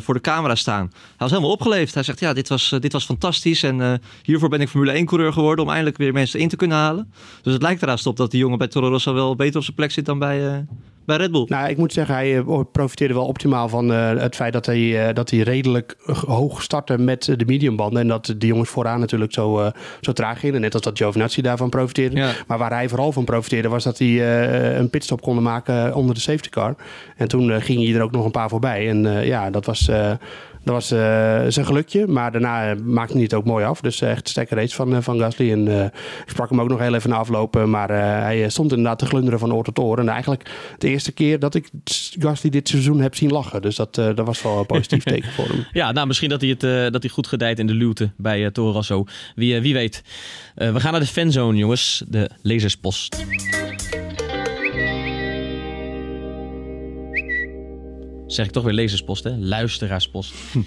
voor 0.03 0.14
de 0.14 0.20
camera 0.20 0.55
staan. 0.55 0.87
Hij 0.92 1.14
was 1.16 1.31
helemaal 1.31 1.51
opgeleefd. 1.51 1.94
Hij 1.94 2.03
zegt, 2.03 2.20
ja, 2.20 2.33
dit 2.33 2.48
was, 2.48 2.74
dit 2.81 2.92
was 2.92 3.05
fantastisch. 3.05 3.62
En 3.62 4.01
hiervoor 4.22 4.48
ben 4.48 4.61
ik 4.61 4.68
Formule 4.68 4.92
1 4.92 5.07
coureur 5.07 5.33
geworden 5.33 5.64
om 5.64 5.70
eindelijk 5.70 5.96
weer 5.96 6.12
mensen 6.12 6.40
in 6.40 6.48
te 6.48 6.57
kunnen 6.57 6.77
halen. 6.77 7.12
Dus 7.42 7.53
het 7.53 7.62
lijkt 7.62 7.83
eraan 7.83 7.98
op 8.05 8.16
dat 8.16 8.31
die 8.31 8.40
jongen 8.40 8.59
bij 8.59 8.68
Toro 8.68 8.88
Rosso 8.88 9.14
wel 9.14 9.37
beter 9.37 9.57
op 9.57 9.62
zijn 9.62 9.77
plek 9.77 9.90
zit 9.90 10.05
dan 10.05 10.18
bij, 10.18 10.66
bij 11.08 11.16
Red 11.16 11.30
Bull. 11.30 11.44
Nou, 11.48 11.68
ik 11.68 11.76
moet 11.76 11.92
zeggen, 11.92 12.14
hij 12.14 12.36
eh, 12.36 12.60
profiteerde 12.72 13.14
wel 13.14 13.26
optimaal 13.26 13.68
van 13.68 13.92
eh, 13.92 14.08
het 14.16 14.34
feit 14.34 14.52
dat 14.52 14.66
hij, 14.66 15.08
eh, 15.08 15.14
dat 15.14 15.30
hij 15.30 15.40
redelijk 15.40 15.96
hoog 16.26 16.62
startte 16.62 16.98
met 16.98 17.24
de 17.36 17.44
mediumbanden. 17.46 18.00
En 18.00 18.08
dat 18.08 18.34
de 18.38 18.46
jongens 18.46 18.68
vooraan 18.68 19.00
natuurlijk 19.00 19.32
zo, 19.32 19.70
zo 20.00 20.12
traag 20.12 20.40
gingen. 20.40 20.60
Net 20.60 20.74
als 20.74 20.82
dat 20.82 20.98
Giovinazzi 20.98 21.42
daarvan 21.42 21.68
profiteerde. 21.68 22.16
Ja. 22.16 22.32
Maar 22.46 22.58
waar 22.58 22.72
hij 22.72 22.88
vooral 22.88 23.12
van 23.12 23.24
profiteerde 23.24 23.68
was 23.68 23.84
dat 23.84 23.98
hij 23.98 24.42
een 24.78 24.90
pitstop 24.90 25.20
konden 25.20 25.42
maken 25.42 25.94
onder 25.94 26.14
de 26.14 26.20
safety 26.20 26.48
car. 26.48 26.74
En 27.16 27.28
toen 27.28 27.62
ging 27.62 27.84
hij 27.84 27.94
er 27.94 28.02
ook 28.02 28.12
nog 28.12 28.24
een 28.24 28.30
paar 28.30 28.48
voorbij. 28.48 28.88
En 28.88 29.26
ja, 29.26 29.50
dat 29.50 29.66
was, 29.66 29.90
dat 30.68 30.76
was 30.76 30.90
eh, 30.90 31.44
zijn 31.48 31.66
gelukje. 31.66 32.07
Maar 32.07 32.33
daarna 32.33 32.70
eh, 32.70 32.76
maakte 32.85 33.12
hij 33.12 33.22
het 33.22 33.35
ook 33.35 33.44
mooi 33.44 33.64
af. 33.64 33.81
Dus 33.81 34.00
eh, 34.00 34.11
echt 34.11 34.28
sterke 34.28 34.54
race 34.54 34.74
van, 34.74 34.94
eh, 34.94 35.02
van 35.02 35.18
Gasly. 35.18 35.52
En 35.52 35.68
eh, 35.68 35.85
ik 35.85 36.22
sprak 36.26 36.50
hem 36.50 36.61
ook 36.61 36.68
nog 36.68 36.78
heel 36.78 36.94
even 36.94 37.11
na 37.11 37.16
aflopen. 37.16 37.70
Maar 37.70 37.90
eh, 37.90 37.98
hij 38.22 38.44
eh, 38.44 38.48
stond 38.50 38.70
inderdaad 38.70 38.98
te 38.98 39.07
glunderen 39.07 39.38
van 39.38 39.52
oor 39.52 39.64
tot 39.64 39.78
oor. 39.78 39.98
En 39.98 40.09
eigenlijk 40.09 40.50
de 40.78 40.88
eerste 40.88 41.12
keer 41.12 41.38
dat 41.38 41.54
ik 41.54 41.70
Gasly 42.18 42.50
dit 42.50 42.68
seizoen 42.68 43.00
heb 43.00 43.14
zien 43.14 43.31
lachen. 43.31 43.62
Dus 43.62 43.76
dat, 43.76 43.98
eh, 43.98 44.14
dat 44.14 44.26
was 44.26 44.42
wel 44.42 44.59
een 44.59 44.66
positief 44.66 45.02
teken 45.12 45.33
voor 45.33 45.46
hem. 45.48 45.66
Ja, 45.72 45.92
nou 45.92 46.07
misschien 46.07 46.28
dat 46.28 46.40
hij, 46.40 46.50
het, 46.50 46.62
eh, 46.62 46.90
dat 46.90 47.02
hij 47.02 47.11
goed 47.11 47.26
gedijt 47.26 47.59
in 47.59 47.66
de 47.66 47.74
luwte 47.74 48.11
bij 48.16 48.44
eh 48.44 48.50
Toro 48.50 48.72
Rosso. 48.72 49.04
Wie, 49.35 49.54
eh, 49.57 49.62
wie 49.62 49.74
weet. 49.74 50.02
Eh, 50.54 50.72
we 50.72 50.81
gaan 50.81 50.92
naar 50.92 51.00
de 51.00 51.07
fanzone, 51.07 51.59
jongens. 51.59 52.04
De 52.09 52.31
lezerspost. 52.42 53.16
Zeg 58.28 58.46
ik 58.46 58.52
toch 58.52 58.64
weer 58.64 58.72
lezerspost, 58.72 59.24
hè? 59.24 59.30
Luisteraarspost. 59.38 60.32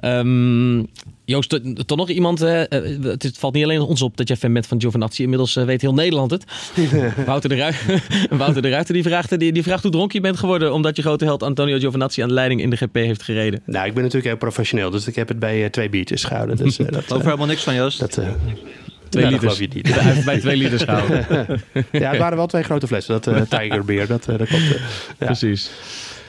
Ehm, 0.00 0.78
Joost, 1.24 1.48
to- 1.48 1.72
toch 1.86 1.98
nog 1.98 2.08
iemand? 2.08 2.40
eh, 2.42 2.60
eh, 2.62 3.02
het, 3.02 3.22
het 3.22 3.38
valt 3.38 3.54
niet 3.54 3.64
alleen 3.64 3.80
ons 3.80 4.02
op 4.02 4.16
dat 4.16 4.28
jij 4.28 4.36
fan 4.36 4.52
bent 4.52 4.66
van 4.66 4.80
Giovinazzi. 4.80 5.22
Inmiddels 5.22 5.56
eh, 5.56 5.64
weet 5.64 5.80
heel 5.80 5.94
Nederland 5.94 6.30
het. 6.30 6.44
Wouter 7.26 7.48
de, 7.48 7.56
Ruiter, 7.56 8.02
Wouter 8.38 8.62
de 8.62 8.68
Ruiter 8.68 8.94
die 8.94 9.02
vraagt, 9.02 9.38
die, 9.38 9.52
die 9.52 9.62
vraagt 9.62 9.82
hoe 9.82 9.90
dronken 9.92 10.16
je 10.16 10.20
bent 10.22 10.38
geworden... 10.38 10.72
omdat 10.72 10.96
je 10.96 11.02
grote 11.02 11.24
held 11.24 11.42
Antonio 11.42 11.78
Giovinazzi 11.78 12.22
aan 12.22 12.28
de 12.28 12.34
leiding 12.34 12.60
in 12.60 12.70
de 12.70 12.76
GP 12.76 12.94
heeft 12.94 13.22
gereden. 13.22 13.60
nou, 13.64 13.86
ik 13.86 13.92
ben 13.94 14.02
natuurlijk 14.02 14.28
heel 14.30 14.36
professioneel. 14.36 14.90
Dus 14.90 15.06
ik 15.06 15.14
heb 15.14 15.28
het 15.28 15.38
bij 15.38 15.70
twee 15.70 15.88
biertjes 15.88 16.24
gehouden. 16.24 16.56
Dus 16.56 16.76
dat, 16.76 17.12
Over 17.12 17.24
helemaal 17.24 17.46
niks 17.46 17.62
van 17.62 17.74
Joost. 17.74 17.98
dat, 17.98 18.16
eh, 18.16 18.28
Twee 19.08 19.24
liters. 19.24 19.40
geloof 19.40 19.58
je 19.58 19.68
niet. 19.74 19.94
Hij 20.00 20.12
heeft 20.12 20.24
bij 20.24 20.40
twee 20.40 20.56
liters 20.56 20.82
gehouden. 20.82 21.26
Ja, 21.92 22.10
het 22.10 22.18
waren 22.18 22.36
wel 22.36 22.46
twee 22.46 22.62
grote 22.62 22.86
flessen. 22.86 23.20
Dat 23.20 23.26
eh 23.34 23.58
Tiger 23.60 23.84
Beer, 23.84 24.06
dat, 24.06 24.28
eh, 24.28 24.38
dat 24.38 24.48
klopt. 24.48 24.64
Ja. 25.18 25.26
Precies. 25.26 25.70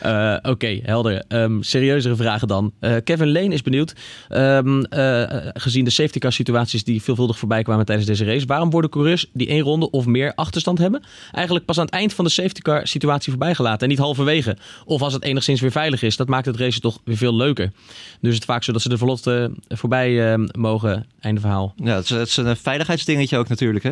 Eh, 0.01 0.35
Oké, 0.41 0.79
helder. 0.83 1.23
Ehm, 1.27 1.61
serieuzere 1.61 2.15
vragen 2.15 2.47
dan. 2.47 2.73
Eh, 2.79 2.95
Kevin 3.03 3.31
Lane 3.31 3.53
is 3.53 3.61
benieuwd. 3.61 3.93
Ehm, 4.29 4.83
eh, 4.83 5.23
gezien 5.53 5.83
de 5.83 5.89
safety 5.89 6.19
car 6.19 6.33
situaties 6.33 6.83
die 6.83 7.01
veelvuldig 7.01 7.37
voorbij 7.37 7.63
kwamen 7.63 7.85
tijdens 7.85 8.07
deze 8.07 8.25
race. 8.25 8.45
Waarom 8.45 8.69
worden 8.69 8.89
coureurs 8.89 9.25
die 9.33 9.47
één 9.47 9.61
ronde 9.61 9.89
of 9.89 10.05
meer 10.05 10.33
achterstand 10.35 10.77
hebben... 10.77 11.03
eigenlijk 11.31 11.65
pas 11.65 11.77
aan 11.77 11.85
het 11.85 11.93
eind 11.93 12.13
van 12.13 12.25
de 12.25 12.31
safety 12.31 12.61
car 12.61 12.87
situatie 12.87 13.31
voorbij 13.31 13.55
gelaten... 13.55 13.81
en 13.81 13.89
niet 13.89 13.97
halverwege? 13.97 14.57
Of 14.85 15.01
als 15.01 15.13
het 15.13 15.23
enigszins 15.23 15.61
weer 15.61 15.71
veilig 15.71 16.01
is. 16.01 16.17
Dat 16.17 16.27
maakt 16.27 16.45
het 16.45 16.57
race 16.57 16.79
toch 16.79 16.99
weer 17.03 17.17
veel 17.17 17.35
leuker. 17.35 17.71
Dus 18.21 18.33
het 18.33 18.41
is 18.41 18.45
vaak 18.45 18.63
zo 18.63 18.71
dat 18.71 18.81
ze 18.81 18.97
vlot 18.97 19.27
eh, 19.27 19.45
voorbij 19.67 20.33
eh, 20.33 20.43
mogen. 20.51 21.05
Einde 21.19 21.41
verhaal. 21.41 21.73
Ja, 21.75 21.95
het 21.95 22.03
is, 22.03 22.09
het 22.09 22.27
is 22.27 22.37
een 22.37 22.57
veiligheidsdingetje 22.57 23.37
ook 23.37 23.47
natuurlijk. 23.47 23.83
Hè? 23.83 23.91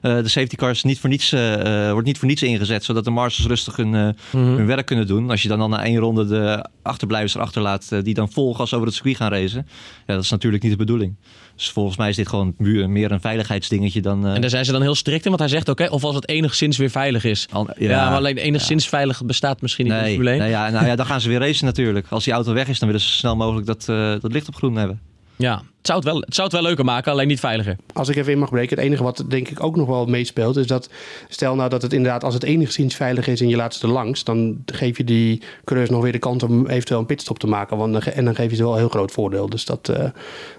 Eh, 0.00 0.16
de 0.16 0.28
safety 0.28 0.56
car 0.56 0.70
is 0.70 0.82
niet 0.82 0.98
voor 1.00 1.08
niets, 1.10 1.32
eh, 1.32 1.86
eh, 1.86 1.92
wordt 1.92 2.06
niet 2.06 2.18
voor 2.18 2.28
niets 2.28 2.42
ingezet, 2.42 2.84
zodat 2.84 3.04
de 3.04 3.10
marshals 3.10 3.48
rustig 3.48 3.76
hun, 3.76 3.94
eh, 3.94 4.08
hun 4.30 4.66
werk 4.66 4.86
kunnen 4.86 5.06
doen. 5.06 5.30
Als 5.30 5.42
je 5.42 5.48
dan, 5.48 5.58
dan 5.58 5.70
na 5.70 5.84
één 5.84 5.98
ronde 5.98 6.26
de 6.26 6.66
achterblijvers 6.82 7.34
erachter 7.34 7.62
laat, 7.62 8.04
die 8.04 8.14
dan 8.14 8.30
vol 8.32 8.54
gas 8.54 8.74
over 8.74 8.86
het 8.86 8.94
circuit 8.94 9.16
gaan 9.16 9.30
racen. 9.30 9.66
Ja, 10.06 10.14
dat 10.14 10.22
is 10.24 10.30
natuurlijk 10.30 10.62
niet 10.62 10.72
de 10.72 10.78
bedoeling. 10.78 11.14
Dus 11.56 11.70
volgens 11.70 11.96
mij 11.96 12.08
is 12.08 12.16
dit 12.16 12.28
gewoon 12.28 12.54
meer 12.58 13.10
een 13.12 13.20
veiligheidsdingetje 13.20 14.00
dan... 14.00 14.26
En 14.26 14.40
daar 14.40 14.50
zijn 14.50 14.64
ze 14.64 14.72
dan 14.72 14.82
heel 14.82 14.94
strikt 14.94 15.22
in, 15.24 15.28
want 15.28 15.40
hij 15.40 15.48
zegt 15.50 15.68
oké, 15.68 15.86
of 15.90 16.04
als 16.04 16.14
het 16.14 16.28
enigszins 16.28 16.76
weer 16.76 16.90
veilig 16.90 17.24
is. 17.24 17.46
al- 17.52 17.68
Ja, 17.78 18.04
maar 18.08 18.16
alleen 18.16 18.36
enigszins 18.36 18.88
veilig 18.88 19.24
bestaat 19.24 19.60
misschien 19.60 19.84
niet 19.84 19.94
Nee, 19.94 20.08
Formule 20.10 20.30
1. 20.30 20.38
nee, 20.38 20.50
ja, 20.50 20.68
nou 20.70 20.86
ja, 20.86 20.96
dan 20.96 21.06
gaan 21.06 21.20
ze 21.20 21.28
weer 21.28 21.38
racen 21.38 21.64
natuurlijk. 21.66 22.06
Als 22.10 22.24
die 22.24 22.32
auto 22.32 22.52
weg 22.52 22.68
is, 22.68 22.78
dan 22.78 22.88
willen 22.88 23.04
ze 23.04 23.10
zo 23.10 23.16
snel 23.16 23.36
mogelijk 23.36 23.66
dat, 23.66 23.84
dat 24.22 24.32
licht 24.32 24.48
op 24.48 24.54
groen 24.56 24.76
hebben. 24.76 25.00
Ja, 25.40 25.56
het 25.56 25.86
zou 25.86 25.98
het, 25.98 26.08
wel, 26.08 26.24
zou 26.28 26.46
het 26.46 26.56
wel 26.56 26.62
leuker 26.66 26.84
maken, 26.84 27.12
alleen 27.12 27.28
niet 27.28 27.40
veiliger. 27.40 27.76
Als 27.92 28.08
ik 28.08 28.16
even 28.16 28.32
in 28.32 28.38
mag 28.38 28.50
breken, 28.50 28.76
het 28.76 28.86
enige 28.86 29.02
wat 29.02 29.24
denk 29.28 29.48
ik 29.48 29.62
ook 29.62 29.76
nog 29.76 29.86
wel 29.88 30.06
meespeelt, 30.06 30.56
is 30.56 30.66
dat 30.66 30.90
stel 31.28 31.54
nou 31.54 31.68
dat 31.68 31.82
het 31.82 31.92
inderdaad, 31.92 32.24
als 32.24 32.34
het 32.34 32.42
enigszins 32.42 32.94
veilig 32.94 33.26
is 33.26 33.40
en 33.40 33.48
je 33.48 33.56
laat 33.56 33.74
ze 33.74 33.86
er 33.86 33.92
langs, 33.92 34.24
dan 34.24 34.62
geef 34.66 34.96
je 34.96 35.04
die 35.04 35.42
coureurs 35.64 35.90
nog 35.90 36.02
weer 36.02 36.12
de 36.12 36.18
kans 36.18 36.42
om 36.42 36.66
eventueel 36.66 37.00
een 37.00 37.06
pitstop 37.06 37.38
te 37.38 37.46
maken. 37.46 37.76
Want 37.76 38.08
en 38.08 38.24
dan 38.24 38.34
geef 38.34 38.50
je 38.50 38.56
ze 38.56 38.62
wel 38.62 38.72
een 38.72 38.78
heel 38.78 38.88
groot 38.88 39.12
voordeel. 39.12 39.48
Dus 39.48 39.64
dat, 39.64 39.88
eh, 39.88 40.04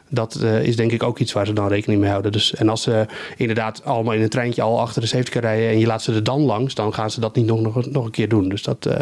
dat 0.10 0.36
eh, 0.36 0.64
is 0.64 0.76
denk 0.76 0.92
ik 0.92 1.04
ook 1.04 1.20
iets 1.20 1.34
waar 1.34 1.46
ze 1.46 1.54
dan 1.54 1.68
rekening 1.68 2.02
mee 2.02 2.10
houden. 2.10 2.32
Dus, 2.32 2.56
en 2.56 2.70
als 2.70 2.82
ze 2.82 3.06
inderdaad 3.38 3.86
allemaal 3.86 4.14
in 4.14 4.22
een 4.22 4.30
treintje 4.30 4.62
al 4.62 4.80
achter 4.80 5.02
de 5.02 5.08
safety 5.08 5.40
rijden 5.40 5.70
en 5.70 5.80
je 5.80 5.86
laat 5.86 6.04
ze 6.04 6.14
er 6.14 6.24
dan 6.24 6.42
langs, 6.42 6.76
dan 6.76 6.94
gaan 6.94 7.12
ze 7.12 7.20
dat 7.20 7.36
niet 7.36 7.46
nog, 7.46 7.62
nog, 7.62 7.92
nog 7.92 8.06
een 8.06 8.12
keer 8.12 8.30
doen. 8.30 8.50
Dus 8.50 8.64
dat, 8.64 8.86
eh, 8.86 9.02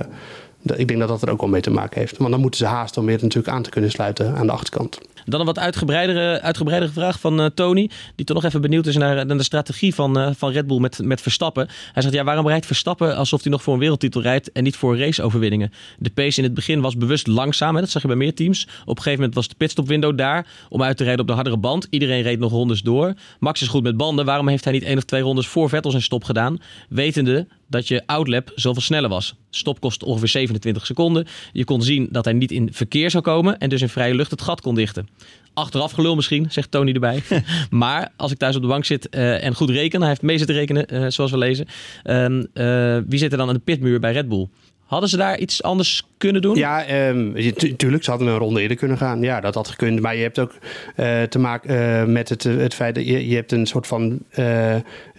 ik 0.62 0.88
denk 0.88 1.00
dat 1.00 1.08
dat 1.08 1.22
er 1.22 1.30
ook 1.30 1.40
wel 1.40 1.50
mee 1.50 1.62
te 1.62 1.70
maken 1.70 2.00
heeft. 2.00 2.18
Want 2.18 2.32
dan 2.32 2.40
moeten 2.40 2.60
ze 2.60 2.66
haasten 2.66 3.02
om 3.02 3.08
weer 3.08 3.20
natuurlijk 3.22 3.54
aan 3.54 3.64
te 3.64 3.70
kunnen 3.70 3.92
sluiten 3.92 4.36
aan 4.36 4.46
de 4.46 4.52
achterkant. 4.52 5.00
Dan 5.26 5.40
een 5.40 5.46
wat 5.46 5.60
uitgebreidere, 5.60 6.42
uitgebreidere 6.42 6.92
vraag 6.92 7.20
van 7.20 7.42
eh, 7.42 7.46
Tony. 7.46 7.90
Die 8.16 8.26
toch 8.26 8.36
nog 8.36 8.46
even 8.46 8.62
benieuwd 8.62 8.86
is 8.86 8.98
naar, 8.98 9.26
naar 9.26 9.38
de 9.38 9.44
strategie 9.44 9.96
van, 9.96 10.20
eh, 10.20 10.30
van 10.38 10.52
Red 10.52 10.68
Bull 10.68 10.80
met, 10.80 11.00
met 11.04 11.22
Verstappen. 11.22 11.68
Hij 11.94 12.02
zegt, 12.02 12.14
ja, 12.14 12.24
waarom 12.24 12.48
rijdt 12.48 12.66
Verstappen 12.66 13.16
alsof 13.16 13.44
hij 13.44 13.52
nog 13.52 13.64
voor 13.64 13.74
een 13.74 13.80
wereldtitel 13.80 14.22
rijdt 14.22 14.52
en 14.52 14.64
niet 14.64 14.76
voor 14.76 14.98
raceoverwinningen? 14.98 15.72
De 15.98 16.10
pace 16.10 16.38
in 16.38 16.44
het 16.44 16.54
begin 16.54 16.82
was 16.82 16.98
bewust 16.98 17.28
langzaam. 17.28 17.76
Hè? 17.76 17.82
Dat 17.82 17.90
zag 17.90 18.02
je 18.02 18.08
bij 18.08 18.18
meer 18.18 18.34
teams. 18.34 18.64
Op 18.64 18.98
een 18.98 19.04
gegeven 19.04 19.18
moment 19.18 19.36
was 19.36 19.48
de 19.48 19.56
pitstop 19.58 19.88
window 19.88 20.18
daar 20.18 20.48
om 20.70 20.84
uit 20.84 20.98
te 20.98 21.04
rijden 21.04 21.22
op 21.22 21.28
de 21.28 21.34
hardere 21.34 21.58
band. 21.58 21.88
Iedereen 21.90 22.22
reed 22.22 22.40
nog 22.40 22.52
rondes 22.52 22.82
door. 22.82 23.14
Max 23.40 23.62
is 23.62 23.68
goed 23.68 23.84
met 23.84 23.98
banden. 23.98 24.26
Waarom 24.26 24.48
heeft 24.48 24.64
hij 24.64 24.74
niet 24.74 24.84
één 24.84 24.98
of 24.98 25.04
twee 25.04 25.22
rondes 25.22 25.48
voor 25.48 25.70
Vettel 25.70 25.92
zijn 25.92 26.04
stop 26.04 26.24
gedaan? 26.24 26.58
Wetende 26.90 27.48
dat 27.70 27.88
je 27.88 28.04
outlap 28.06 28.52
zoveel 28.56 28.82
sneller 28.82 29.10
was. 29.10 29.36
Stop 29.50 29.80
kost 29.80 30.04
ongeveer 30.04 30.28
27 30.28 30.86
seconden. 30.86 31.28
Je 31.52 31.64
kon 31.64 31.82
zien 31.82 32.08
dat 32.12 32.26
hij 32.26 32.34
niet 32.34 32.52
in 32.52 32.70
verkeer 32.74 33.10
zou 33.12 33.24
komen 33.24 33.58
en 33.60 33.70
dus 33.70 33.82
in 33.82 33.90
vrije 33.90 34.16
lucht 34.16 34.32
het 34.32 34.42
gat 34.42 34.62
kon 34.62 34.76
dichten. 34.76 35.08
Achteraf 35.54 35.92
gelul 35.92 36.16
misschien, 36.16 36.46
zegt 36.52 36.72
Tony 36.72 36.92
erbij. 36.94 37.24
maar 37.70 38.12
als 38.16 38.32
ik 38.32 38.38
thuis 38.38 38.56
op 38.56 38.62
de 38.62 38.68
bank 38.68 38.86
zit 38.86 39.10
eh, 39.10 39.44
en 39.44 39.56
goed 39.56 39.70
reken, 39.70 40.00
hij 40.00 40.10
heeft 40.10 40.22
mee 40.22 40.38
zitten 40.38 40.56
rekenen, 40.56 40.86
eh, 40.88 41.06
zoals 41.08 41.32
we 41.32 41.38
lezen. 41.38 41.66
ehm, 42.04 42.44
eh, 42.54 42.98
wie 43.08 43.20
zit 43.20 43.32
er 43.32 43.38
dan 43.38 43.48
aan 43.48 43.54
de 43.54 43.60
pitmuur 43.60 44.00
bij 44.00 44.12
Red 44.12 44.30
Bull? 44.30 44.48
Hadden 44.86 45.10
ze 45.10 45.18
daar 45.18 45.38
iets 45.40 45.64
anders 45.64 46.04
kunnen 46.18 46.42
doen? 46.42 46.56
Ja, 46.56 46.86
tu- 47.56 47.76
tuurlijk, 47.76 48.04
ze 48.04 48.10
hadden 48.10 48.28
een 48.28 48.38
ronde 48.38 48.62
eerder 48.62 48.78
kunnen 48.78 48.98
gaan. 48.98 49.22
Ja, 49.22 49.40
dat 49.42 49.56
had 49.56 49.68
gekund. 49.68 50.00
Maar 50.02 50.16
je 50.16 50.22
hebt 50.22 50.40
ook 50.40 50.54
te 51.30 51.40
maken 51.40 52.12
met 52.12 52.30
het, 52.30 52.44
het 52.44 52.74
feit 52.74 52.96
dat 52.96 53.06
je, 53.08 53.28
je 53.28 53.36
hebt 53.36 53.52
een 53.52 53.66
soort 53.66 53.88
van 53.88 54.20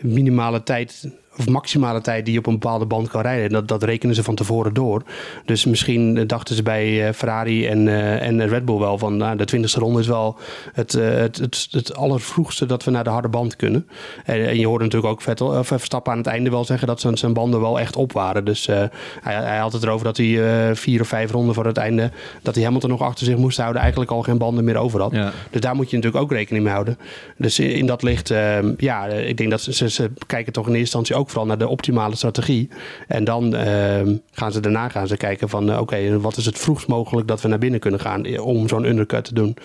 minimale 0.01 0.63
tijd 0.63 1.11
of 1.39 1.49
maximale 1.49 2.01
tijd 2.01 2.25
die 2.25 2.33
je 2.33 2.39
op 2.39 2.47
een 2.47 2.59
bepaalde 2.59 2.87
band 2.87 3.09
kan 3.09 3.21
rijden. 3.21 3.45
En 3.45 3.53
dat, 3.53 3.69
dat 3.69 3.83
rekenen 3.83 4.15
ze 4.15 4.23
van 4.23 4.35
tevoren 4.35 4.75
door. 4.75 5.03
Dus 5.45 5.65
misschien 5.65 6.17
eh, 6.17 6.27
dachten 6.27 6.55
ze 6.55 6.63
bij 6.63 7.07
eh, 7.07 7.15
Ferrari 7.15 7.67
en, 7.67 7.89
eh, 7.89 8.27
en 8.27 8.49
Red 8.49 8.65
Bull 8.65 8.79
wel 8.79 8.99
van 8.99 9.17
nou, 9.17 9.37
de 9.37 9.45
twintigste 9.45 9.81
ronde 9.81 10.01
is 10.01 10.07
wel 10.07 10.39
het, 10.73 10.93
het, 10.93 11.37
het, 11.37 11.69
het 11.71 11.97
allervroegste 11.97 12.67
dat 12.67 12.85
we 12.85 12.91
naar 12.91 13.05
de 13.05 13.11
harde 13.11 13.29
band 13.29 13.57
kunnen. 13.57 13.89
En, 14.25 14.47
en 14.49 14.59
je 14.59 14.67
hoorde 14.67 14.85
natuurlijk 14.85 15.13
ook 15.13 15.23
Vettel, 15.23 15.59
of 15.59 15.67
Verstappen 15.67 16.13
aan 16.13 16.19
het 16.19 16.27
einde 16.27 16.51
wel 16.51 16.65
zeggen 16.65 16.87
dat 16.87 17.01
zijn, 17.01 17.19
zijn 17.19 17.33
banden 17.33 17.61
wel 17.61 17.81
echt 17.81 17.97
op 17.97 18.13
waren. 18.13 18.45
Dus 18.45 18.67
hij, 18.67 18.91
hij 19.23 19.59
had 19.59 19.73
het 19.73 19.83
erover 19.83 20.05
dat 20.05 20.17
hij 20.17 20.77
vier 20.77 21.01
of 21.01 21.09
vijf 21.09 21.31
ronden 21.31 21.55
voor 21.55 21.67
het 21.67 21.77
einde, 21.77 22.11
dat 22.43 22.55
hij 22.55 22.65
Hamilton 22.65 22.91
nog 22.91 23.03
achter 23.03 23.27
zich 23.27 23.37
moest 23.37 23.59
houden, 23.59 23.81
eigenlijk 23.81 24.11
al 24.11 24.23
geen 24.23 24.39
banden 24.39 24.65
meer 24.65 24.77
over 24.77 25.01
had. 25.01 25.13
Ja. 25.13 25.33
Dus 25.51 25.61
daar 25.61 25.75
moet 25.75 25.91
je 25.91 25.97
natuurlijk 25.97 26.23
ook 26.23 26.33
rekening 26.33 26.65
mee 26.65 26.73
houden. 26.73 26.99
Dus 27.37 27.59
in 27.59 27.87
dat 27.87 28.03
licht, 28.03 28.31
eh, 28.31 28.77
ja, 28.77 29.07
ik 29.07 29.37
denk 29.37 29.51
dat 29.51 29.61
ze, 29.61 29.73
ze, 29.73 29.91
ze 29.91 30.11
kijken 30.27 30.53
toch 30.53 30.67
in 30.67 30.75
eerste 30.75 30.97
instantie 30.97 31.15
ook 31.15 31.30
vooral 31.31 31.47
naar 31.47 31.59
de 31.59 31.69
optimale 31.69 32.17
strategie. 32.17 32.69
En 33.09 33.25
dan 33.25 33.55
eh, 33.55 34.01
gaan 34.33 34.53
ze 34.53 34.61
daarna 34.61 34.89
gaan 34.89 35.07
ze 35.07 35.17
kijken 35.17 35.49
van, 35.49 35.71
eh, 35.71 35.81
oké, 35.81 36.21
wat 36.21 36.37
is 36.37 36.47
het 36.47 36.59
vroegst 36.59 36.89
mogelijk 36.89 37.29
dat 37.29 37.41
we 37.43 37.49
naar 37.49 37.59
binnen 37.59 37.81
kunnen 37.81 38.01
gaan 38.01 38.25
eh, 38.25 38.47
om 38.47 38.69
zo'n 38.69 38.85
undercut 38.85 39.25
te 39.25 39.35
doen. 39.35 39.57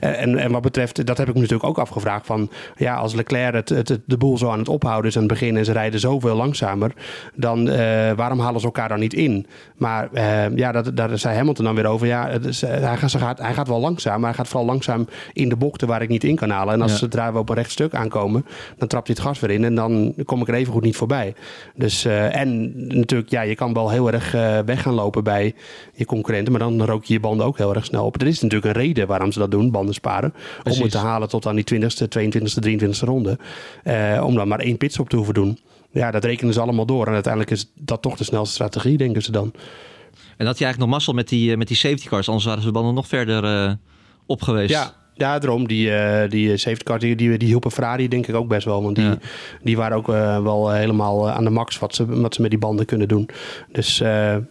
En, 0.00 0.16
en, 0.16 0.38
en 0.38 0.52
wat 0.52 0.62
betreft, 0.62 1.06
dat 1.06 1.18
heb 1.18 1.28
ik 1.28 1.34
me 1.34 1.40
natuurlijk 1.40 1.68
ook 1.68 1.78
afgevraagd 1.78 2.26
van, 2.26 2.50
ja, 2.76 2.94
als 2.94 3.14
Leclerc 3.14 3.54
het, 3.54 3.68
het, 3.68 3.88
het- 3.88 4.00
de 4.06 4.16
boel 4.16 4.38
zo 4.38 4.50
aan 4.50 4.58
het 4.58 4.68
ophouden 4.68 5.10
is 5.10 5.16
aan 5.16 5.22
het 5.22 5.32
begin 5.32 5.56
en 5.56 5.64
ze 5.64 5.72
rijden 5.72 6.00
zoveel 6.00 6.36
langzamer, 6.36 6.92
dan 7.34 7.68
eh, 7.68 7.76
waarom 8.12 8.38
halen 8.40 8.60
ze 8.60 8.66
elkaar 8.66 8.88
dan 8.88 8.98
niet 9.00 9.14
in? 9.14 9.46
Maar 9.76 10.08
eh, 10.12 10.56
ja, 10.56 10.72
dat, 10.72 10.96
daar 10.96 11.18
zei 11.18 11.36
Hamilton 11.36 11.64
dan 11.64 11.74
weer 11.74 11.86
over, 11.86 12.06
ja, 12.06 12.28
het 12.28 12.44
is, 12.44 12.62
eh, 12.62 12.70
hij, 12.80 12.96
gaat, 12.96 13.10
ze 13.10 13.18
gaat, 13.18 13.38
hij 13.38 13.54
gaat 13.54 13.68
wel 13.68 13.80
langzaam, 13.80 14.20
maar 14.20 14.28
hij 14.28 14.38
gaat 14.38 14.48
vooral 14.48 14.66
langzaam 14.66 15.06
in 15.32 15.48
de 15.48 15.56
bochten 15.56 15.88
waar 15.88 16.02
ik 16.02 16.08
niet 16.08 16.24
in 16.24 16.36
kan 16.36 16.50
halen. 16.50 16.74
En 16.74 16.82
als 16.82 16.90
Ja. 16.90 16.96
zodra 16.96 17.32
we 17.32 17.38
op 17.38 17.48
een 17.48 17.54
recht 17.54 17.70
stuk 17.70 17.94
aankomen, 17.94 18.46
dan 18.78 18.88
trapt 18.88 19.06
hij 19.06 19.16
het 19.18 19.26
gas 19.26 19.40
weer 19.40 19.50
in 19.50 19.64
en 19.64 19.74
dan 19.74 20.14
kom 20.24 20.40
ik 20.40 20.48
er 20.48 20.54
even 20.54 20.72
goed 20.72 20.82
niet 20.82 20.96
voorbij. 21.02 21.34
Dus, 21.74 22.04
eh, 22.04 22.36
en 22.36 22.72
natuurlijk, 22.98 23.30
ja, 23.30 23.42
je 23.42 23.54
kan 23.54 23.72
wel 23.72 23.90
heel 23.90 24.12
erg 24.12 24.34
eh, 24.34 24.58
weg 24.58 24.82
gaan 24.82 24.94
lopen 24.94 25.24
bij 25.24 25.54
je 25.94 26.04
concurrenten, 26.04 26.52
maar 26.52 26.60
dan 26.60 26.84
rook 26.84 27.04
je 27.04 27.12
je 27.12 27.20
banden 27.20 27.46
ook 27.46 27.58
heel 27.58 27.74
erg 27.74 27.84
snel 27.84 28.04
op. 28.04 28.20
Er 28.20 28.26
is 28.26 28.40
natuurlijk 28.40 28.76
een 28.76 28.82
reden 28.82 29.06
waarom 29.06 29.32
ze 29.32 29.38
dat 29.38 29.50
doen, 29.50 29.70
banden 29.70 29.94
sparen, 29.94 30.34
om 30.64 30.82
het 30.82 30.90
te 30.90 30.98
halen 30.98 31.28
tot 31.28 31.46
aan 31.46 31.54
die 31.54 31.64
20ste, 31.64 32.08
22ste, 32.08 32.60
23ste 32.60 33.04
ronde. 33.04 33.38
Eh, 33.82 34.22
om 34.24 34.34
dan 34.34 34.48
maar 34.48 34.58
één 34.58 34.76
pitstop 34.76 35.08
te 35.08 35.16
hoeven 35.16 35.34
doen. 35.34 35.58
Ja, 35.90 36.10
dat 36.10 36.24
rekenen 36.24 36.54
ze 36.54 36.60
allemaal 36.60 36.86
door. 36.86 37.06
En 37.06 37.12
uiteindelijk 37.12 37.52
is 37.52 37.70
dat 37.74 38.02
toch 38.02 38.16
de 38.16 38.24
snelste 38.24 38.54
strategie, 38.54 38.96
denken 38.96 39.22
ze 39.22 39.32
dan. 39.32 39.52
En 40.36 40.46
had 40.46 40.58
je 40.58 40.64
eigenlijk 40.64 40.78
nog 40.78 40.88
mazzel 40.88 41.12
met 41.12 41.28
die, 41.28 41.56
met 41.56 41.68
die 41.68 41.76
safety 41.76 42.08
cars, 42.08 42.26
anders 42.28 42.46
waren 42.46 42.62
ze 42.62 42.66
de 42.66 42.72
banden 42.72 42.94
nog 42.94 43.06
verder 43.06 43.78
op 44.26 44.42
geweest. 44.42 44.70
Ja, 44.70 44.94
ja 45.22 45.38
daarom. 45.38 45.68
Die, 45.68 45.94
eh, 45.94 46.30
die 46.30 46.56
safety 46.56 46.82
car, 46.82 46.98
die, 46.98 47.16
die, 47.16 47.38
die 47.38 47.48
hielpen 47.48 47.70
Ferrari 47.70 48.08
denk 48.08 48.26
ik 48.26 48.34
ook 48.34 48.48
best 48.48 48.64
wel. 48.64 48.82
Want 48.82 48.96
die, 48.96 49.04
Ja. 49.04 49.18
die 49.62 49.76
waren 49.76 49.96
ook 49.96 50.08
eh, 50.08 50.42
wel 50.42 50.70
helemaal 50.70 51.28
eh, 51.28 51.34
aan 51.34 51.44
de 51.44 51.50
max 51.50 51.78
wat 51.78 51.94
ze, 51.94 52.06
wat 52.06 52.34
ze 52.34 52.40
met 52.40 52.50
die 52.50 52.58
banden 52.58 52.86
kunnen 52.86 53.08
doen. 53.08 53.28
Dus 53.72 53.98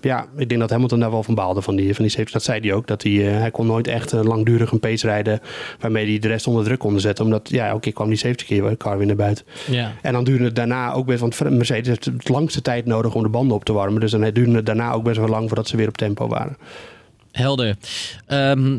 ja, 0.02 0.26
ik 0.38 0.50
denk 0.50 0.62
dat 0.62 0.70
Hamilton 0.70 1.00
daar 1.00 1.12
wel 1.12 1.24
van 1.24 1.36
baalde 1.36 1.62
van 1.62 1.76
die, 1.76 1.96
van 1.96 2.04
die 2.04 2.14
safety. 2.14 2.32
Dat 2.32 2.44
zei 2.44 2.60
hij 2.60 2.74
ook. 2.74 2.88
Dat 2.88 3.04
hij, 3.04 3.12
hij 3.12 3.52
kon 3.52 3.66
nooit 3.68 3.88
echt 3.88 4.12
langdurig 4.12 4.72
een 4.72 4.80
pace 4.80 5.08
rijden 5.08 5.40
waarmee 5.80 6.06
hij 6.10 6.20
de 6.20 6.28
rest 6.28 6.48
onder 6.48 6.64
druk 6.64 6.80
kon 6.80 7.00
zetten. 7.00 7.26
Omdat 7.26 7.50
ja, 7.50 7.68
elke 7.68 7.80
keer 7.80 7.94
kwam 7.94 8.08
die 8.08 8.18
safety 8.18 8.62
car 8.78 8.98
weer 8.98 9.08
naar 9.08 9.16
buiten. 9.16 9.46
Ja. 9.70 9.92
En 10.02 10.14
dan 10.14 10.24
duurde 10.24 10.44
het 10.44 10.56
daarna 10.56 10.94
ook 10.94 11.06
best, 11.06 11.20
want 11.20 11.50
Mercedes 11.50 11.88
heeft 11.88 12.06
het 12.06 12.30
langste 12.30 12.62
tijd 12.62 12.86
nodig 12.86 13.16
om 13.16 13.24
de 13.24 13.30
banden 13.30 13.56
op 13.56 13.66
te 13.66 13.74
warmen. 13.74 14.00
Dus 14.00 14.12
dan 14.12 14.22
duurde 14.34 14.52
het 14.56 14.66
daarna 14.66 14.92
ook 14.92 15.04
best 15.04 15.18
wel 15.18 15.28
lang 15.28 15.48
voordat 15.48 15.68
ze 15.68 15.78
weer 15.78 15.88
op 15.88 15.98
tempo 15.98 16.28
waren. 16.28 16.58
Helder. 17.32 17.76
Ehm, 18.28 18.78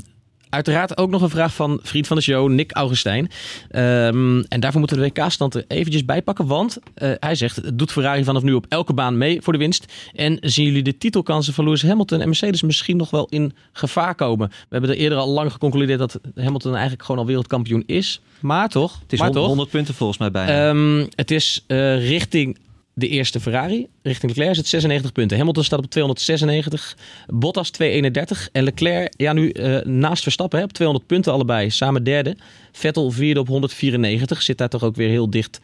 uiteraard 0.53 0.97
ook 0.97 1.11
nog 1.11 1.23
een 1.23 1.31
vraag 1.31 1.55
van 1.55 1.81
vriend 1.83 2.07
van 2.07 2.17
de 2.17 2.23
show, 2.23 2.49
Nick 2.49 2.73
Augustijn. 2.73 3.31
Ehm, 3.71 4.43
en 4.49 4.61
daarvoor 4.61 4.81
moeten 4.81 4.99
we 4.99 5.11
de 5.13 5.21
WK-stand 5.21 5.55
er 5.55 5.65
eventjes 5.69 6.05
bij 6.05 6.23
pakken. 6.23 6.47
Want 6.47 6.79
eh, 6.95 7.11
hij 7.19 7.35
zegt, 7.35 7.79
doet 7.79 7.93
Ferrari 7.93 8.25
vanaf 8.25 8.43
nu 8.43 8.53
op 8.53 8.67
elke 8.69 8.93
baan 8.93 9.19
mee 9.19 9.43
voor 9.43 9.53
de 9.53 9.59
winst? 9.59 9.93
En 10.15 10.39
zien 10.41 10.67
jullie 10.67 10.83
de 10.83 10.99
titelkansen 10.99 11.55
van 11.55 11.65
Lewis 11.65 11.83
Hamilton 11.83 12.21
en 12.21 12.27
Mercedes 12.27 12.63
misschien 12.63 12.97
nog 12.97 13.11
wel 13.11 13.27
in 13.29 13.55
gevaar 13.73 14.15
komen? 14.15 14.49
We 14.49 14.67
hebben 14.69 14.91
er 14.91 14.97
eerder 14.97 15.19
al 15.19 15.29
lang 15.29 15.53
geconcludeerd 15.53 15.99
dat 15.99 16.21
Hamilton 16.35 16.73
eigenlijk 16.73 17.03
gewoon 17.03 17.21
al 17.21 17.27
wereldkampioen 17.27 17.83
is. 17.87 18.21
Maar 18.41 18.69
toch, 18.69 18.99
Het 19.03 19.13
is 19.13 19.19
maar 19.19 19.29
100, 19.29 19.47
toch 19.47 19.57
100 19.57 19.71
punten 19.71 19.95
volgens 19.95 20.19
mij 20.19 20.31
bijna. 20.31 20.69
Ehm, 20.69 21.07
het 21.15 21.31
is 21.31 21.65
eh, 21.67 22.09
richting 22.09 22.59
de 22.95 23.09
eerste 23.09 23.41
Ferrari. 23.41 23.87
Richting 24.03 24.37
Leclerc 24.37 24.57
het 24.57 24.67
96 24.67 25.13
punten. 25.13 25.37
Hamilton 25.37 25.65
staat 25.65 25.79
op 25.79 25.91
296. 25.91 26.97
Bottas 27.27 27.71
231. 27.71 28.49
En 28.53 28.65
Leclerc, 28.65 29.13
ja 29.17 29.33
nu 29.33 29.51
eh, 29.51 29.81
naast 29.85 30.23
Verstappen 30.23 30.59
hè, 30.59 30.65
op 30.65 30.73
200 30.73 31.09
punten 31.09 31.33
allebei. 31.33 31.71
Samen 31.71 32.05
derde. 32.05 32.37
Vettel 32.73 33.11
vierde 33.11 33.41
op 33.41 33.49
194. 33.49 34.43
Zit 34.43 34.59
daar 34.59 34.69
toch 34.69 34.83
ook 34.83 34.97
weer 34.97 35.09
heel 35.09 35.31
dicht 35.31 35.61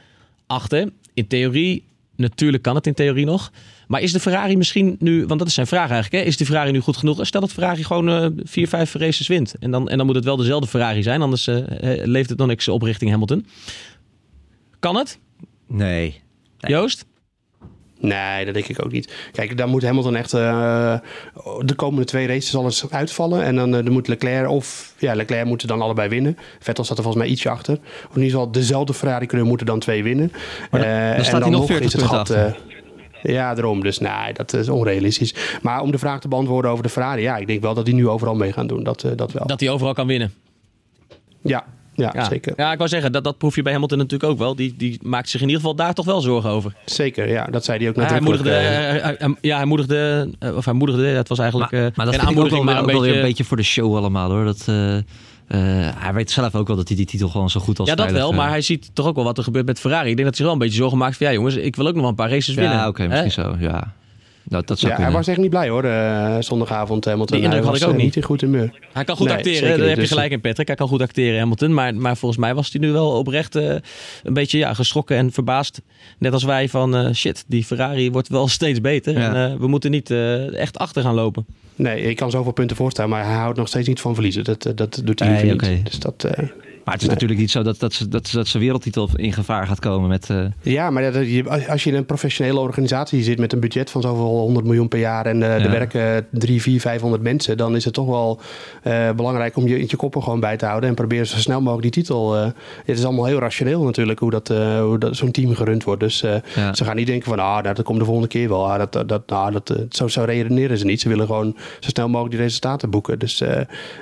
achter. 0.47 0.93
In 1.14 1.27
theorie, 1.27 1.85
natuurlijk 2.17 2.62
kan 2.62 2.75
het 2.75 2.87
in 2.87 2.95
theorie 2.95 3.27
nog. 3.27 3.53
Maar 3.87 4.01
is 4.01 4.12
de 4.12 4.21
Ferrari 4.21 4.57
misschien 4.57 4.97
nu, 4.99 5.27
want 5.27 5.38
dat 5.38 5.49
is 5.49 5.55
zijn 5.55 5.67
vraag 5.67 5.91
eigenlijk, 5.91 6.23
hè? 6.23 6.29
is 6.31 6.37
de 6.37 6.47
Ferrari 6.47 6.71
nu 6.71 6.81
goed 6.81 6.97
genoeg? 6.97 7.27
Stel 7.27 7.41
dat 7.41 7.53
Ferrari 7.53 7.85
gewoon 7.85 8.09
eh, 8.09 8.27
vier, 8.43 8.69
vijf 8.69 8.95
races 8.95 9.27
wint. 9.27 9.55
En 9.59 9.71
dan, 9.71 9.88
en 9.88 9.97
dan 9.97 10.07
moet 10.07 10.14
het 10.14 10.25
wel 10.25 10.37
dezelfde 10.37 10.69
Ferrari 10.69 11.03
zijn, 11.03 11.23
anders 11.23 11.47
eh, 11.47 11.62
leeft 12.05 12.29
het 12.29 12.38
nog 12.38 12.47
niks 12.47 12.69
op 12.69 12.83
richting 12.83 13.11
Hamilton. 13.11 13.47
Kan 14.79 14.97
het, 14.97 15.19
nee. 15.67 16.21
Nee. 16.61 16.73
Joost? 16.73 17.07
Nee, 18.01 18.45
dat 18.45 18.55
denk 18.55 18.67
ik 18.67 18.85
ook 18.85 18.93
niet. 18.93 19.13
Kijk, 19.33 19.57
dan 19.57 19.69
moet 19.69 19.83
Hamilton 19.83 20.17
echt 20.17 20.33
eh, 20.35 20.95
de 21.65 21.75
komende 21.75 22.05
twee 22.05 22.27
races 22.27 22.57
alles 22.57 22.91
uitvallen. 22.91 23.43
En 23.43 23.57
dan, 23.57 23.75
eh, 23.77 23.85
dan 23.85 23.93
moet 23.93 24.09
Leclerc 24.09 24.49
of... 24.49 24.95
Ja, 24.99 25.15
Leclerc 25.15 25.45
moeten 25.45 25.69
dan 25.69 25.81
allebei 25.83 26.09
winnen. 26.09 26.39
Vettel 26.59 26.85
staat 26.85 26.97
er 26.97 27.03
volgens 27.03 27.25
mij 27.25 27.33
ietsje 27.33 27.51
achter. 27.51 27.75
Of 28.09 28.17
in 28.17 28.23
ieder 28.23 28.39
geval 28.39 28.51
dezelfde 28.53 28.95
Ferrari 28.95 29.27
kunnen 29.27 29.47
moeten 29.47 29.67
dan 29.67 29.79
twee 29.79 30.03
winnen. 30.03 30.33
Maar 30.71 30.81
dan- 30.81 30.91
Eh, 30.91 30.97
dan 31.07 31.15
en 31.17 31.25
staat 31.25 31.41
hij 31.43 31.51
nog 31.51 31.67
40 31.67 31.87
is 31.87 31.93
het 31.93 32.03
gat, 32.03 32.19
achter. 32.19 32.37
eh, 33.23 33.33
ja, 33.35 33.55
daarom. 33.55 33.83
Dus 33.83 33.99
nee, 33.99 34.33
dat 34.33 34.53
is 34.53 34.69
onrealistisch. 34.69 35.35
Maar 35.63 35.81
om 35.81 35.91
de 35.91 35.99
vraag 35.99 36.21
te 36.21 36.29
beantwoorden 36.29 36.71
over 36.71 36.83
de 36.83 36.89
Ferrari... 36.91 37.23
Ja, 37.23 37.37
ik 37.37 37.47
denk 37.47 37.61
wel 37.63 37.75
dat 37.75 37.85
die 37.85 37.95
nu 37.95 38.09
overal 38.09 38.35
mee 38.35 38.53
gaan 38.53 38.67
doen. 38.67 38.83
Dat, 38.83 39.03
eh, 39.05 39.11
dat 39.17 39.33
wel. 39.33 39.47
Dat 39.47 39.61
hij 39.61 39.69
overal 39.71 39.95
kan 39.95 40.07
winnen. 40.07 40.33
Ja, 41.99 42.25
zeker. 42.25 42.53
Ja, 42.57 42.73
ik 42.73 42.79
wou 42.79 42.91
zeggen, 42.91 43.13
dat, 43.13 43.25
dat 43.25 43.39
proef 43.39 43.55
je 43.57 43.63
bij 43.63 43.73
Hamilton 43.73 43.99
natuurlijk 43.99 44.31
ook 44.31 44.39
wel. 44.39 44.55
Die, 44.55 44.75
die 44.77 44.99
maakt 45.03 45.29
zich 45.29 45.41
in 45.41 45.47
ieder 45.47 45.61
geval 45.61 45.77
daar 45.77 45.95
toch 45.95 46.05
wel 46.05 46.21
zorgen 46.21 46.51
over. 46.51 46.73
Zeker, 46.85 47.29
ja. 47.29 47.45
Dat 47.45 47.65
zei 47.65 47.79
hij 47.79 47.89
ook 47.89 47.95
hij 47.97 48.05
natuurlijk. 48.05 48.31
moedigde, 48.31 48.59
eh, 48.59 48.97
eh, 48.97 49.03
hij- 49.03 49.15
hij- 49.19 49.35
ja, 49.41 49.57
hij 49.57 49.67
moedigde, 49.67 50.29
eh, 50.39 50.57
of 50.57 50.65
hij 50.65 50.75
moedigde, 50.75 51.07
het 51.07 51.29
was 51.29 51.39
eigenlijk 51.39 51.73
Maar, 51.73 51.81
eh, 51.85 51.91
maar 51.95 52.07
dat 52.07 52.17
wel, 52.17 52.25
aanmoediging, 52.27 52.65
maar 52.65 52.75
weer- 52.75 52.83
een 52.83 52.89
ook 52.89 52.93
wel 52.93 53.01
beetje... 53.01 53.13
weer 53.15 53.23
een 53.23 53.29
beetje 53.29 53.45
voor 53.45 53.57
de 53.57 53.63
show 53.63 53.97
allemaal 53.97 54.31
hoor. 54.31 54.45
Dat, 54.45 54.63
eh, 54.67 54.97
eh, 54.97 55.03
hij 55.97 56.13
weet 56.13 56.31
zelf 56.31 56.55
ook 56.55 56.67
wel 56.67 56.77
dat 56.77 56.89
hij 56.89 56.97
die 56.97 57.07
titel 57.07 57.29
gewoon 57.29 57.51
zo 57.51 57.61
goed 57.61 57.79
als 57.79 57.89
ja, 57.89 57.95
dat 57.95 58.05
veilig, 58.05 58.23
wel, 58.25 58.33
eh, 58.33 58.39
maar 58.43 58.49
hij 58.51 58.61
ziet 58.61 58.91
toch 58.93 59.07
ook 59.07 59.15
wel 59.15 59.25
wat 59.25 59.39
er 59.39 59.45
gebeurt 59.45 59.67
met 59.67 59.81
Ferrari. 59.81 60.11
Ik 60.11 60.17
denk 60.17 60.29
dat 60.29 60.37
hij 60.37 60.37
zich 60.37 60.45
wel 60.45 60.53
een 60.55 60.59
beetje 60.59 60.77
zorgen 60.77 60.99
maakt 60.99 61.17
van, 61.17 61.27
ja 61.27 61.33
jongens, 61.33 61.55
ik 61.57 61.77
wil 61.77 61.87
ook 61.87 61.93
nog 61.93 62.01
wel 62.01 62.11
een 62.11 62.17
paar 62.17 62.31
races 62.31 62.55
winnen. 62.55 62.75
Ja, 62.77 62.89
oké, 62.89 63.07
misschien 63.07 63.31
zo. 63.31 63.57
Ja. 63.59 63.93
Nou, 64.49 64.63
dat 64.67 64.79
zou 64.79 64.93
ja, 64.93 65.01
hij 65.01 65.11
was 65.13 65.27
echt 65.27 65.39
niet 65.39 65.51
blij 65.51 65.69
hoor, 65.69 65.85
eh, 65.85 66.37
zondagavond. 66.41 67.05
Hamilton. 67.05 67.37
Die 67.37 67.45
indruk 67.45 67.63
Hij 67.63 67.73
had 67.73 67.81
was, 67.81 67.89
ik 67.89 67.95
ook 67.95 67.99
eh, 67.99 68.05
niet. 68.05 68.17
in 68.17 68.23
goed 68.23 68.41
humeur. 68.41 68.73
Hij 68.93 69.05
kan 69.05 69.17
goed 69.17 69.27
Nee, 69.27 69.37
acteren, 69.37 69.69
daar 69.79 69.87
heb 69.87 69.95
je 69.95 70.01
Dus, 70.01 70.09
gelijk 70.11 70.33
in 70.33 70.41
Patrick. 70.41 70.67
Hij 70.67 70.77
kan 70.77 70.89
goed 70.89 71.03
acteren, 71.03 71.39
Hamilton. 71.39 71.75
Maar, 71.75 71.95
maar 71.95 72.17
volgens 72.17 72.41
mij 72.41 72.55
was 72.55 72.73
hij 72.73 72.81
nu 72.81 72.93
wel 72.93 73.11
oprecht 73.11 73.57
eh, 73.57 73.75
een 74.23 74.35
beetje 74.35 74.59
ja, 74.59 74.75
geschrokken 74.75 75.17
en 75.17 75.33
verbaasd. 75.33 75.83
Net 76.19 76.33
als 76.33 76.45
wij 76.45 76.69
van, 76.69 76.97
eh, 76.97 77.13
shit, 77.13 77.45
die 77.47 77.65
Ferrari 77.65 78.11
wordt 78.11 78.29
wel 78.29 78.49
steeds 78.59 78.81
beter. 78.81 79.19
Ja. 79.19 79.35
En 79.35 79.51
eh, 79.53 79.59
we 79.59 79.67
moeten 79.69 79.91
niet 79.91 80.11
eh, 80.11 80.55
echt 80.55 80.79
achter 80.79 81.03
gaan 81.03 81.15
lopen. 81.15 81.47
Nee, 81.77 82.03
ik 82.03 82.17
kan 82.17 82.31
zoveel 82.31 82.53
punten 82.53 82.77
voorstellen, 82.77 83.11
maar 83.11 83.25
hij 83.25 83.35
houdt 83.37 83.59
nog 83.59 83.69
steeds 83.69 83.89
niet 83.89 84.01
van 84.01 84.15
verliezen. 84.15 84.45
Dat, 84.45 84.65
eh, 84.65 84.73
dat 84.75 85.01
doet 85.05 85.19
hij 85.19 85.29
Nee, 85.29 85.53
niet. 85.53 85.85
Dus 85.85 85.99
dat, 85.99 86.25
eh, 86.25 86.45
Maar 86.88 86.96
het 86.96 87.07
is 87.07 87.09
Nee. 87.12 87.16
natuurlijk 87.29 87.40
niet 87.40 87.51
zo 87.51 87.62
dat, 87.62 87.79
dat, 87.81 87.92
ze, 87.92 88.09
dat, 88.09 88.31
dat 88.33 88.46
zijn 88.48 88.62
wereldtitel 88.62 89.09
in 89.14 89.33
gevaar 89.33 89.66
gaat 89.66 89.79
komen 89.81 90.09
met... 90.09 90.31
eh, 90.31 90.44
ja, 90.62 90.90
maar 90.90 91.12
dat, 91.12 91.14
als 91.68 91.85
je 91.85 91.90
in 91.90 91.96
een 91.96 92.05
professionele 92.07 92.61
organisatie 92.61 93.22
zit 93.22 93.38
met 93.38 93.53
een 93.53 93.61
budget 93.61 93.90
van 93.90 94.01
zoveel 94.03 94.24
100 94.38 94.66
miljoen 94.66 94.88
per 94.88 94.98
jaar 94.98 95.27
en 95.27 95.42
eh, 95.42 95.64
er 95.64 95.70
werken 95.70 96.27
3, 96.31 96.62
4, 96.62 96.81
500 96.81 97.22
mensen, 97.22 97.57
dan 97.57 97.77
is 97.77 97.85
het 97.85 97.94
toch 97.94 98.07
wel 98.07 98.40
eh, 98.83 99.11
belangrijk 99.11 99.57
om 99.57 99.66
je, 99.68 99.79
je 99.88 99.96
koppen 99.96 100.22
gewoon 100.22 100.40
bij 100.40 100.57
te 100.57 100.66
houden 100.66 100.88
en 100.88 100.94
proberen 100.94 101.27
zo 101.27 101.37
snel 101.38 101.61
mogelijk 101.61 101.83
die 101.83 102.03
titel. 102.03 102.35
het 102.35 102.55
is 102.98 103.05
allemaal 103.05 103.24
heel 103.24 103.38
rationeel 103.38 103.83
natuurlijk 103.83 104.18
hoe 104.18 104.31
dat, 104.31 104.48
hoe 104.83 104.98
dat 104.98 105.16
zo'n 105.16 105.31
team 105.31 105.55
gerund 105.55 105.85
wordt. 105.85 106.01
Dus 106.01 106.20
Ja. 106.55 106.74
ze 106.74 106.85
gaan 106.85 106.96
niet 106.96 107.07
denken 107.07 107.29
van, 107.29 107.38
ah, 107.38 107.62
nou, 107.62 107.74
dat 107.74 107.83
komt 107.83 107.98
de 107.98 108.05
volgende 108.05 108.29
keer 108.29 108.48
wel. 108.48 108.70
Ah, 108.72 108.79
dat, 108.90 109.09
dat, 109.09 109.22
nou, 109.29 109.53
dat, 109.53 109.74
zo, 109.90 110.09
zo 110.09 110.22
redeneren 110.24 110.79
ze 110.79 110.85
niet. 110.85 111.01
Ze 111.01 111.09
willen 111.09 111.27
gewoon 111.27 111.57
zo 111.81 111.88
snel 111.88 112.09
mogelijk 112.09 112.35
die 112.35 112.44
resultaten 112.44 112.90
boeken. 112.90 113.18
Dus 113.18 113.38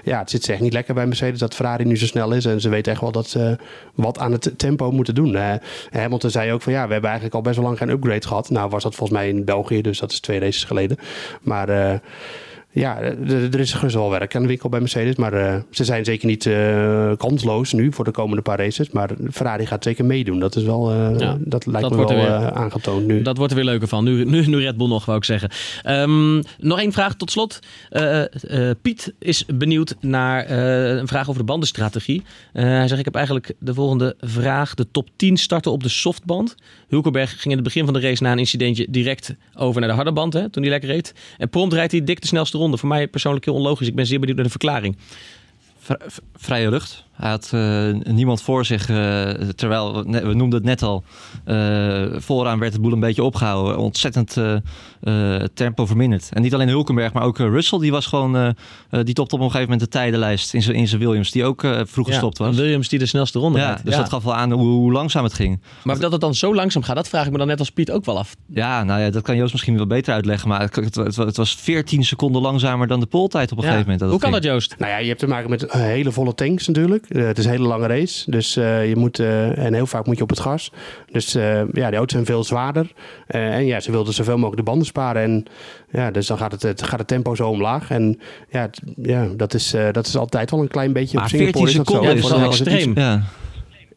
ja, 0.05 0.19
het 0.19 0.31
zit 0.31 0.45
ze 0.45 0.53
echt 0.53 0.61
niet 0.61 0.73
lekker 0.73 0.95
bij 0.95 1.07
Mercedes 1.07 1.39
dat 1.39 1.55
Ferrari 1.55 1.85
nu 1.85 1.97
zo 1.97 2.07
snel 2.07 2.33
is. 2.33 2.45
En 2.45 2.61
ze 2.61 2.69
weten 2.77 2.93
echt 2.93 3.01
wel 3.01 3.13
dat 3.13 3.29
ze 3.29 3.57
wat 3.95 4.19
aan 4.19 4.33
het 4.33 4.53
tempo 4.57 4.91
moeten 4.91 5.15
doen. 5.15 5.37
Eh, 5.37 5.55
Hamilton 5.91 6.31
zei 6.31 6.53
ook 6.53 6.63
van, 6.63 6.73
ja, 6.73 6.87
we 6.87 6.93
hebben 6.93 7.11
eigenlijk 7.11 7.35
al 7.35 7.43
best 7.43 7.57
wel 7.57 7.65
lang 7.65 7.79
geen 7.79 7.89
upgrade 7.89 8.27
gehad. 8.27 8.51
Nou 8.51 8.69
was 8.69 8.83
dat 8.83 8.95
volgens 8.95 9.19
mij 9.19 9.29
in 9.29 9.45
België, 9.45 9.83
dus 9.83 9.99
dat 9.99 10.11
is 10.13 10.21
twee 10.21 10.39
races 10.39 10.65
geleden. 10.65 10.97
Maar... 11.41 12.01
ja, 12.81 13.01
er 13.01 13.61
is 13.61 13.73
gerust 13.73 13.95
wel 13.95 14.11
werk 14.11 14.35
aan 14.35 14.43
de 14.43 14.49
winkel 14.49 14.69
bij 14.69 14.81
Mercedes. 14.81 15.17
Maar 15.17 15.33
eh, 15.33 15.61
ze 15.71 15.85
zijn 15.85 16.05
zeker 16.05 16.27
niet 16.27 16.47
eh, 16.47 17.13
kansloos 17.17 17.73
nu 17.73 17.93
voor 17.93 18.05
de 18.05 18.11
komende 18.11 18.43
paar 18.43 18.59
races. 18.59 18.91
Maar 18.91 19.11
Ferrari 19.31 19.67
gaat 19.67 19.85
zeker 19.85 20.05
meedoen. 20.05 20.39
Dat 20.39 20.57
is 20.57 20.63
wel, 20.63 20.91
eh, 20.91 21.19
Ja, 21.19 21.37
dat 21.41 21.67
lijkt 21.67 21.81
dat 21.89 21.91
me 21.91 21.97
wel 22.07 22.11
er 22.11 22.41
weer- 22.41 22.53
aangetoond 22.53 23.07
nu. 23.07 23.23
Dat 23.23 23.37
wordt 23.37 23.53
er 23.53 23.59
weer 23.59 23.69
leuker 23.69 23.89
van. 23.89 24.05
Nu, 24.05 24.25
nu, 24.25 24.47
nu 24.47 24.61
Red 24.61 24.77
Bull 24.77 24.89
nog, 24.89 25.05
wou 25.05 25.19
ik 25.19 25.25
zeggen. 25.25 25.51
Ehm, 25.83 26.37
nog 26.59 26.79
één 26.81 26.93
vraag 26.93 27.15
tot 27.15 27.31
slot. 27.31 27.59
Piet 28.83 29.15
is 29.19 29.45
benieuwd 29.55 29.97
naar 30.01 30.51
een 30.51 31.09
vraag 31.09 31.29
over 31.29 31.41
de 31.41 31.47
bandenstrategie. 31.47 32.23
Hij 32.53 32.89
zegt, 32.89 32.99
ik 32.99 33.05
heb 33.05 33.15
eigenlijk 33.15 33.53
de 33.59 33.75
volgende 33.75 34.15
vraag. 34.21 34.75
De 34.75 34.87
top 34.91 35.09
10 35.17 35.37
starten 35.37 35.73
op 35.73 35.83
de 35.83 35.89
softband. 35.89 36.55
Hulkenberg 36.89 37.31
ging 37.31 37.45
in 37.45 37.51
het 37.51 37.63
begin 37.63 37.85
van 37.85 37.95
de 37.95 38.01
race 38.01 38.23
na 38.23 38.33
een 38.33 38.39
incidentje 38.39 38.87
direct 38.91 39.35
over 39.55 39.81
naar 39.81 39.91
de 39.91 39.95
harde 39.97 40.13
band, 40.13 40.33
hè, 40.33 40.51
toen 40.51 40.63
hij 40.63 40.71
lekker 40.73 40.89
reed. 40.91 41.15
En 41.39 41.49
prompt 41.49 41.75
rijdt 41.75 41.93
hij 41.93 42.05
dik 42.05 42.21
de 42.21 42.27
snelste 42.27 42.59
Voor 42.75 42.89
mij 42.89 43.09
persoonlijk 43.09 43.45
heel 43.45 43.55
onlogisch. 43.55 43.89
Ik 43.89 43.95
ben 43.95 44.07
zeer 44.07 44.19
benieuwd 44.19 44.37
naar 44.37 44.45
de 44.45 44.51
verklaring. 44.51 44.97
Vrije 46.35 46.71
lucht. 46.71 47.06
Hij 47.17 47.31
had 47.31 47.51
eh, 47.55 47.93
niemand 48.15 48.43
voor 48.43 48.65
zich, 48.65 48.89
eh, 48.89 49.31
terwijl, 49.31 50.05
we 50.05 50.35
noemden 50.35 50.53
het 50.59 50.65
net 50.65 50.83
al, 50.83 51.05
eh, 51.45 52.05
vooraan 52.17 52.59
werd 52.59 52.73
de 52.73 52.81
boel 52.81 52.93
een 52.93 53.01
beetje 53.01 53.23
opgehouden. 53.23 53.79
Ontzettend 53.79 54.37
eh, 54.37 54.55
eh, 55.35 55.43
tempo 55.55 55.87
verminderd. 55.87 56.29
En 56.33 56.43
niet 56.43 56.55
alleen 56.55 56.69
Hulkenberg, 56.69 57.13
maar 57.13 57.23
ook 57.23 57.39
Russell, 57.39 57.79
die 57.79 57.91
was 57.91 58.07
gewoon, 58.07 58.55
die 59.03 59.15
topte 59.15 59.35
op 59.35 59.41
een 59.41 59.51
gegeven 59.51 59.71
moment 59.71 59.81
de 59.81 59.89
tijdenlijst 59.99 60.55
in 60.55 60.63
zijn 60.63 60.77
in 60.77 60.89
zijn 60.89 61.01
Williams, 61.01 61.31
die 61.31 61.45
ook 61.45 61.65
eh, 61.65 61.81
vroeg 61.85 62.07
gestopt 62.07 62.39
was. 62.39 62.57
Williams 62.57 62.89
die 62.89 62.99
de 62.99 63.07
snelste 63.07 63.39
ronde 63.39 63.59
Ja, 63.59 63.67
rijdt. 63.67 63.85
dus 63.85 63.95
Ja. 63.95 64.01
dat 64.01 64.09
gaf 64.09 64.23
wel 64.25 64.35
aan 64.35 64.53
hoe, 64.53 64.67
hoe 64.67 64.93
langzaam 64.93 65.25
het 65.25 65.35
ging. 65.35 65.61
Maar 65.85 65.99
dat 65.99 66.13
het 66.13 66.21
dan 66.21 66.35
zo 66.35 66.55
langzaam 66.55 66.83
gaat, 66.83 66.97
dat 66.97 67.09
vraag 67.09 67.27
ik 67.27 67.33
me 67.33 67.39
dan 67.39 67.47
net 67.47 67.59
als 67.59 67.71
Piet 67.71 67.91
ook 67.91 68.05
wel 68.05 68.19
af. 68.19 68.35
Ja, 68.47 68.85
nou 68.85 69.01
ja, 69.01 69.11
dat 69.11 69.23
kan 69.23 69.37
Joost 69.37 69.53
misschien 69.53 69.77
wel 69.77 69.87
beter 69.87 70.15
uitleggen. 70.15 70.49
Maar 70.49 70.61
het, 70.61 70.77
het, 70.77 70.95
het- 70.95 71.17
het 71.17 71.37
was 71.37 71.55
14 71.55 72.05
seconden 72.05 72.43
langzamer 72.43 72.87
dan 72.87 73.01
de 73.01 73.07
poltijd 73.07 73.53
op 73.53 73.59
een 73.59 73.65
Ja. 73.65 73.71
gegeven 73.71 73.91
moment. 73.93 74.11
Hoe 74.11 74.21
kan 74.21 74.31
ging. 74.31 74.43
dat, 74.43 74.53
Joost? 74.53 74.75
Nou 74.79 74.91
ja, 74.91 74.99
je 74.99 75.07
hebt 75.09 75.19
te 75.21 75.27
maken 75.27 75.51
met 75.51 75.73
hele 75.73 76.13
volle 76.13 76.35
tanks 76.35 76.67
natuurlijk. 76.67 77.06
Eh, 77.09 77.25
het 77.27 77.39
is 77.39 77.45
een 77.45 77.51
hele 77.51 77.67
lange 77.67 77.87
race. 77.87 78.31
Dus 78.31 78.57
eh, 78.57 78.89
je 78.89 78.97
moet, 78.97 79.19
eh, 79.19 79.59
en 79.59 79.75
heel 79.75 79.87
vaak 79.87 80.07
moet 80.07 80.17
je 80.17 80.23
op 80.23 80.29
het 80.31 80.41
gas. 80.41 80.73
Dus 81.13 81.35
eh, 81.35 81.55
ja, 81.73 81.87
die 81.89 81.97
auto's 81.97 82.13
zijn 82.13 82.25
veel 82.25 82.45
zwaarder. 82.45 82.93
Eh, 83.27 83.55
en 83.55 83.67
ja, 83.67 83.81
ze 83.81 83.91
wilden 83.91 84.15
zoveel 84.15 84.35
mogelijk 84.37 84.57
de 84.57 84.63
banden 84.71 84.87
sparen. 84.87 85.23
En 85.23 85.45
ja, 85.91 86.11
dus 86.11 86.27
dan 86.27 86.39
gaat 86.39 86.53
het, 86.53 86.63
het, 86.63 86.83
gaat 86.83 86.99
het 86.99 87.09
tempo 87.09 87.35
zo 87.35 87.49
omlaag. 87.49 87.91
En 87.91 88.19
ja, 88.51 88.61
het- 88.61 88.81
ja 89.03 89.27
dat, 89.37 89.55
is, 89.55 89.73
eh, 89.75 89.89
dat 89.93 90.07
is 90.07 90.17
altijd 90.17 90.51
wel 90.51 90.61
een 90.61 90.69
klein 90.69 90.93
beetje 90.93 91.17
Maar 91.17 91.25
op 91.25 91.31
Singapore 91.31 91.67
14 91.67 91.81
is 91.81 91.87
dat 91.87 91.87
zo. 91.87 91.93
seconden 91.93 92.17
Ja, 92.17 92.23
is 92.25 92.29
dat 92.31 92.53
is 92.53 92.57
Voor- 92.59 92.67
extreem. 92.67 92.93
Ja. 93.05 93.23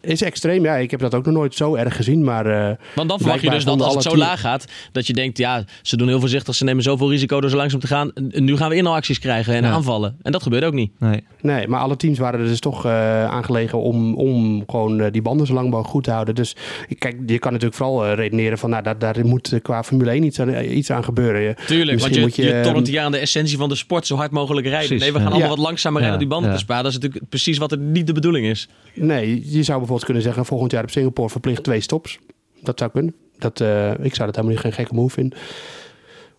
Is 0.02 0.22
extreem, 0.22 0.64
ja. 0.64 0.76
Ik 0.76 0.92
heb 0.92 1.00
dat 1.00 1.16
ook 1.16 1.26
nog 1.26 1.34
nooit 1.34 1.56
zo 1.56 1.76
erg 1.76 1.96
gezien. 1.96 2.24
Maar 2.24 2.46
eh, 2.46 2.76
Want 2.96 3.10
dan 3.10 3.18
verwacht 3.20 3.42
je 3.42 3.50
dus 3.50 3.66
dat 3.66 3.82
als 3.82 3.94
het 3.94 4.04
zo 4.04 4.18
laag 4.18 4.40
gaat, 4.40 4.66
dat 4.92 5.08
je 5.08 5.14
denkt, 5.14 5.38
ja, 5.38 5.64
ze 5.82 5.98
doen 5.98 6.08
heel 6.08 6.20
voorzichtig, 6.20 6.56
ze 6.56 6.64
nemen 6.64 6.84
zoveel 6.84 7.10
risico 7.10 7.42
door 7.42 7.50
zo 7.50 7.56
langzaam 7.58 7.80
te 7.80 7.88
gaan. 7.88 8.12
Nu 8.30 8.58
gaan 8.58 8.70
we 8.70 8.76
inhaalacties 8.76 9.20
krijgen 9.20 9.54
en 9.54 9.64
Ja. 9.64 9.70
aanvallen. 9.72 10.16
En 10.22 10.32
dat 10.32 10.44
gebeurt 10.44 10.64
ook 10.64 10.74
niet. 10.74 10.92
Nee. 11.00 11.24
Nee, 11.42 11.68
maar 11.68 11.80
alle 11.80 11.96
teams 11.96 12.18
waren 12.20 12.40
er 12.40 12.46
dus 12.46 12.60
toch 12.60 12.86
eh, 12.86 13.26
aangelegen 13.26 13.82
om, 13.82 14.16
om 14.16 14.64
gewoon 14.68 15.00
eh, 15.00 15.12
die 15.12 15.22
banden 15.22 15.48
zo 15.48 15.54
lang 15.54 15.66
mogelijk 15.66 15.90
goed 15.90 16.04
te 16.04 16.12
houden. 16.12 16.36
Dus 16.36 16.56
kijk, 17.00 17.16
je 17.26 17.40
kan 17.40 17.52
natuurlijk 17.52 17.78
vooral 17.78 18.14
redeneren 18.14 18.58
van, 18.58 18.70
nou, 18.70 18.84
daar, 18.84 18.98
daar 19.00 19.26
moet 19.26 19.60
qua 19.62 19.84
Formule 19.84 20.12
1 20.12 20.24
iets 20.24 20.40
aan, 20.40 20.64
iets 20.64 20.92
aan 20.92 21.04
gebeuren. 21.04 21.42
Je- 21.42 21.56
Tuurlijk, 21.66 22.00
want 22.00 22.16
je, 22.16 22.22
moet 22.22 22.36
je, 22.36 22.44
je, 22.46 22.62
tornt 22.64 22.88
hier 22.88 23.02
aan 23.02 23.12
de 23.12 23.18
essentie 23.18 23.58
van 23.58 23.70
de 23.70 23.76
sport 23.76 24.08
zo 24.08 24.16
hard 24.16 24.32
mogelijk 24.32 24.68
rijden. 24.68 24.88
Precies, 24.88 25.04
nee, 25.04 25.14
we 25.14 25.20
gaan 25.20 25.28
ja. 25.28 25.34
allemaal 25.34 25.50
Ja. 25.52 25.56
wat 25.58 25.66
langzamer 25.66 25.98
rijden 26.02 26.20
om 26.20 26.24
die 26.24 26.34
banden 26.34 26.50
Ja. 26.52 26.56
te 26.58 26.64
sparen. 26.64 26.84
Dat 26.84 26.92
is 26.92 26.98
natuurlijk 27.00 27.30
precies 27.30 27.58
wat 27.58 27.72
er 27.72 27.78
niet 27.78 28.08
de 28.08 28.14
bedoeling 28.14 28.46
is. 28.46 28.68
Nee, 28.94 29.52
je 29.52 29.64
zou 29.64 29.80
bijvoorbeeld 29.90 30.06
kunnen 30.06 30.24
zeggen, 30.24 30.46
volgend 30.46 30.72
jaar 30.72 30.84
op 30.84 30.90
Singapore 30.90 31.30
verplicht 31.30 31.64
twee 31.64 31.82
stops. 31.82 32.20
Dat 32.62 32.80
zou 32.80 32.92
kunnen. 32.92 33.16
Dat, 33.38 33.62
eh, 33.62 33.90
ik 33.92 34.16
zou 34.16 34.26
dat 34.28 34.36
helemaal 34.36 34.50
niet 34.50 34.60
geen 34.60 34.74
gekke 34.74 34.94
move 34.94 35.14
vinden. 35.14 35.38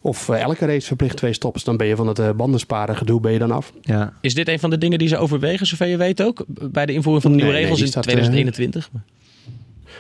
Of 0.03 0.29
eh, 0.29 0.41
elke 0.41 0.67
race 0.67 0.87
verplicht 0.87 1.17
twee 1.17 1.33
stops. 1.33 1.65
Dan 1.65 1.77
ben 1.77 1.87
je 1.87 1.97
van 1.97 2.07
het 2.07 2.19
eh, 2.19 2.31
bandensparen 2.31 2.97
gedoe 2.97 3.21
ben 3.21 3.33
je 3.33 3.39
dan 3.39 3.51
af. 3.51 3.73
Ja. 3.83 4.13
Is 4.21 4.35
dit 4.35 4.49
een 4.49 4.59
van 4.59 4.71
de 4.71 4.79
dingen 4.79 4.99
die 4.99 5.09
ze 5.09 5.17
overwegen, 5.17 5.67
zover 5.67 5.87
je 5.87 5.97
weet 5.97 6.23
ook? 6.23 6.45
Bij 6.49 6.87
de 6.87 6.93
invoering 6.93 7.23
van 7.23 7.31
de 7.33 7.37
nieuwe 7.37 7.53
Nee, 7.53 7.63
regels 7.63 7.81
in 7.81 7.87
staat, 7.87 8.07
eh, 8.07 8.13
2021? 8.13 8.91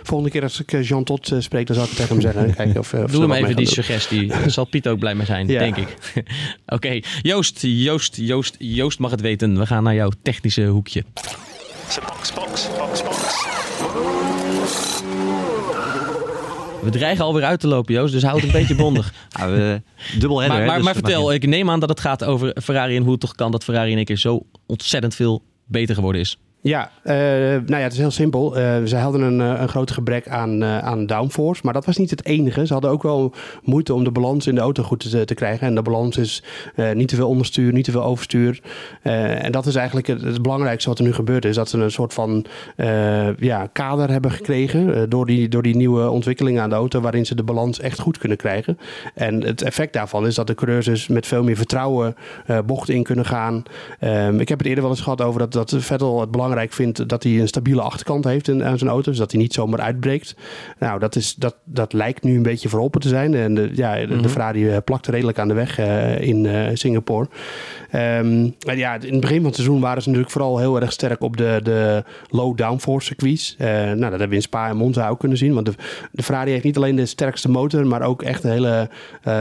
Volgende 0.02 0.32
keer 0.32 0.42
als 0.42 0.60
ik 0.60 0.82
Jean 0.82 1.04
Tot 1.04 1.32
spreek, 1.38 1.66
dan 1.66 1.76
zal 1.76 1.84
ik 1.84 1.90
het 1.90 1.98
tegen 1.98 2.12
hem 2.14 2.32
zeggen. 2.32 2.54
Kijken 2.54 2.80
of, 2.80 2.90
Doe 2.90 3.20
hem 3.20 3.32
even 3.32 3.56
die 3.56 3.66
suggestie. 3.66 4.26
Daar 4.26 4.50
zal 4.60 4.64
Piet 4.64 4.88
ook 4.88 4.98
blij 4.98 5.14
mee 5.14 5.26
zijn, 5.26 5.46
Ja. 5.48 5.58
denk 5.58 5.76
ik. 5.76 5.96
Oké, 6.66 7.00
Joost, 7.22 7.58
Joost, 7.62 8.16
Joost, 8.16 8.54
Joost 8.58 8.98
mag 8.98 9.10
het 9.10 9.20
weten. 9.20 9.58
We 9.58 9.66
gaan 9.66 9.82
naar 9.82 9.94
jouw 9.94 10.10
technische 10.22 10.64
hoekje. 10.64 11.04
Box, 11.14 12.32
box, 12.32 13.02
box. 13.02 13.19
We 16.82 16.90
dreigen 16.90 17.24
alweer 17.24 17.44
uit 17.44 17.60
te 17.60 17.66
lopen, 17.66 17.94
Joost, 17.94 18.12
dus 18.12 18.22
houd 18.22 18.36
het 18.36 18.44
een 18.44 18.60
beetje 18.60 18.74
bondig. 18.74 19.12
Ja, 19.38 19.50
we, 19.50 19.82
dubbel 20.18 20.38
header, 20.38 20.56
Maar, 20.56 20.66
maar, 20.66 20.76
dus 20.76 20.84
maar 20.84 20.94
vertel, 20.94 21.32
ik 21.32 21.46
neem 21.46 21.70
aan 21.70 21.80
dat 21.80 21.88
het 21.88 22.00
gaat 22.00 22.24
over 22.24 22.56
Ferrari 22.62 22.96
en 22.96 23.02
hoe 23.02 23.10
het 23.10 23.20
toch 23.20 23.34
kan 23.34 23.50
dat 23.50 23.64
Ferrari 23.64 23.90
in 23.90 23.96
één 23.96 24.04
keer 24.04 24.16
zo 24.16 24.46
ontzettend 24.66 25.14
veel 25.14 25.42
beter 25.66 25.94
geworden 25.94 26.20
is. 26.20 26.38
Ja, 26.62 26.90
eh, 27.02 27.14
nou 27.14 27.66
ja, 27.66 27.78
het 27.78 27.92
is 27.92 27.98
heel 27.98 28.10
simpel. 28.10 28.56
Eh, 28.56 28.82
ze 28.84 28.96
hadden 28.96 29.20
een, 29.20 29.40
eh, 29.40 29.60
een 29.60 29.68
groot 29.68 29.90
gebrek 29.90 30.28
aan, 30.28 30.64
aan 30.64 31.06
downforce, 31.06 31.60
maar 31.64 31.72
dat 31.72 31.86
was 31.86 31.96
niet 31.96 32.10
het 32.10 32.24
enige. 32.24 32.66
Ze 32.66 32.72
hadden 32.72 32.90
ook 32.90 33.02
wel 33.02 33.32
moeite 33.62 33.94
om 33.94 34.04
de 34.04 34.10
balans 34.10 34.46
in 34.46 34.54
de 34.54 34.60
auto 34.60 34.82
goed 34.82 35.10
te, 35.10 35.24
te 35.24 35.34
krijgen. 35.34 35.66
En 35.66 35.74
de 35.74 35.82
balans 35.82 36.16
is 36.16 36.42
niet 36.94 37.08
te 37.08 37.16
veel 37.16 37.28
onderstuur, 37.28 37.72
niet 37.72 37.84
te 37.84 37.90
veel 37.90 38.04
overstuur. 38.04 38.60
En 39.02 39.52
dat 39.52 39.66
is 39.66 39.74
eigenlijk 39.74 40.06
het, 40.06 40.22
het 40.22 40.42
belangrijkste 40.42 40.88
wat 40.88 40.98
er 40.98 41.04
nu 41.04 41.12
gebeurd 41.12 41.44
is. 41.44 41.54
Dat 41.54 41.68
ze 41.68 41.78
een 41.78 41.90
soort 41.90 42.14
van 42.14 42.44
ja, 43.38 43.66
kader 43.72 44.10
hebben 44.10 44.30
gekregen 44.30 45.10
door, 45.10 45.26
die, 45.26 45.48
door 45.48 45.62
die 45.62 45.76
nieuwe 45.76 46.10
ontwikkelingen 46.10 46.62
aan 46.62 46.68
de 46.68 46.74
auto, 46.74 47.00
waarin 47.00 47.26
ze 47.26 47.34
de 47.34 47.42
balans 47.42 47.80
echt 47.80 48.00
goed 48.00 48.18
kunnen 48.18 48.38
krijgen. 48.38 48.78
En 49.14 49.44
het 49.44 49.62
effect 49.62 49.92
daarvan 49.92 50.26
is 50.26 50.34
dat 50.34 50.46
de 50.46 50.54
coureurs 50.54 50.86
dus 50.86 51.08
met 51.08 51.26
veel 51.26 51.42
meer 51.42 51.56
vertrouwen 51.56 52.14
bochten 52.66 52.94
in 52.94 53.02
kunnen 53.02 53.24
gaan. 53.24 53.62
Ehm, 53.98 54.40
ik 54.40 54.48
heb 54.48 54.58
het 54.58 54.66
eerder 54.66 54.82
wel 54.82 54.92
eens 54.92 55.02
gehad 55.02 55.22
over 55.22 55.40
dat, 55.40 55.52
dat 55.52 55.74
Vettel 55.78 56.20
het 56.20 56.30
belangrijk 56.50 56.72
vindt 56.72 57.08
dat 57.08 57.22
hij 57.22 57.40
een 57.40 57.48
stabiele 57.48 57.82
achterkant 57.82 58.24
heeft 58.24 58.48
in, 58.48 58.64
aan 58.64 58.78
zijn 58.78 58.90
auto. 58.90 59.10
Dus 59.10 59.18
dat 59.18 59.30
hij 59.30 59.40
niet 59.40 59.54
zomaar 59.54 59.80
uitbreekt. 59.80 60.34
Nou, 60.78 60.98
dat, 60.98 61.16
is, 61.16 61.34
dat, 61.34 61.56
dat 61.64 61.92
lijkt 61.92 62.22
nu 62.22 62.36
een 62.36 62.42
beetje 62.42 62.68
verholpen 62.68 63.00
te 63.00 63.08
zijn. 63.08 63.34
En 63.34 63.54
de, 63.54 63.70
ja, 63.74 64.06
de, 64.06 64.20
de 64.20 64.28
Ferrari 64.28 64.68
eh, 64.68 64.76
plakte 64.84 65.10
redelijk 65.10 65.38
aan 65.38 65.48
de 65.48 65.54
weg 65.54 65.78
eh, 65.78 66.20
in 66.20 66.46
eh, 66.46 66.70
Singapore. 66.74 67.28
Ehm, 67.90 68.48
en 68.66 68.76
ja, 68.76 68.94
in 68.94 69.12
het 69.12 69.20
begin 69.20 69.36
van 69.36 69.46
het 69.46 69.54
seizoen 69.54 69.80
waren 69.80 70.02
ze 70.02 70.08
natuurlijk 70.08 70.34
vooral 70.34 70.58
heel 70.58 70.80
erg 70.80 70.92
sterk 70.92 71.22
op 71.22 71.36
de, 71.36 71.60
de 71.62 72.04
low 72.28 72.56
downforce 72.56 73.06
circuits. 73.06 73.54
Eh, 73.58 73.68
nou, 73.68 73.98
dat 73.98 74.10
hebben 74.10 74.28
we 74.28 74.34
in 74.34 74.42
Spa 74.42 74.68
en 74.68 74.76
Monza 74.76 75.08
ook 75.08 75.18
kunnen 75.18 75.38
zien. 75.38 75.54
Want 75.54 75.66
de, 75.66 75.72
de 76.12 76.22
Ferrari 76.22 76.50
heeft 76.50 76.64
niet 76.64 76.76
alleen 76.76 76.96
de 76.96 77.06
sterkste 77.06 77.50
motor, 77.50 77.86
maar 77.86 78.02
ook 78.02 78.22
echt 78.22 78.44
een 78.44 78.50
hele 78.50 78.88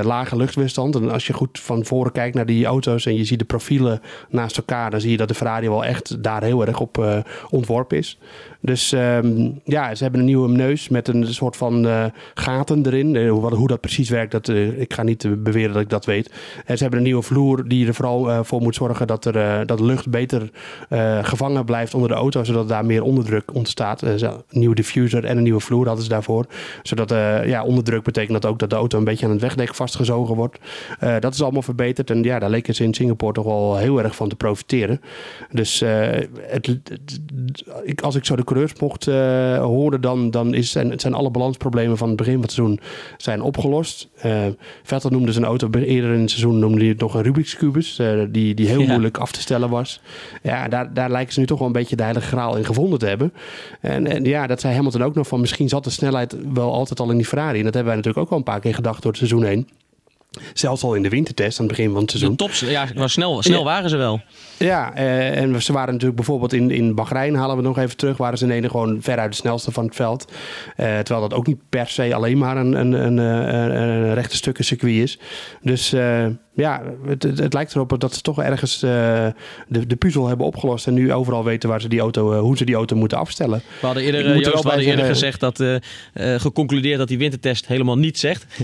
lage 0.01 0.35
luchtweerstand. 0.35 0.95
En 0.95 1.11
als 1.11 1.27
je 1.27 1.33
goed 1.33 1.59
van 1.59 1.85
voren 1.85 2.11
kijkt 2.11 2.35
naar 2.35 2.45
die 2.45 2.65
auto's 2.65 3.05
en 3.05 3.15
je 3.15 3.23
ziet 3.23 3.39
de 3.39 3.45
profielen 3.45 4.01
naast 4.29 4.57
elkaar, 4.57 4.91
dan 4.91 5.01
zie 5.01 5.11
je 5.11 5.17
dat 5.17 5.27
de 5.27 5.33
Ferrari 5.33 5.69
wel 5.69 5.85
echt 5.85 6.23
daar 6.23 6.43
heel 6.43 6.65
erg 6.65 6.79
op 6.79 6.97
eh, 7.03 7.19
ontworpen 7.49 7.97
is. 7.97 8.17
Dus 8.61 8.91
ehm, 8.91 9.49
ja, 9.63 9.95
ze 9.95 10.03
hebben 10.03 10.19
een 10.19 10.25
nieuwe 10.25 10.49
neus 10.49 10.89
met 10.89 11.07
een 11.07 11.33
soort 11.33 11.55
van 11.55 11.87
eh, 11.87 12.05
gaten 12.33 12.85
erin. 12.85 13.15
Eh, 13.15 13.29
hoe, 13.31 13.55
hoe 13.55 13.67
dat 13.67 13.81
precies 13.81 14.09
werkt, 14.09 14.31
dat, 14.31 14.47
ik 14.77 14.93
ga 14.93 15.03
niet 15.03 15.43
beweren 15.43 15.73
dat 15.73 15.81
ik 15.81 15.89
dat 15.89 16.05
weet. 16.05 16.31
En 16.65 16.75
ze 16.77 16.81
hebben 16.81 16.99
een 16.99 17.05
nieuwe 17.05 17.21
vloer 17.21 17.67
die 17.67 17.87
er 17.87 17.93
vooral 17.93 18.43
voor 18.43 18.61
moet 18.61 18.75
zorgen 18.75 19.07
dat, 19.07 19.25
er, 19.25 19.65
dat 19.65 19.79
lucht 19.79 20.09
beter 20.09 20.49
gevangen 21.21 21.65
blijft 21.65 21.93
onder 21.93 22.09
de 22.09 22.15
auto, 22.15 22.43
zodat 22.43 22.67
daar 22.67 22.85
meer 22.85 23.03
onderdruk 23.03 23.53
ontstaat. 23.53 24.01
Een 24.01 24.33
nieuwe 24.49 24.75
diffuser 24.75 25.25
en 25.25 25.37
een 25.37 25.43
nieuwe 25.43 25.59
vloer 25.59 25.85
hadden 25.85 26.03
ze 26.03 26.09
daarvoor. 26.09 26.45
Zodat 26.83 27.09
ja, 27.45 27.63
onderdruk 27.63 28.03
betekent 28.03 28.41
dat 28.41 28.51
ook 28.51 28.59
dat 28.59 28.69
de 28.69 28.75
auto 28.75 28.97
een 28.97 29.03
beetje 29.03 29.25
aan 29.25 29.31
het 29.31 29.41
wegdek 29.41 29.75
vastgezogen 29.75 30.35
wordt. 30.35 30.59
Dat 31.19 31.33
is 31.33 31.41
allemaal 31.41 31.61
verbeterd 31.61 32.09
en 32.09 32.23
ja, 32.23 32.39
daar 32.39 32.49
leken 32.49 32.75
ze 32.75 32.83
in 32.83 32.93
Singapore 32.93 33.33
toch 33.33 33.45
wel 33.45 33.77
heel 33.77 34.03
erg 34.03 34.15
van 34.15 34.29
te 34.29 34.35
profiteren. 34.35 35.01
Dus 35.51 35.79
het- 35.79 36.88
ik, 37.83 38.01
als 38.01 38.15
ik 38.15 38.25
zo 38.25 38.35
de 38.35 38.43
coureurs 38.43 38.73
mocht 38.79 39.07
eh, 39.07 39.57
horen, 39.57 40.01
dan, 40.01 40.31
dan 40.31 40.53
is, 40.53 40.71
zijn, 40.71 40.89
het 40.89 41.01
zijn 41.01 41.13
alle 41.13 41.29
balansproblemen 41.29 41.97
van 41.97 42.07
het 42.07 42.17
begin 42.17 42.33
van 42.33 42.41
het 42.41 42.51
seizoen 42.51 42.79
zijn 43.17 43.41
opgelost. 43.41 44.07
Eh 44.15 44.45
Vettel 44.83 45.09
noemde 45.09 45.31
zijn 45.31 45.45
auto 45.45 45.69
eerder 45.71 46.13
in 46.13 46.19
het 46.19 46.29
seizoen 46.29 46.59
noemde 46.59 46.79
hij 46.79 46.87
het 46.87 46.99
nog 46.99 47.13
een 47.13 47.21
Rubik's 47.21 47.55
Cubus, 47.55 47.99
eh, 47.99 48.19
die, 48.29 48.53
die 48.53 48.67
heel 48.67 48.81
Ja. 48.81 48.87
moeilijk 48.87 49.17
af 49.17 49.31
te 49.31 49.41
stellen 49.41 49.69
was. 49.69 50.01
Ja, 50.43 50.67
daar, 50.67 50.93
daar 50.93 51.09
lijken 51.11 51.33
ze 51.33 51.39
nu 51.39 51.45
toch 51.45 51.57
wel 51.57 51.67
een 51.67 51.73
beetje 51.73 51.95
de 51.95 52.03
heilige 52.03 52.27
graal 52.27 52.57
in 52.57 52.65
gevonden 52.65 52.99
te 52.99 53.05
hebben. 53.05 53.33
En, 53.81 54.07
en 54.07 54.23
ja, 54.23 54.47
dat 54.47 54.61
zei 54.61 54.75
Hamilton 54.75 55.03
ook 55.03 55.15
nog 55.15 55.27
van 55.27 55.39
misschien 55.39 55.69
zat 55.69 55.83
de 55.83 55.89
snelheid 55.89 56.35
wel 56.53 56.73
altijd 56.73 56.99
al 56.99 57.11
in 57.11 57.17
die 57.17 57.25
Ferrari. 57.25 57.57
En 57.57 57.63
dat 57.63 57.73
hebben 57.73 57.93
wij 57.93 57.95
natuurlijk 58.01 58.25
ook 58.25 58.31
al 58.31 58.37
een 58.37 58.43
paar 58.53 58.59
keer 58.59 58.73
gedacht 58.75 59.01
door 59.01 59.11
het 59.11 59.19
seizoen 59.19 59.43
heen. 59.43 59.67
Zelfs 60.53 60.83
al 60.83 60.93
in 60.93 61.03
de 61.03 61.09
wintertest 61.09 61.59
aan 61.59 61.65
het 61.67 61.75
begin 61.75 61.91
van 61.91 62.01
het 62.01 62.09
seizoen. 62.09 62.31
De 62.31 62.37
tops, 62.37 62.59
ja, 62.59 62.87
maar 62.95 63.09
snel, 63.09 63.41
snel 63.41 63.57
Ja. 63.57 63.63
waren 63.63 63.89
ze 63.89 63.97
wel. 63.97 64.21
Ja, 64.57 64.93
eh, 64.93 65.37
en 65.37 65.61
ze 65.61 65.73
waren 65.73 65.89
natuurlijk 65.89 66.15
bijvoorbeeld 66.15 66.53
in, 66.53 66.71
in 66.71 66.95
Bahrein, 66.95 67.35
halen 67.35 67.55
we 67.55 67.61
nog 67.61 67.77
even 67.77 67.97
terug, 67.97 68.17
waren 68.17 68.37
ze 68.37 68.45
in 68.45 68.51
ene 68.51 68.69
gewoon 68.69 68.97
veruit 69.01 69.31
de 69.31 69.37
snelste 69.37 69.71
van 69.71 69.85
het 69.85 69.95
veld. 69.95 70.31
Eh, 70.75 70.85
terwijl 70.85 71.29
dat 71.29 71.33
ook 71.33 71.47
niet 71.47 71.59
per 71.69 71.87
se 71.87 72.15
alleen 72.15 72.37
maar 72.37 72.57
een, 72.57 72.73
een, 72.73 72.91
een, 72.91 73.19
eh, 73.19 73.53
een, 73.53 73.71
een 73.71 74.13
rechte 74.13 74.35
stukken 74.35 74.65
circuit 74.65 74.95
is. 74.95 75.19
Dus 75.61 75.93
eh, 75.93 76.25
ja, 76.59 76.81
het, 77.07 77.23
het, 77.23 77.39
het 77.39 77.53
lijkt 77.53 77.75
erop 77.75 77.99
dat 77.99 78.13
ze 78.13 78.21
toch 78.21 78.41
ergens 78.41 78.83
eh, 78.83 78.89
de, 79.67 79.87
de 79.87 79.95
puzzel 79.95 80.27
hebben 80.27 80.45
opgelost. 80.45 80.87
En 80.87 80.93
nu 80.93 81.13
overal 81.13 81.43
weten 81.43 81.69
waar 81.69 81.81
ze 81.81 81.87
die 81.87 81.99
auto, 81.99 82.33
eh, 82.33 82.39
hoe 82.39 82.57
ze 82.57 82.65
die 82.65 82.75
auto 82.75 82.95
moeten 82.95 83.17
afstellen. 83.17 83.61
We 83.79 83.85
hadden 83.85 84.03
eerder, 84.03 84.21
eh, 84.25 84.29
er 84.29 84.35
Joost, 84.35 84.63
we 84.63 84.69
hadden 84.69 84.85
eerder 84.85 85.15
zeggen- 85.15 85.39
gezegd 85.39 85.39
dat, 86.13 86.41
geconcludeerd 86.41 86.97
dat 86.97 87.07
die 87.07 87.17
wintertest 87.17 87.67
helemaal 87.67 87.97
niets 87.97 88.19
zegt. 88.19 88.45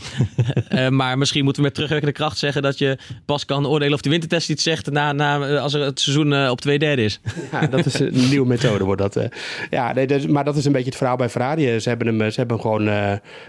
Maar 0.90 1.18
misschien 1.18 1.44
moeten 1.44 1.62
we 1.62 1.68
met 1.68 1.76
terugwerkende 1.76 2.14
kracht 2.14 2.38
zeggen 2.38 2.62
dat 2.62 2.78
je 2.78 2.98
pas 3.26 3.46
kan 3.46 3.68
oordelen 3.68 3.94
of 3.94 4.02
die 4.02 4.12
wintertest 4.12 4.50
iets 4.50 4.64
zegt 4.64 4.92
na, 4.92 5.12
na, 5.12 5.58
als 5.58 5.74
er 5.74 5.82
het 5.82 6.00
seizoen 6.00 6.50
op 6.50 6.62
twee 6.62 6.80
derde 6.80 7.04
is. 7.04 7.20
Ja, 7.52 7.68
dat 7.68 7.86
is 7.86 8.00
een 8.00 8.30
nieuwe 8.30 8.48
methode 8.48 8.84
wordt 8.84 9.02
dat. 9.02 9.20
ja, 9.70 9.94
nee, 9.94 10.06
is- 10.06 10.28
maar 10.28 10.44
dat 10.44 10.56
is 10.56 10.66
een 10.66 10.72
beetje 10.72 10.88
het 10.88 10.98
verhaal 10.98 11.16
bij 11.16 11.30
Ferrari. 11.30 11.80
Ze 11.80 11.90
hebben 11.90 12.08
hem, 12.08 12.32
ze 12.32 12.40
hebben 12.40 12.60
hem 12.60 12.66
gewoon 12.66 12.88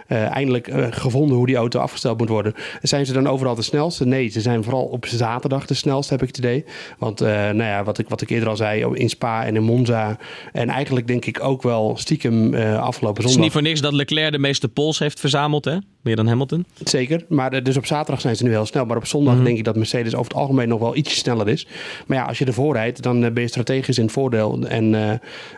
eindelijk 0.09 0.71
gevonden 0.91 1.37
hoe 1.37 1.47
die 1.47 1.57
auto 1.57 1.81
afgesteld 1.81 2.19
moet 2.19 2.29
worden. 2.29 2.55
Zijn 2.83 3.07
ze 3.07 3.13
dan 3.13 3.29
overal 3.29 3.55
de 3.55 3.63
snelste? 3.63 4.07
Nee, 4.07 4.29
ze 4.37 4.43
zijn 4.43 4.64
vooral 4.64 4.84
op 4.84 5.07
zaterdag 5.07 5.66
de 5.66 5.74
snelste, 5.74 6.12
heb 6.12 6.22
ik 6.22 6.28
het 6.28 6.39
idee. 6.39 6.64
Want 6.99 7.20
eh, 7.20 7.28
nou 7.28 7.62
ja, 7.62 7.84
wat, 7.84 7.99
ik, 7.99 8.09
wat 8.09 8.20
ik 8.20 8.30
eerder 8.30 8.49
al 8.49 8.57
zei, 8.57 8.87
in 8.93 9.09
Spa 9.09 9.45
en 9.45 9.57
in 9.57 9.62
Monza. 9.62 10.18
En 10.53 10.68
eigenlijk 10.68 11.07
denk 11.07 11.24
ik 11.24 11.43
ook 11.43 11.62
wel 11.62 11.95
stiekem 11.99 12.55
eh, 12.55 12.82
afgelopen 12.82 13.16
Het 13.22 13.24
is 13.24 13.30
zondag. 13.30 13.43
niet 13.43 13.53
voor 13.53 13.62
niks 13.62 13.80
dat 13.80 13.93
Leclerc 13.93 14.32
de 14.32 14.39
meeste 14.39 14.68
pols 14.68 14.99
heeft 14.99 15.20
verzameld, 15.20 15.64
hè? 15.64 15.76
Meer 16.03 16.16
dan 16.16 16.26
Hamilton. 16.26 16.64
Zeker, 16.84 17.24
maar 17.28 17.53
eh, 17.53 17.64
dus 17.64 17.76
op 17.76 17.87
zaterdag 17.87 18.20
zijn 18.20 18.37
ze 18.37 18.45
nu 18.45 18.51
heel 18.51 18.66
snel. 18.66 18.84
Maar 18.84 18.97
op 18.97 19.07
zondag 19.07 19.34
Mhm. 19.34 19.45
denk 19.45 19.59
ik 19.59 19.64
dat 19.64 19.76
Mercedes 19.76 20.14
over 20.14 20.32
het 20.32 20.41
algemeen 20.41 20.68
nog 20.68 20.80
wel 20.80 20.97
ietsje 20.97 21.16
sneller 21.16 21.49
is. 21.49 21.66
Maar 22.07 22.16
ja, 22.18 22.24
als 22.24 22.39
je 22.39 22.45
ervoor 22.45 22.74
rijdt, 22.74 23.03
dan 23.03 23.20
ben 23.20 23.41
je 23.43 23.49
strategisch 23.49 23.99
in 23.99 24.05
het 24.05 24.12
voordeel. 24.12 24.66
En 24.68 24.91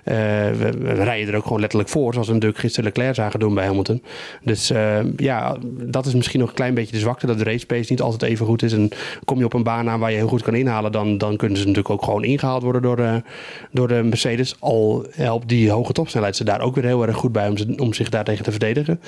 we, 0.04 0.70
we 0.78 0.92
rijden 0.92 1.28
er 1.32 1.36
ook 1.36 1.42
gewoon 1.42 1.60
letterlijk 1.60 1.90
voor, 1.90 2.12
zoals 2.12 2.26
we 2.28 2.32
natuurlijk 2.32 2.60
gisteren 2.60 2.84
Leclerc 2.84 3.14
zagen 3.14 3.40
doen 3.40 3.54
bij 3.54 3.66
Hamilton. 3.66 4.02
Dus 4.42 4.72
ja, 5.16 5.56
dat 5.82 6.06
is 6.06 6.14
misschien 6.14 6.40
nog 6.40 6.48
een 6.48 6.54
klein 6.54 6.74
beetje 6.74 6.92
de 6.92 6.98
zwakte, 6.98 7.26
dat 7.26 7.38
de 7.38 7.44
race 7.44 7.66
pace 7.66 7.86
niet 7.90 8.00
altijd 8.00 8.30
even 8.30 8.46
goed 8.46 8.62
is. 8.62 8.67
En 8.72 8.88
kom 9.24 9.38
je 9.38 9.44
op 9.44 9.52
een 9.52 9.62
baan 9.62 9.88
aan 9.88 10.00
waar 10.00 10.10
je 10.10 10.16
heel 10.16 10.28
goed 10.28 10.42
kan 10.42 10.54
inhalen, 10.54 10.92
dan, 10.92 11.18
dan 11.18 11.36
kunnen 11.36 11.58
ze 11.58 11.66
natuurlijk 11.66 11.94
ook 11.94 12.04
gewoon 12.04 12.24
ingehaald 12.24 12.62
worden 12.62 12.82
door 12.82 12.96
de, 12.96 13.22
door 13.70 13.88
de 13.88 14.02
Mercedes. 14.02 14.54
Al 14.58 15.06
helpt 15.10 15.48
die 15.48 15.70
hoge 15.70 15.92
topsnelheid 15.92 16.36
ze 16.36 16.44
daar 16.44 16.60
ook 16.60 16.74
weer 16.74 16.84
heel 16.84 17.06
erg 17.06 17.16
goed 17.16 17.32
bij 17.32 17.48
om, 17.48 17.56
om 17.78 17.94
zich 17.94 18.08
daartegen 18.08 18.44
te 18.44 18.50
verdedigen. 18.50 19.00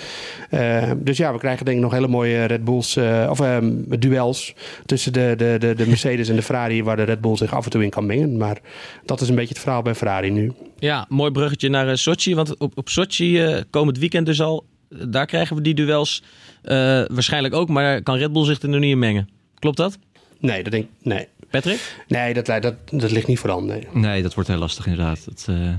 Eh, 0.50 0.90
dus 0.96 1.16
ja, 1.16 1.32
we 1.32 1.38
krijgen 1.38 1.64
denk 1.64 1.76
ik 1.76 1.82
nog 1.82 1.92
hele 1.92 2.08
mooie 2.08 2.44
Red 2.44 2.64
Bulls, 2.64 2.96
eh, 2.96 3.26
of 3.30 3.40
ehm, 3.40 3.72
duels 3.98 4.54
tussen 4.86 5.12
de, 5.12 5.34
de, 5.36 5.56
de, 5.58 5.74
de 5.74 5.88
Mercedes 5.88 6.28
en 6.28 6.36
de 6.36 6.42
Ferrari, 6.42 6.84
waar 6.84 6.96
de 6.96 7.02
Red 7.02 7.20
Bull 7.20 7.36
zich 7.36 7.54
af 7.54 7.64
en 7.64 7.70
toe 7.70 7.82
in 7.82 7.90
kan 7.90 8.06
mengen. 8.06 8.36
Maar 8.36 8.58
dat 9.04 9.20
is 9.20 9.28
een 9.28 9.34
beetje 9.34 9.54
het 9.54 9.62
verhaal 9.62 9.82
bij 9.82 9.94
Ferrari 9.94 10.30
nu. 10.30 10.52
Ja, 10.78 11.06
mooi 11.08 11.30
bruggetje 11.30 11.68
naar 11.68 11.88
eh, 11.88 11.94
Sochi. 11.94 12.34
Want 12.34 12.58
op, 12.58 12.78
op 12.78 12.88
Sochi, 12.88 13.40
eh, 13.40 13.62
komend 13.70 13.98
weekend 13.98 14.26
dus 14.26 14.40
al, 14.40 14.64
eh, 14.88 14.98
daar 15.08 15.26
krijgen 15.26 15.56
we 15.56 15.62
die 15.62 15.74
duels 15.74 16.22
eh, 16.62 16.76
waarschijnlijk 17.06 17.54
ook. 17.54 17.68
Maar 17.68 18.02
kan 18.02 18.16
Red 18.16 18.32
Bull 18.32 18.44
zich 18.44 18.62
er 18.62 18.68
nog 18.68 18.80
niet 18.80 18.90
in 18.90 18.98
mengen? 18.98 19.28
Klopt 19.60 19.76
dat, 19.76 19.98
Nee, 20.40 20.62
dat 20.62 20.72
denk 20.72 20.86
nee. 21.02 21.28
Patrick? 21.50 21.96
Nee, 22.08 22.34
dat, 22.34 22.46
dat, 22.46 22.74
dat 22.90 23.10
ligt 23.10 23.26
niet 23.26 23.38
voor 23.38 23.48
de 23.48 23.54
hand. 23.54 23.66
Nee. 23.66 23.86
Nee, 23.92 24.22
dat 24.22 24.34
wordt 24.34 24.48
heel 24.48 24.58
lastig 24.58 24.86
inderdaad. 24.86 25.24
Dat, 25.24 25.46
eh, 25.48 25.72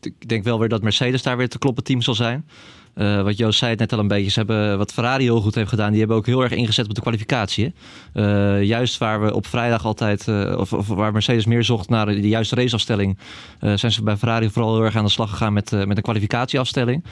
ik 0.00 0.28
denk 0.28 0.44
wel 0.44 0.58
weer 0.58 0.68
dat 0.68 0.82
Mercedes 0.82 1.22
daar 1.22 1.36
weer 1.36 1.48
te 1.48 1.58
kloppen 1.58 1.84
team 1.84 2.02
zal 2.02 2.14
zijn. 2.14 2.48
Eh, 2.94 3.22
wat 3.22 3.36
Joost 3.36 3.58
zei 3.58 3.70
het 3.70 3.80
net 3.80 3.92
al 3.92 3.98
een 3.98 4.08
beetje. 4.08 4.30
Ze 4.30 4.38
hebben 4.38 4.78
wat 4.78 4.92
Ferrari 4.92 5.24
heel 5.24 5.40
goed 5.40 5.54
heeft 5.54 5.68
gedaan. 5.68 5.90
Die 5.90 5.98
hebben 5.98 6.16
ook 6.16 6.26
heel 6.26 6.42
erg 6.42 6.52
ingezet 6.52 6.88
op 6.88 6.94
de 6.94 7.00
kwalificatie. 7.00 7.72
hè. 8.12 8.56
Eh, 8.58 8.62
juist 8.66 8.98
waar 8.98 9.22
we 9.24 9.34
op 9.34 9.46
vrijdag 9.46 9.84
altijd, 9.84 10.28
eh, 10.28 10.54
of, 10.58 10.72
of 10.72 10.86
waar 10.86 11.12
Mercedes 11.12 11.44
meer 11.46 11.64
zocht 11.64 11.88
naar 11.88 12.06
de, 12.06 12.20
de 12.20 12.28
juiste 12.28 12.54
raceafstelling, 12.54 13.18
eh, 13.60 13.72
zijn 13.76 13.92
ze 13.92 14.02
bij 14.02 14.16
Ferrari 14.16 14.50
vooral 14.50 14.74
heel 14.74 14.84
erg 14.84 14.96
aan 14.96 15.04
de 15.04 15.10
slag 15.10 15.30
gegaan 15.30 15.52
met, 15.52 15.72
eh, 15.72 15.84
met 15.84 15.96
een 15.96 16.02
kwalificatieafstelling. 16.02 17.04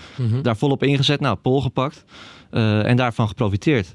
Daar 0.43 0.57
volop 0.57 0.83
ingezet, 0.83 1.21
nou, 1.21 1.37
pol 1.37 1.61
gepakt 1.61 2.05
eh, 2.51 2.85
en 2.87 2.97
daarvan 2.97 3.29
geprofiteerd. 3.29 3.95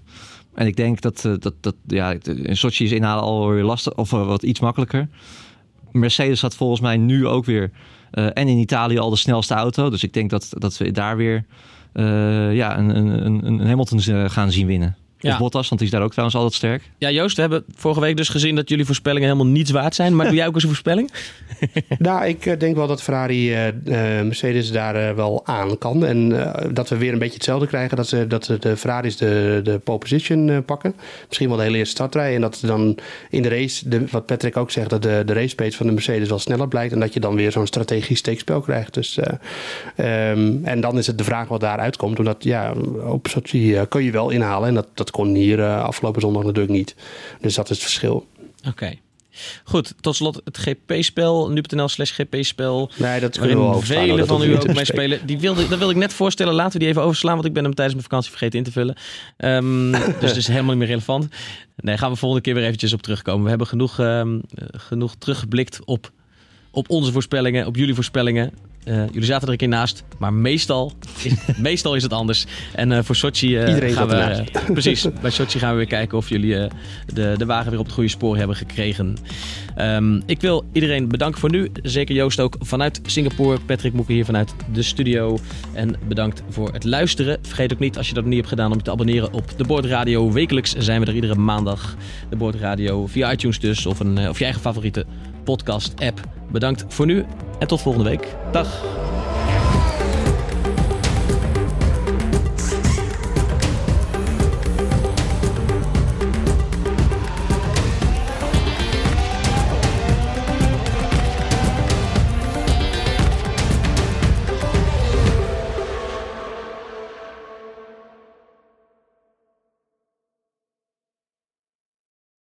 En 0.56 0.68
ik 0.68 0.76
denk 0.76 1.02
dat, 1.02 1.26
eh, 1.26 1.34
dat, 1.40 1.54
dat 1.60 1.76
ja, 1.88 2.16
in 2.24 2.58
Sochi 2.58 2.84
is 2.84 2.92
inhalen 2.92 3.24
alweer 3.24 3.64
lastig, 3.64 3.96
of 3.96 4.14
eh, 4.14 4.26
wat 4.26 4.44
iets 4.44 4.60
makkelijker. 4.60 5.08
Mercedes 5.92 6.42
had 6.42 6.56
volgens 6.56 6.82
mij 6.82 6.98
nu 6.98 7.28
ook 7.28 7.46
weer. 7.46 7.72
eh, 8.12 8.26
en 8.26 8.48
in 8.48 8.58
Italië 8.58 8.98
al 8.98 9.10
de 9.10 9.16
snelste 9.16 9.54
auto. 9.54 9.90
Dus 9.90 10.04
ik 10.04 10.14
denk 10.14 10.30
dat, 10.30 10.48
dat 10.50 10.78
we 10.78 10.92
daar 10.92 11.18
weer 11.18 11.46
ja, 12.54 12.78
een, 12.78 12.98
een, 12.98 13.46
een, 13.46 13.68
Hamilton 13.68 14.30
gaan 14.30 14.52
zien 14.52 14.68
winnen. 14.68 14.96
Ja. 15.24 15.34
Of 15.34 15.38
Bottas, 15.40 15.68
want 15.68 15.82
die 15.82 15.90
is 15.90 15.96
daar 15.96 16.04
ook 16.04 16.12
trouwens 16.12 16.38
altijd 16.38 16.56
sterk. 16.56 16.90
Ja, 16.98 17.12
Joost, 17.12 17.36
we 17.36 17.42
hebben 17.42 17.64
vorige 17.76 18.00
week 18.00 18.18
dus 18.18 18.30
gezien 18.30 18.56
dat 18.56 18.70
jullie 18.70 18.86
voorspellingen 18.86 19.30
helemaal 19.30 19.52
niets 19.52 19.72
waard 19.72 19.96
zijn. 19.96 20.16
Maar 20.16 20.26
doe 20.26 20.36
jij 20.36 20.48
ook 20.48 20.54
eens 20.54 20.64
een 20.64 20.70
voorspelling? 20.70 21.12
Nou, 21.98 22.26
ik 22.26 22.46
eh, 22.46 22.60
denk 22.60 22.76
wel 22.76 22.88
dat 22.88 23.02
Ferrari 23.02 23.54
eh, 23.54 23.68
eh, 23.68 24.26
Mercedes 24.26 24.72
daar 24.72 25.16
wel 25.16 25.42
aan 25.46 25.78
kan. 25.78 26.06
En 26.06 26.54
eh, 26.54 26.70
dat 26.74 26.90
we 26.90 26.98
weer 26.98 27.14
een 27.14 27.20
beetje 27.20 27.34
hetzelfde 27.34 27.68
krijgen. 27.68 27.98
Dat, 27.98 28.08
ze, 28.08 28.28
dat 28.28 28.46
ze 28.46 28.58
de 28.60 28.78
Ferraris 28.78 29.18
de, 29.18 29.60
de 29.64 29.80
pole 29.80 29.98
position 29.98 30.50
eh, 30.50 30.58
pakken. 30.66 30.96
Misschien 31.28 31.48
wel 31.48 31.58
de 31.58 31.64
hele 31.64 31.78
eerste 31.78 31.96
startrij. 31.96 32.36
En 32.36 32.42
dat 32.42 32.58
ze 32.58 32.68
dan 32.68 32.98
in 33.30 33.42
de 33.42 33.50
race, 33.50 33.90
de, 33.90 34.06
wat 34.12 34.26
Patrick 34.26 34.58
ook 34.58 34.72
zegt, 34.72 34.90
dat 34.90 35.02
de, 35.02 35.24
de 35.26 35.34
race 35.34 35.56
pace 35.56 35.78
van 35.78 35.86
de 35.86 35.92
Mercedes 35.92 36.30
wel 36.30 36.40
sneller 36.40 36.68
blijkt. 36.68 36.94
En 36.94 37.00
dat 37.00 37.14
je 37.14 37.20
dan 37.20 37.36
weer 37.36 37.52
zo'n 37.52 37.68
strategisch 37.68 38.20
steekspel 38.20 38.62
krijgt. 38.62 38.94
Dus, 38.94 39.18
eh, 39.18 40.32
ehm, 40.32 40.58
en 40.64 40.82
dan 40.82 40.98
is 40.98 41.08
het 41.08 41.18
de 41.18 41.24
vraag 41.24 41.48
wat 41.48 41.60
daaruit 41.60 41.98
komt. 41.98 42.20
Omdat 42.20 42.44
ja, 42.44 42.74
op 43.06 43.28
Sochi 43.28 43.80
kun 43.90 44.04
je 44.04 44.12
wel 44.12 44.30
inhalen. 44.30 44.68
En 44.68 44.74
dat, 44.74 44.88
dat 44.94 45.12
kon 45.14 45.36
hier 45.36 45.60
eh, 45.60 45.84
afgelopen 45.84 46.22
zondag 46.22 46.44
natuurlijk 46.44 46.74
niet. 46.74 46.96
Dus 47.42 47.56
dat 47.56 47.70
is 47.70 47.70
het 47.70 47.80
verschil. 47.80 48.28
Oké. 48.68 48.94
Goed, 49.64 49.94
tot 50.00 50.16
slot 50.16 50.42
het 50.44 50.58
GP-spel. 50.58 51.50
Nu.nl 51.50 51.88
slash 51.88 52.12
GP-spel. 52.12 52.92
Nee, 52.96 53.20
dat 53.20 53.38
kunnen 53.38 53.58
we 53.58 53.64
overslaan, 53.64 54.08
velen 54.08 54.28
van 54.28 54.44
u 54.44 54.56
ook 54.56 54.74
mee 54.74 54.86
spelen. 54.86 55.26
Die 55.26 55.40
wilde, 55.40 55.68
dat 55.68 55.78
wilde 55.78 55.94
ik 55.94 56.00
net 56.00 56.14
voorstellen. 56.14 56.54
Laten 56.54 56.74
we 56.74 56.80
die 56.80 56.88
even 56.88 57.02
overslaan, 57.02 57.34
want 57.34 57.46
ik 57.46 57.54
ben 57.54 57.64
hem 57.64 57.74
tijdens 57.74 57.96
mijn 57.96 58.08
vakantie 58.10 58.32
vergeten 58.32 58.60
in 58.60 58.66
te 58.66 58.72
vullen. 58.72 58.96
Ehm, 59.38 59.92
dus 60.22 60.30
het 60.30 60.36
is 60.36 60.48
helemaal 60.48 60.70
niet 60.70 60.80
meer 60.80 60.88
relevant. 60.88 61.28
Nee, 61.76 61.98
gaan 61.98 62.12
we 62.12 62.18
volgende 62.18 62.44
keer 62.44 62.54
weer 62.54 62.64
eventjes 62.64 62.94
op 62.94 63.02
terugkomen. 63.02 63.44
We 63.44 63.50
hebben 63.50 63.68
genoeg, 63.68 64.00
ehm, 64.00 64.40
eh, 64.56 64.66
genoeg 64.72 65.16
teruggeblikt 65.16 65.80
op, 65.86 66.12
op 66.72 66.90
onze 66.90 67.12
voorspellingen, 67.12 67.66
op 67.66 67.76
jullie 67.76 67.96
voorspellingen. 67.96 68.54
Eh, 68.86 69.06
jullie 69.12 69.24
zaten 69.24 69.48
er 69.48 69.52
een 69.52 69.60
keer 69.60 69.68
naast, 69.68 70.04
maar 70.18 70.34
meestal 70.34 70.92
is, 71.24 71.34
meestal 71.58 71.96
is 71.96 72.04
het 72.04 72.14
anders. 72.14 72.46
En 72.76 72.92
eh, 72.92 73.04
voor 73.04 73.16
Sochi 73.16 73.58
eh, 73.58 73.68
Iedereen 73.68 73.94
gaan 73.94 74.08
we... 74.08 74.44
precies, 74.74 75.08
bij 75.22 75.32
Sochi 75.32 75.60
gaan 75.60 75.72
we 75.72 75.78
weer 75.78 75.86
kijken 75.86 76.18
of 76.18 76.30
jullie 76.30 76.68
de, 77.14 77.34
de 77.38 77.46
wagen 77.46 77.70
weer 77.70 77.80
op 77.80 77.86
het 77.86 77.94
goede 77.94 78.10
spoor 78.10 78.38
hebben 78.38 78.56
gekregen. 78.56 79.18
Ehm, 79.76 80.22
ik 80.26 80.42
wil 80.42 80.66
iedereen 80.72 81.08
bedanken 81.08 81.40
voor 81.40 81.52
nu. 81.52 81.72
Zeker 81.84 82.16
Joost 82.16 82.40
ook 82.40 82.56
vanuit 82.60 83.02
Singapore. 83.06 83.60
Patrick 83.60 83.94
Moeken 83.94 84.14
hier 84.14 84.26
vanuit 84.26 84.54
de 84.74 84.82
studio. 84.82 85.40
En 85.74 85.96
bedankt 86.08 86.44
voor 86.50 86.74
het 86.74 86.84
luisteren. 86.84 87.38
Vergeet 87.42 87.74
ook 87.74 87.80
niet, 87.80 87.98
als 87.98 88.08
je 88.08 88.14
dat 88.14 88.24
nog 88.24 88.32
niet 88.32 88.42
hebt 88.42 88.54
gedaan, 88.54 88.72
om 88.72 88.78
je 88.78 88.84
te 88.84 88.92
abonneren 88.92 89.34
op 89.34 89.58
de 89.58 89.64
Boordradio. 89.64 90.32
Wekelijks 90.32 90.76
zijn 90.78 91.00
we 91.00 91.06
er 91.06 91.16
iedere 91.16 91.36
maandag. 91.36 91.96
De 92.30 92.36
Boordradio 92.36 93.08
via 93.08 93.32
iTunes 93.32 93.60
dus, 93.60 93.86
of, 93.86 94.00
een, 94.00 94.30
of 94.30 94.38
je 94.38 94.44
eigen 94.44 94.62
favoriete 94.62 95.06
podcast-app. 95.44 96.22
Bedankt 96.52 96.86
voor 96.88 97.06
nu 97.06 97.26
en 97.60 97.68
tot 97.68 97.82
volgende 97.82 98.10
week. 98.10 98.36
Dag! 98.52 98.82